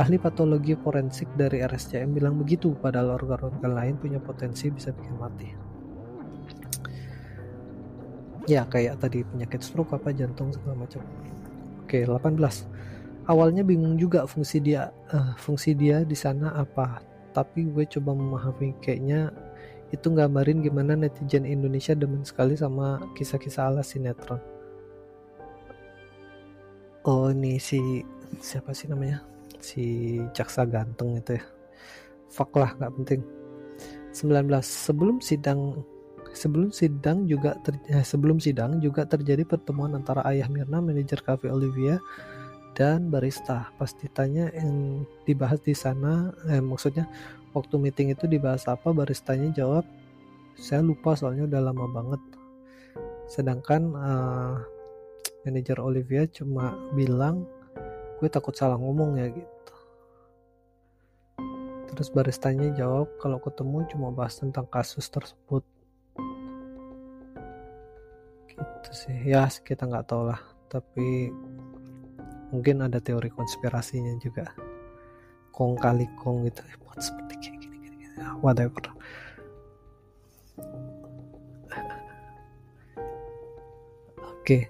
Ahli 0.00 0.16
patologi 0.16 0.74
forensik 0.74 1.28
dari 1.36 1.60
RSCM 1.60 2.16
bilang 2.16 2.40
begitu 2.40 2.72
padahal 2.74 3.20
organ-organ 3.20 3.72
lain 3.76 3.94
punya 4.00 4.18
potensi 4.18 4.72
bisa 4.72 4.90
bikin 4.96 5.14
mati 5.20 5.67
ya 8.48 8.64
kayak 8.64 8.98
tadi 9.04 9.20
penyakit 9.22 9.60
stroke 9.60 9.92
apa 9.92 10.10
jantung 10.16 10.48
segala 10.50 10.88
macam. 10.88 11.04
Oke 11.84 12.08
18 12.08 12.88
awalnya 13.28 13.60
bingung 13.62 14.00
juga 14.00 14.24
fungsi 14.24 14.58
dia 14.58 14.88
uh, 15.12 15.36
fungsi 15.36 15.76
dia 15.76 16.02
di 16.02 16.16
sana 16.16 16.56
apa. 16.56 17.04
Tapi 17.36 17.68
gue 17.70 17.84
coba 17.86 18.16
memahami 18.16 18.74
kayaknya 18.80 19.30
itu 19.92 20.08
gambarin 20.10 20.64
gimana 20.64 20.96
netizen 20.96 21.44
Indonesia 21.44 21.92
demen 21.92 22.24
sekali 22.24 22.56
sama 22.56 22.98
kisah-kisah 23.14 23.68
ala 23.68 23.84
sinetron. 23.84 24.40
Oh 27.06 27.30
ini 27.30 27.60
si 27.60 28.02
siapa 28.40 28.72
sih 28.72 28.88
namanya? 28.90 29.22
Si 29.60 30.18
jaksa 30.32 30.64
ganteng 30.68 31.20
itu 31.20 31.36
ya. 31.38 31.44
Fuck 32.32 32.56
lah 32.58 32.74
nggak 32.76 32.92
penting. 33.00 33.20
19 34.12 34.50
sebelum 34.64 35.22
sidang 35.22 35.84
sebelum 36.38 36.70
sidang 36.70 37.26
juga 37.26 37.58
ter, 37.66 37.74
eh, 37.90 38.06
sebelum 38.06 38.38
sidang 38.38 38.78
juga 38.78 39.02
terjadi 39.02 39.42
pertemuan 39.42 39.90
antara 39.98 40.22
ayah 40.30 40.46
Mirna 40.46 40.78
manajer 40.78 41.18
cafe 41.26 41.50
Olivia 41.50 41.98
dan 42.78 43.10
barista. 43.10 43.74
Pas 43.74 43.90
ditanya 43.90 44.54
yang 44.54 45.02
dibahas 45.26 45.58
di 45.66 45.74
sana 45.74 46.30
eh, 46.46 46.62
maksudnya 46.62 47.10
waktu 47.50 47.74
meeting 47.82 48.14
itu 48.14 48.30
dibahas 48.30 48.70
apa 48.70 48.94
baristanya 48.94 49.50
jawab 49.50 49.82
saya 50.58 50.82
lupa 50.82 51.14
soalnya 51.18 51.46
udah 51.46 51.60
lama 51.70 51.86
banget. 51.90 52.22
Sedangkan 53.30 53.82
uh, 53.94 54.58
manajer 55.46 55.78
Olivia 55.78 56.26
cuma 56.26 56.74
bilang 56.98 57.46
gue 58.18 58.26
takut 58.26 58.54
salah 58.58 58.74
ngomong 58.74 59.22
ya 59.22 59.30
gitu. 59.30 59.74
Terus 61.94 62.10
baristanya 62.10 62.74
jawab 62.74 63.06
kalau 63.22 63.38
ketemu 63.38 63.86
cuma 63.94 64.10
bahas 64.10 64.38
tentang 64.42 64.66
kasus 64.66 65.06
tersebut 65.06 65.62
gitu 68.58 68.90
sih. 68.92 69.16
Ya 69.26 69.46
kita 69.48 69.86
nggak 69.86 70.06
tahu 70.10 70.28
lah. 70.30 70.40
Tapi 70.68 71.32
mungkin 72.52 72.84
ada 72.84 72.98
teori 72.98 73.30
konspirasinya 73.32 74.16
juga. 74.20 74.50
Kong 75.54 75.78
kali 75.78 76.06
kong 76.18 76.46
gitu. 76.46 76.60
Buat 76.86 77.00
seperti 77.02 77.34
kayak 77.42 77.56
gini 77.62 77.76
gini, 77.82 77.96
gini. 78.06 78.16
whatever. 78.42 78.82
Oke. 84.18 84.42
Okay. 84.42 84.62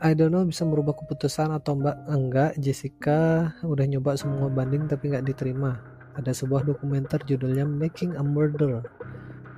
I 0.00 0.16
don't 0.16 0.32
know 0.32 0.48
bisa 0.48 0.64
merubah 0.64 0.96
keputusan 0.96 1.52
atau 1.52 1.76
mbak? 1.76 1.92
Enggak 2.08 2.56
Jessica 2.56 3.52
udah 3.60 3.84
nyoba 3.84 4.16
semua 4.16 4.48
banding 4.48 4.88
tapi 4.88 5.12
nggak 5.12 5.28
diterima. 5.28 5.76
Ada 6.16 6.32
sebuah 6.32 6.64
dokumenter 6.64 7.20
judulnya 7.28 7.68
Making 7.68 8.16
a 8.16 8.24
Murder 8.24 8.80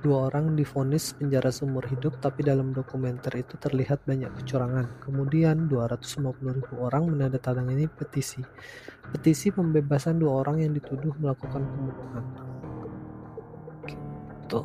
Dua 0.03 0.27
orang 0.27 0.59
difonis 0.59 1.15
penjara 1.15 1.47
seumur 1.47 1.87
hidup 1.87 2.19
tapi 2.19 2.43
dalam 2.43 2.75
dokumenter 2.75 3.39
itu 3.39 3.55
terlihat 3.55 4.03
banyak 4.03 4.35
kecurangan. 4.35 4.99
Kemudian 4.99 5.71
250 5.71 6.43
ribu 6.43 6.75
orang 6.83 7.07
menandatangani 7.07 7.87
petisi. 7.87 8.43
Petisi 9.15 9.47
pembebasan 9.47 10.19
dua 10.19 10.43
orang 10.43 10.59
yang 10.59 10.75
dituduh 10.75 11.15
melakukan 11.23 11.63
pembunuhan. 11.63 12.23
Gitu. 13.87 14.59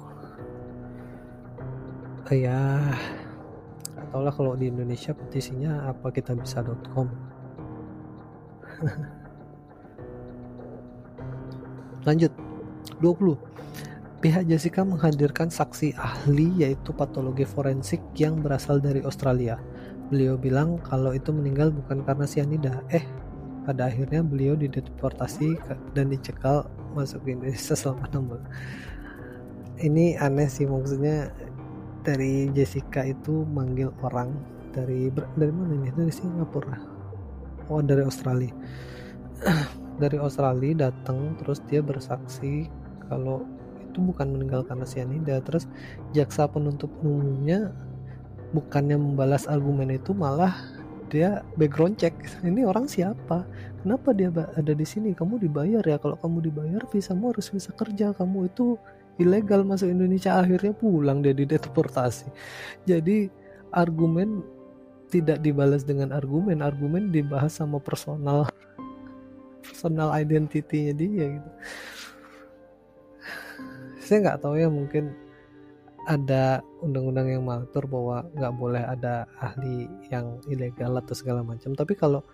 Ya, 2.35 2.83
ataulah 3.95 4.35
kalau 4.35 4.59
di 4.59 4.75
Indonesia 4.75 5.15
petisinya 5.15 5.87
apa 5.87 6.11
kita 6.11 6.35
bisa.com. 6.35 7.07
Lanjut. 12.11 12.35
20 12.99 13.39
Pihak 14.19 14.51
Jessica 14.51 14.83
menghadirkan 14.83 15.47
saksi 15.47 15.95
ahli 15.95 16.51
yaitu 16.59 16.91
patologi 16.91 17.47
forensik 17.47 18.03
yang 18.19 18.43
berasal 18.43 18.83
dari 18.83 18.99
Australia. 19.07 19.63
Beliau 20.11 20.35
bilang 20.35 20.83
kalau 20.83 21.15
itu 21.15 21.31
meninggal 21.31 21.71
bukan 21.71 22.03
karena 22.03 22.27
sianida. 22.27 22.83
Eh, 22.91 23.07
pada 23.63 23.87
akhirnya 23.87 24.27
beliau 24.27 24.59
dideportasi 24.59 25.55
dan 25.95 26.11
dicekal 26.11 26.67
masuk 26.99 27.23
ke 27.23 27.39
Indonesia 27.39 27.79
selama 27.79 28.11
6 28.11 28.27
bulan. 28.27 28.47
Ini 29.79 30.19
aneh 30.19 30.51
sih 30.51 30.67
maksudnya 30.67 31.31
dari 32.03 32.51
Jessica 32.51 33.07
itu 33.07 33.47
manggil 33.47 33.95
orang 34.03 34.35
dari 34.75 35.15
dari 35.15 35.53
mana 35.55 35.79
ini? 35.79 35.95
Dari 35.95 36.11
Singapura. 36.11 36.75
Oh, 37.71 37.79
dari 37.79 38.03
Australia. 38.03 38.51
dari 40.03 40.19
Australia 40.19 40.91
datang 40.91 41.39
terus 41.39 41.63
dia 41.71 41.79
bersaksi 41.87 42.67
kalau 43.07 43.47
itu 43.99 44.15
bukan 44.15 44.31
meninggal 44.31 44.63
karena 44.63 44.87
sianida 44.87 45.43
terus 45.43 45.67
jaksa 46.15 46.47
penuntut 46.47 46.95
umumnya 47.03 47.75
bukannya 48.55 48.95
membalas 48.95 49.51
argumen 49.51 49.91
itu 49.91 50.15
malah 50.15 50.55
dia 51.11 51.43
background 51.59 51.99
check. 51.99 52.15
Ini 52.45 52.69
orang 52.69 52.87
siapa? 52.87 53.43
Kenapa 53.81 54.13
dia 54.13 54.29
ada 54.31 54.73
di 54.77 54.85
sini? 54.87 55.17
Kamu 55.17 55.41
dibayar 55.41 55.81
ya? 55.81 55.97
Kalau 55.97 56.21
kamu 56.21 56.53
dibayar 56.53 56.85
visamu 56.93 57.33
harus 57.33 57.49
bisa 57.49 57.73
kerja. 57.73 58.13
Kamu 58.13 58.47
itu 58.47 58.77
ilegal 59.17 59.65
masuk 59.65 59.89
Indonesia. 59.89 60.37
Akhirnya 60.37 60.77
pulang 60.77 61.25
dia 61.25 61.33
dideportasi 61.33 62.29
jadi 62.85 63.33
argumen 63.73 64.45
tidak 65.09 65.41
dibalas 65.41 65.85
dengan 65.85 66.13
argumen 66.13 66.61
argumen 66.61 67.09
dibahas 67.09 67.57
sama 67.57 67.81
personal 67.81 68.49
personal 69.65 70.13
identity-nya 70.13 70.93
dia 70.97 71.25
gitu 71.41 71.51
saya 74.09 74.25
nggak 74.25 74.41
tahu 74.41 74.57
ya 74.57 74.73
mungkin 74.73 75.13
ada 76.09 76.65
undang-undang 76.81 77.29
yang 77.29 77.45
mengatur 77.45 77.85
bahwa 77.85 78.25
nggak 78.33 78.55
boleh 78.57 78.81
ada 78.81 79.29
ahli 79.45 79.85
yang 80.09 80.41
ilegal 80.49 80.97
atau 80.97 81.13
segala 81.13 81.45
macam. 81.45 81.77
Tapi 81.77 81.93
kalau 81.93 82.25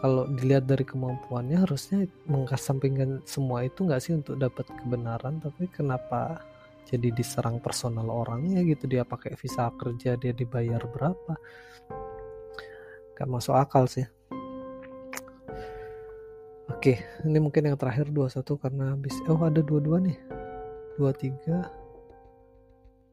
kalau 0.00 0.24
dilihat 0.32 0.64
dari 0.64 0.80
kemampuannya 0.80 1.60
harusnya 1.60 2.08
mengkasampingkan 2.24 3.20
semua 3.28 3.68
itu 3.68 3.84
nggak 3.84 4.00
sih 4.00 4.16
untuk 4.16 4.40
dapat 4.40 4.64
kebenaran? 4.80 5.44
Tapi 5.44 5.68
kenapa 5.68 6.40
jadi 6.88 7.12
diserang 7.12 7.60
personal 7.60 8.08
orangnya 8.08 8.64
gitu? 8.64 8.88
Dia 8.88 9.04
pakai 9.04 9.36
visa 9.36 9.68
kerja 9.76 10.16
dia 10.16 10.32
dibayar 10.32 10.80
berapa? 10.88 11.36
Gak 13.12 13.28
masuk 13.28 13.52
akal 13.52 13.84
sih. 13.84 14.08
Oke 16.72 17.04
ini 17.28 17.36
mungkin 17.36 17.68
yang 17.68 17.76
terakhir 17.76 18.08
21 18.08 18.40
karena 18.56 18.96
habis. 18.96 19.12
Oh 19.28 19.36
ada 19.44 19.60
dua-dua 19.60 20.00
nih 20.00 20.39
dua 20.96 21.12
tiga. 21.14 21.68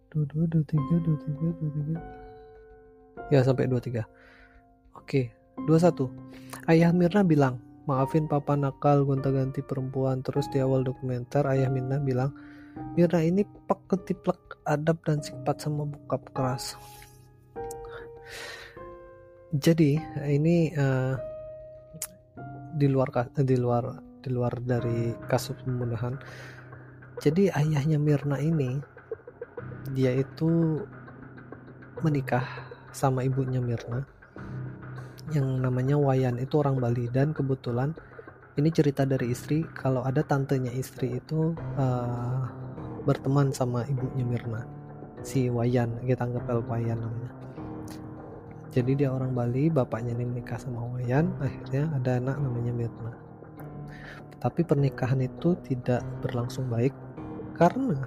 dua 0.08 0.24
dua 0.32 0.46
dua 0.48 0.64
tiga 0.64 0.96
dua 1.04 1.18
tiga 1.20 1.48
dua 1.52 1.70
tiga. 1.76 1.98
Ya 3.30 3.44
sampai 3.44 3.68
dua 3.68 3.82
tiga. 3.84 4.04
Oke 4.96 5.34
dua 5.66 5.78
satu. 5.82 6.10
Ayah 6.70 6.96
Mirna 6.96 7.22
bilang 7.28 7.60
maafin 7.88 8.26
papa 8.26 8.56
nakal 8.56 9.04
gonta-ganti 9.04 9.60
perempuan. 9.62 10.24
Terus 10.24 10.48
di 10.50 10.64
awal 10.64 10.88
dokumenter 10.88 11.44
ayah 11.52 11.68
Mirna 11.68 12.00
bilang 12.00 12.32
Mirna 12.96 13.22
ini 13.26 13.42
pak 13.66 13.90
ketiplek 13.90 14.62
adab 14.66 15.02
dan 15.06 15.20
sifat 15.20 15.62
sama 15.62 15.86
bokap 15.86 16.24
keras. 16.34 16.78
Jadi 19.56 19.96
ini 20.28 20.76
uh, 20.76 21.16
di 22.76 22.86
luar 22.86 23.10
di 23.34 23.56
luar 23.58 23.84
di 24.22 24.30
luar 24.30 24.54
dari 24.60 25.16
kasus 25.26 25.56
pembunuhan 25.64 26.20
jadi 27.18 27.50
ayahnya 27.58 27.98
Mirna 27.98 28.38
ini 28.38 28.78
dia 29.96 30.14
itu 30.14 30.82
menikah 32.06 32.46
sama 32.94 33.26
ibunya 33.26 33.58
Mirna. 33.58 34.06
Yang 35.34 35.48
namanya 35.60 35.96
Wayan 35.98 36.38
itu 36.38 36.62
orang 36.62 36.78
Bali 36.78 37.10
dan 37.10 37.34
kebetulan 37.34 37.98
ini 38.58 38.70
cerita 38.70 39.04
dari 39.04 39.34
istri 39.34 39.66
kalau 39.74 40.06
ada 40.06 40.22
tantenya 40.22 40.72
istri 40.72 41.18
itu 41.18 41.58
uh, 41.78 42.48
berteman 43.04 43.50
sama 43.50 43.84
ibunya 43.90 44.24
Mirna 44.24 44.62
si 45.26 45.50
Wayan 45.50 45.98
kita 46.06 46.22
anggap 46.22 46.46
El 46.54 46.62
Wayan 46.70 47.02
namanya. 47.02 47.32
Jadi 48.70 48.94
dia 48.94 49.10
orang 49.10 49.34
Bali 49.34 49.74
bapaknya 49.74 50.14
ini 50.14 50.38
menikah 50.38 50.62
sama 50.62 50.86
Wayan 50.94 51.34
akhirnya 51.42 51.90
ada 51.98 52.22
anak 52.22 52.38
namanya 52.38 52.74
Mirna. 52.78 53.12
Tapi 54.38 54.62
pernikahan 54.62 55.18
itu 55.18 55.58
tidak 55.66 56.06
berlangsung 56.22 56.70
baik 56.70 56.94
karena 57.58 57.98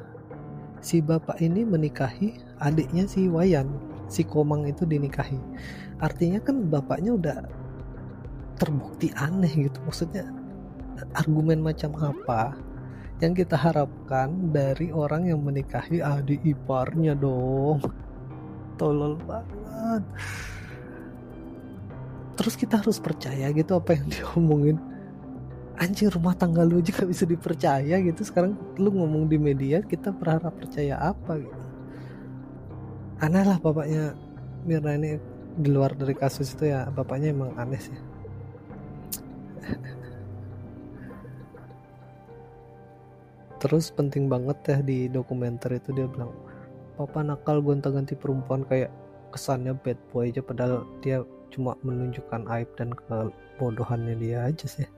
si 0.80 1.02
bapak 1.04 1.42
ini 1.42 1.66
menikahi 1.66 2.38
adiknya 2.62 3.04
si 3.04 3.28
Wayan 3.28 3.90
si 4.10 4.26
Komang 4.26 4.66
itu 4.66 4.82
dinikahi. 4.82 5.38
Artinya 6.02 6.42
kan 6.42 6.66
bapaknya 6.66 7.14
udah 7.14 7.38
terbukti 8.58 9.14
aneh 9.14 9.70
gitu. 9.70 9.78
Maksudnya 9.86 10.26
argumen 11.14 11.62
macam 11.62 11.94
apa 12.02 12.58
yang 13.22 13.32
kita 13.32 13.54
harapkan 13.54 14.50
dari 14.50 14.90
orang 14.90 15.30
yang 15.30 15.40
menikahi 15.40 16.02
adik 16.02 16.42
iparnya 16.42 17.14
dong? 17.14 17.80
Tolol 18.76 19.16
banget. 19.24 20.02
Terus 22.34 22.54
kita 22.56 22.80
harus 22.80 22.98
percaya 22.98 23.52
gitu 23.54 23.78
apa 23.78 23.94
yang 23.94 24.08
diomongin 24.14 24.76
anjing 25.80 26.12
rumah 26.12 26.36
tangga 26.36 26.60
lu 26.60 26.84
aja 26.84 26.92
gak 26.92 27.08
bisa 27.08 27.24
dipercaya 27.24 27.96
gitu. 28.04 28.20
Sekarang 28.20 28.52
lu 28.76 28.92
ngomong 28.92 29.32
di 29.32 29.40
media 29.40 29.80
kita 29.80 30.12
berharap 30.12 30.52
percaya 30.60 31.00
apa 31.00 31.40
gitu. 31.40 31.64
Aneh 33.24 33.44
lah 33.44 33.56
bapaknya 33.60 34.12
Mirna 34.60 34.92
ini 34.92 35.16
di 35.56 35.68
luar 35.72 35.96
dari 35.96 36.12
kasus 36.12 36.52
itu 36.52 36.68
ya. 36.68 36.84
Bapaknya 36.92 37.32
emang 37.32 37.56
aneh 37.56 37.80
sih. 37.80 37.96
Terus 43.60 43.92
penting 43.92 44.28
banget 44.28 44.56
ya 44.68 44.78
di 44.80 45.08
dokumenter 45.08 45.76
itu 45.76 45.92
dia 45.92 46.08
bilang 46.08 46.32
papa 46.96 47.20
nakal 47.20 47.60
gonta-ganti 47.60 48.16
perempuan 48.16 48.64
kayak 48.64 48.88
kesannya 49.32 49.76
bad 49.84 49.96
boy 50.12 50.28
aja 50.28 50.40
padahal 50.40 50.88
dia 51.04 51.24
cuma 51.52 51.76
menunjukkan 51.84 52.48
aib 52.56 52.68
dan 52.80 52.92
kebodohannya 52.96 54.16
dia 54.16 54.48
aja 54.48 54.64
sih 54.64 54.88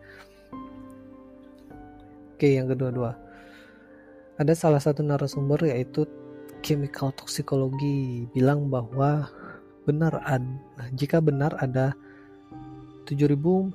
oke 2.42 2.58
yang 2.58 2.66
kedua-dua 2.66 3.14
ada 4.34 4.50
salah 4.50 4.82
satu 4.82 4.98
narasumber 5.06 5.62
yaitu 5.62 6.10
chemical 6.58 7.14
toxicology 7.14 8.26
bilang 8.34 8.66
bahwa 8.66 9.30
benar 9.86 10.18
ad, 10.26 10.42
jika 10.98 11.22
benar 11.22 11.54
ada 11.62 11.94
7400 13.06 13.70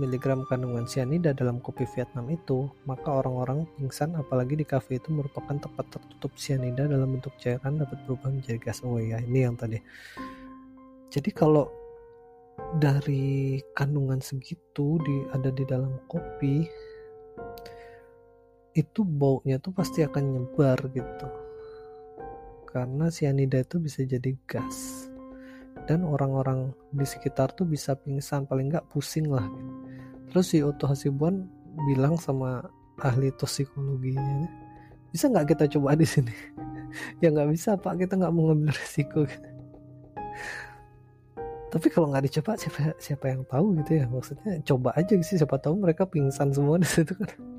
mg 0.00 0.24
kandungan 0.48 0.88
sianida 0.88 1.36
dalam 1.36 1.60
kopi 1.60 1.84
Vietnam 1.92 2.32
itu, 2.32 2.72
maka 2.88 3.12
orang-orang 3.12 3.68
pingsan 3.76 4.16
apalagi 4.16 4.56
di 4.56 4.64
kafe 4.64 4.96
itu 4.96 5.12
merupakan 5.12 5.56
tempat 5.60 5.88
tertutup 5.92 6.32
sianida 6.36 6.88
dalam 6.88 7.16
bentuk 7.16 7.36
cairan 7.40 7.76
dapat 7.76 7.96
berubah 8.08 8.28
menjadi 8.32 8.60
gas. 8.60 8.80
Oh 8.84 9.00
ya, 9.00 9.20
ini 9.24 9.44
yang 9.44 9.56
tadi. 9.56 9.80
Jadi 11.12 11.30
kalau 11.32 11.68
dari 12.76 13.56
kandungan 13.72 14.20
segitu 14.20 15.00
di 15.00 15.16
ada 15.32 15.48
di 15.48 15.64
dalam 15.64 15.96
kopi 16.12 16.68
itu 18.78 19.02
baunya 19.02 19.58
tuh 19.58 19.74
pasti 19.74 20.06
akan 20.06 20.38
nyebar 20.38 20.78
gitu. 20.94 21.26
Karena 22.70 23.10
sianida 23.10 23.58
itu 23.58 23.82
bisa 23.82 24.06
jadi 24.06 24.30
gas. 24.46 25.10
Dan 25.90 26.06
orang-orang 26.06 26.70
di 26.94 27.02
sekitar 27.02 27.50
tuh 27.58 27.66
bisa 27.66 27.98
pingsan 27.98 28.46
paling 28.46 28.70
nggak 28.70 28.86
pusing 28.94 29.26
lah. 29.26 29.42
Terus 30.30 30.54
si 30.54 30.62
Otto 30.62 30.86
Hasibuan 30.86 31.50
bilang 31.90 32.14
sama 32.14 32.62
ahli 33.02 33.34
toksikologinya 33.34 34.46
bisa 35.08 35.24
nggak 35.32 35.56
kita 35.56 35.64
coba 35.78 35.98
di 35.98 36.06
sini? 36.06 36.34
Ya 37.20 37.28
nggak 37.28 37.52
bisa 37.52 37.76
pak. 37.76 38.00
Kita 38.00 38.16
nggak 38.16 38.32
mau 38.32 38.48
ngambil 38.48 38.72
resiko. 38.72 39.28
Tapi 41.72 41.86
kalau 41.92 42.08
nggak 42.08 42.24
dicoba 42.24 42.56
siapa 42.56 42.96
siapa 42.96 43.28
yang 43.28 43.44
tahu 43.44 43.76
gitu 43.84 44.00
ya. 44.00 44.08
Maksudnya 44.08 44.64
coba 44.64 44.96
aja 44.96 45.12
sih. 45.20 45.36
Siapa 45.36 45.60
tahu 45.60 45.84
mereka 45.84 46.08
pingsan 46.08 46.48
semua 46.48 46.80
di 46.80 46.88
situ 46.88 47.12
kan 47.12 47.57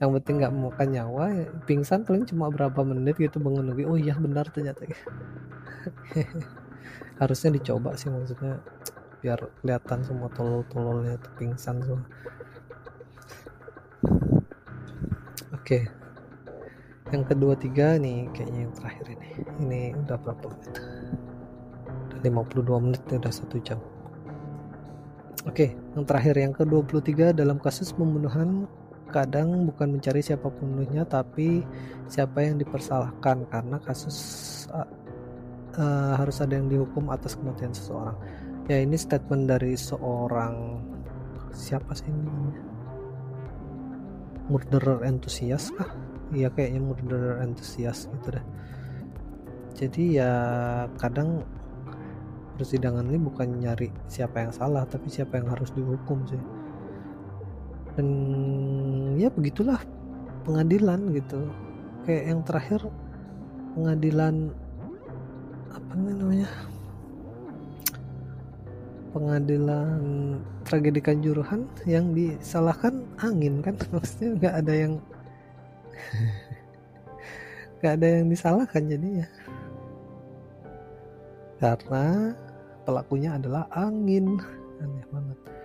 yang 0.00 0.12
penting 0.20 0.44
nggak 0.44 0.52
memakan 0.52 0.88
nyawa 0.92 1.24
ya, 1.32 1.46
pingsan 1.64 2.04
paling 2.04 2.28
cuma 2.28 2.52
berapa 2.52 2.76
menit 2.84 3.16
gitu 3.16 3.40
bangun 3.40 3.72
lagi 3.72 3.88
oh 3.88 3.96
iya 3.96 4.12
benar 4.16 4.44
ternyata. 4.52 4.84
Harusnya 7.20 7.56
dicoba 7.56 7.96
sih 7.96 8.12
maksudnya 8.12 8.60
biar 9.24 9.40
kelihatan 9.64 10.04
semua 10.04 10.28
tolol-tololnya 10.36 11.16
itu 11.16 11.28
pingsan 11.40 11.80
semua. 11.80 12.04
Oke. 15.56 15.88
Yang 17.14 17.24
kedua 17.32 17.54
tiga 17.56 17.96
nih 17.96 18.28
kayaknya 18.36 18.60
yang 18.68 18.74
terakhir 18.76 19.06
ini. 19.16 19.28
Ini 19.64 19.80
udah 20.04 20.16
berapa 20.20 20.46
menit? 20.52 20.74
Udah 22.12 22.20
52 22.20 22.84
menit 22.84 23.02
udah 23.08 23.32
satu 23.32 23.56
jam. 23.64 23.80
Oke 25.46 25.78
yang 25.96 26.04
terakhir 26.04 26.36
yang 26.36 26.52
ke 26.52 26.68
23 26.68 27.32
dalam 27.32 27.56
kasus 27.56 27.96
pembunuhan 27.96 28.68
kadang 29.16 29.64
bukan 29.64 29.96
mencari 29.96 30.20
siapa 30.20 30.52
pembunuhnya 30.52 31.08
tapi 31.08 31.64
siapa 32.04 32.44
yang 32.44 32.60
dipersalahkan 32.60 33.48
karena 33.48 33.80
kasus 33.80 34.16
uh, 34.68 36.12
harus 36.20 36.36
ada 36.44 36.60
yang 36.60 36.68
dihukum 36.68 37.08
atas 37.08 37.32
kematian 37.32 37.72
seseorang. 37.72 38.16
Ya 38.68 38.84
ini 38.84 39.00
statement 39.00 39.48
dari 39.48 39.72
seorang 39.72 40.84
siapa 41.56 41.96
sih 41.96 42.12
ini 42.12 42.52
murderer 44.52 45.00
entusias 45.08 45.72
kah? 45.72 45.88
Iya 46.36 46.52
kayaknya 46.52 46.80
murderer 46.84 47.40
entusias 47.40 48.12
gitu 48.12 48.36
deh. 48.36 48.46
Jadi 49.76 50.20
ya 50.20 50.32
kadang 51.00 51.40
persidangan 52.56 53.04
ini 53.08 53.20
bukan 53.20 53.60
nyari 53.60 53.92
siapa 54.08 54.44
yang 54.44 54.52
salah 54.52 54.88
tapi 54.88 55.12
siapa 55.12 55.36
yang 55.36 55.52
harus 55.52 55.72
dihukum 55.76 56.24
sih 56.24 56.40
dan 57.96 58.08
ya 59.16 59.32
begitulah 59.32 59.80
pengadilan 60.44 61.16
gitu. 61.16 61.48
Kayak 62.04 62.24
yang 62.28 62.40
terakhir 62.44 62.80
pengadilan 63.72 64.52
apa 65.72 65.92
namanya? 65.96 66.50
Pengadilan 69.16 70.00
tragedi 70.68 71.00
kanjuruhan 71.00 71.64
yang 71.88 72.12
disalahkan 72.12 73.00
angin 73.24 73.64
kan? 73.64 73.80
Maksudnya 73.96 74.30
nggak 74.36 74.54
ada 74.60 74.74
yang 74.76 74.92
nggak 77.80 77.92
ada 77.96 78.06
yang 78.20 78.26
disalahkan 78.28 78.82
jadinya. 78.84 79.26
Karena 81.56 82.36
pelakunya 82.84 83.40
adalah 83.40 83.64
angin. 83.72 84.36
Aneh 84.76 85.08
banget 85.08 85.56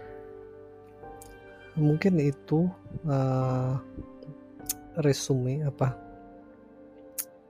mungkin 1.76 2.20
itu 2.20 2.68
uh, 3.08 3.80
resume 5.00 5.64
apa? 5.68 5.96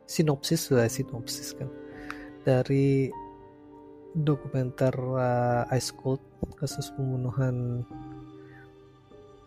Sinopsis 0.05 0.69
lah 0.69 0.91
sinopsis 0.91 1.55
kan. 1.55 1.69
Dari 2.43 3.07
dokumenter 4.11 4.91
uh, 4.91 5.63
Ice 5.71 5.95
Cold 5.95 6.19
kasus 6.59 6.91
pembunuhan 6.93 7.87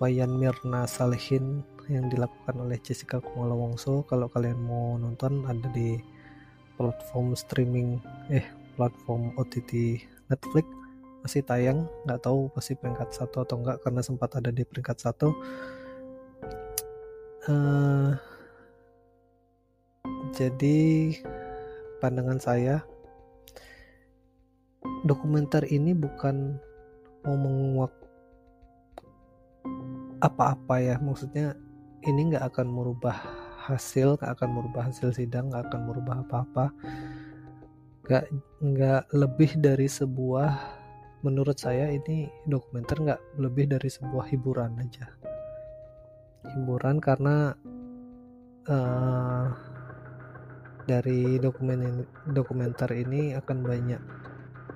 Wayan 0.00 0.40
Mirna 0.40 0.88
Salihin 0.88 1.62
yang 1.86 2.08
dilakukan 2.08 2.56
oleh 2.58 2.80
Jessica 2.80 3.20
Kumala 3.20 3.52
Wongso. 3.52 4.02
Kalau 4.08 4.26
kalian 4.32 4.58
mau 4.64 4.96
nonton 4.96 5.44
ada 5.44 5.68
di 5.70 6.00
platform 6.74 7.38
streaming 7.38 8.02
eh 8.32 8.42
platform 8.74 9.30
OTT 9.38 10.02
Netflix 10.26 10.66
masih 11.24 11.40
tayang 11.40 11.88
nggak 12.04 12.20
tahu 12.20 12.52
pasti 12.52 12.76
peringkat 12.76 13.08
satu 13.16 13.48
atau 13.48 13.56
enggak 13.64 13.80
karena 13.80 14.04
sempat 14.04 14.36
ada 14.36 14.52
di 14.52 14.60
peringkat 14.60 15.00
satu. 15.00 15.32
Uh, 17.48 18.12
jadi 20.36 21.16
pandangan 22.04 22.36
saya 22.36 22.84
dokumenter 25.08 25.64
ini 25.68 25.96
bukan 25.96 26.60
mau 27.24 27.36
menguak 27.40 27.92
apa-apa 30.20 30.76
ya. 30.84 30.96
Maksudnya 31.00 31.56
ini 32.04 32.36
nggak 32.36 32.52
akan 32.52 32.68
merubah 32.68 33.16
hasil 33.64 34.20
nggak 34.20 34.28
akan 34.36 34.50
merubah 34.60 34.92
hasil 34.92 35.16
sidang 35.16 35.48
nggak 35.48 35.72
akan 35.72 35.80
merubah 35.88 36.20
apa-apa. 36.20 36.68
Nggak 38.04 38.24
nggak 38.60 39.02
lebih 39.16 39.50
dari 39.56 39.88
sebuah 39.88 40.83
menurut 41.24 41.56
saya 41.56 41.88
ini 41.88 42.28
dokumenter 42.44 43.00
nggak 43.00 43.40
lebih 43.40 43.72
dari 43.72 43.88
sebuah 43.88 44.28
hiburan 44.28 44.76
aja. 44.76 45.08
Hiburan 46.44 47.00
karena 47.00 47.56
uh, 48.68 49.48
dari 50.84 51.40
dokumen 51.40 52.04
dokumenter 52.28 52.92
ini 52.92 53.32
akan 53.32 53.58
banyak 53.64 54.02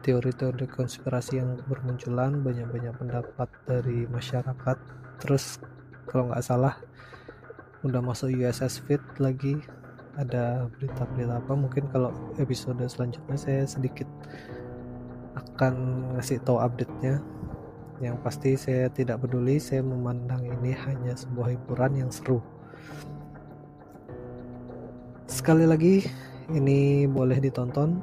teori-teori 0.00 0.64
konspirasi 0.72 1.36
yang 1.36 1.60
bermunculan 1.68 2.40
banyak-banyak 2.40 2.96
pendapat 2.96 3.48
dari 3.68 4.08
masyarakat. 4.08 4.78
Terus 5.20 5.60
kalau 6.08 6.32
nggak 6.32 6.44
salah 6.48 6.80
udah 7.84 8.00
masuk 8.00 8.32
USS 8.32 8.80
Fit 8.88 9.04
lagi. 9.20 9.60
Ada 10.18 10.66
berita-berita 10.74 11.38
apa? 11.38 11.54
Mungkin 11.54 11.94
kalau 11.94 12.10
episode 12.42 12.82
selanjutnya 12.90 13.38
saya 13.38 13.62
sedikit 13.70 14.08
akan 15.38 15.74
ngasih 16.16 16.42
tahu 16.42 16.58
update-nya. 16.58 17.22
Yang 17.98 18.16
pasti 18.22 18.50
saya 18.54 18.86
tidak 18.90 19.26
peduli 19.26 19.58
saya 19.58 19.82
memandang 19.82 20.46
ini 20.46 20.70
hanya 20.86 21.18
sebuah 21.18 21.50
hiburan 21.54 22.06
yang 22.06 22.10
seru. 22.14 22.38
Sekali 25.26 25.66
lagi 25.66 26.06
ini 26.54 27.06
boleh 27.10 27.38
ditonton. 27.42 27.98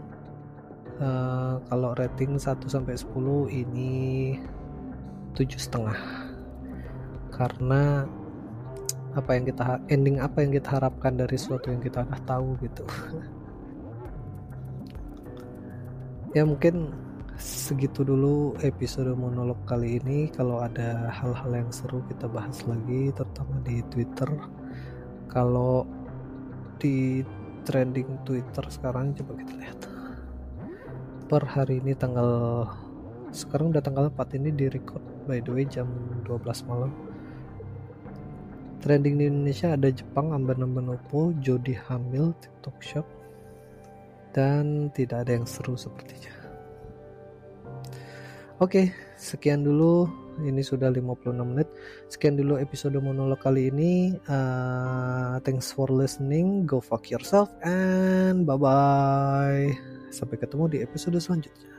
Uh, 0.95 1.59
kalau 1.67 1.91
rating 1.99 2.39
1 2.39 2.55
sampai 2.71 2.95
10 2.95 3.11
ini 3.51 3.91
tujuh 5.35 5.59
setengah. 5.59 5.99
Karena 7.35 8.07
apa 9.15 9.31
yang 9.35 9.47
kita 9.47 9.79
ending 9.87 10.19
apa 10.19 10.43
yang 10.43 10.51
kita 10.51 10.75
harapkan 10.75 11.15
dari 11.15 11.39
sesuatu 11.39 11.71
yang 11.71 11.79
kita 11.79 12.03
udah 12.03 12.21
tahu 12.27 12.59
gitu. 12.63 12.83
Ya 16.35 16.43
mungkin 16.43 16.91
segitu 17.35 18.07
dulu 18.07 18.55
episode 18.63 19.11
monolog 19.15 19.59
kali 19.67 19.99
ini. 19.99 20.31
Kalau 20.31 20.63
ada 20.63 21.11
hal-hal 21.11 21.51
yang 21.51 21.71
seru 21.71 21.99
kita 22.07 22.31
bahas 22.31 22.63
lagi 22.63 23.11
terutama 23.11 23.59
di 23.67 23.83
Twitter. 23.91 24.29
Kalau 25.27 25.83
di 26.79 27.27
trending 27.67 28.23
Twitter 28.23 28.63
sekarang 28.71 29.11
coba 29.19 29.31
kita 29.43 29.53
lihat. 29.59 29.79
Per 31.25 31.43
hari 31.43 31.83
ini 31.83 31.91
tanggal 31.97 32.29
sekarang 33.35 33.75
udah 33.75 33.83
tanggal 33.83 34.07
4 34.13 34.37
ini 34.39 34.49
di 34.55 34.65
record 34.71 35.03
by 35.27 35.43
the 35.43 35.51
way 35.51 35.67
jam 35.67 35.91
12 36.23 36.69
malam. 36.71 36.93
Trending 38.79 39.17
di 39.17 39.25
Indonesia 39.27 39.73
ada 39.73 39.89
Jepang 39.89 40.29
amban-amban 40.31 40.93
Oppo 40.93 41.33
Jody 41.41 41.73
hamil 41.73 42.37
TikTok 42.37 42.77
Shop. 42.79 43.07
Dan 44.35 44.91
tidak 44.91 45.25
ada 45.25 45.39
yang 45.39 45.47
seru 45.47 45.79
sepertinya 45.79 46.34
Oke, 48.63 48.95
sekian 49.19 49.67
dulu. 49.67 50.07
Ini 50.39 50.63
sudah 50.63 50.87
56 50.87 51.43
menit. 51.43 51.67
Sekian 52.07 52.39
dulu 52.39 52.55
episode 52.55 52.95
monolog 53.03 53.43
kali 53.43 53.67
ini. 53.67 54.15
Uh, 54.31 55.43
thanks 55.43 55.75
for 55.75 55.91
listening. 55.91 56.63
Go 56.63 56.79
fuck 56.79 57.11
yourself 57.11 57.51
and 57.67 58.47
bye 58.47 58.55
bye. 58.55 59.75
Sampai 60.07 60.39
ketemu 60.39 60.71
di 60.71 60.77
episode 60.79 61.19
selanjutnya. 61.19 61.74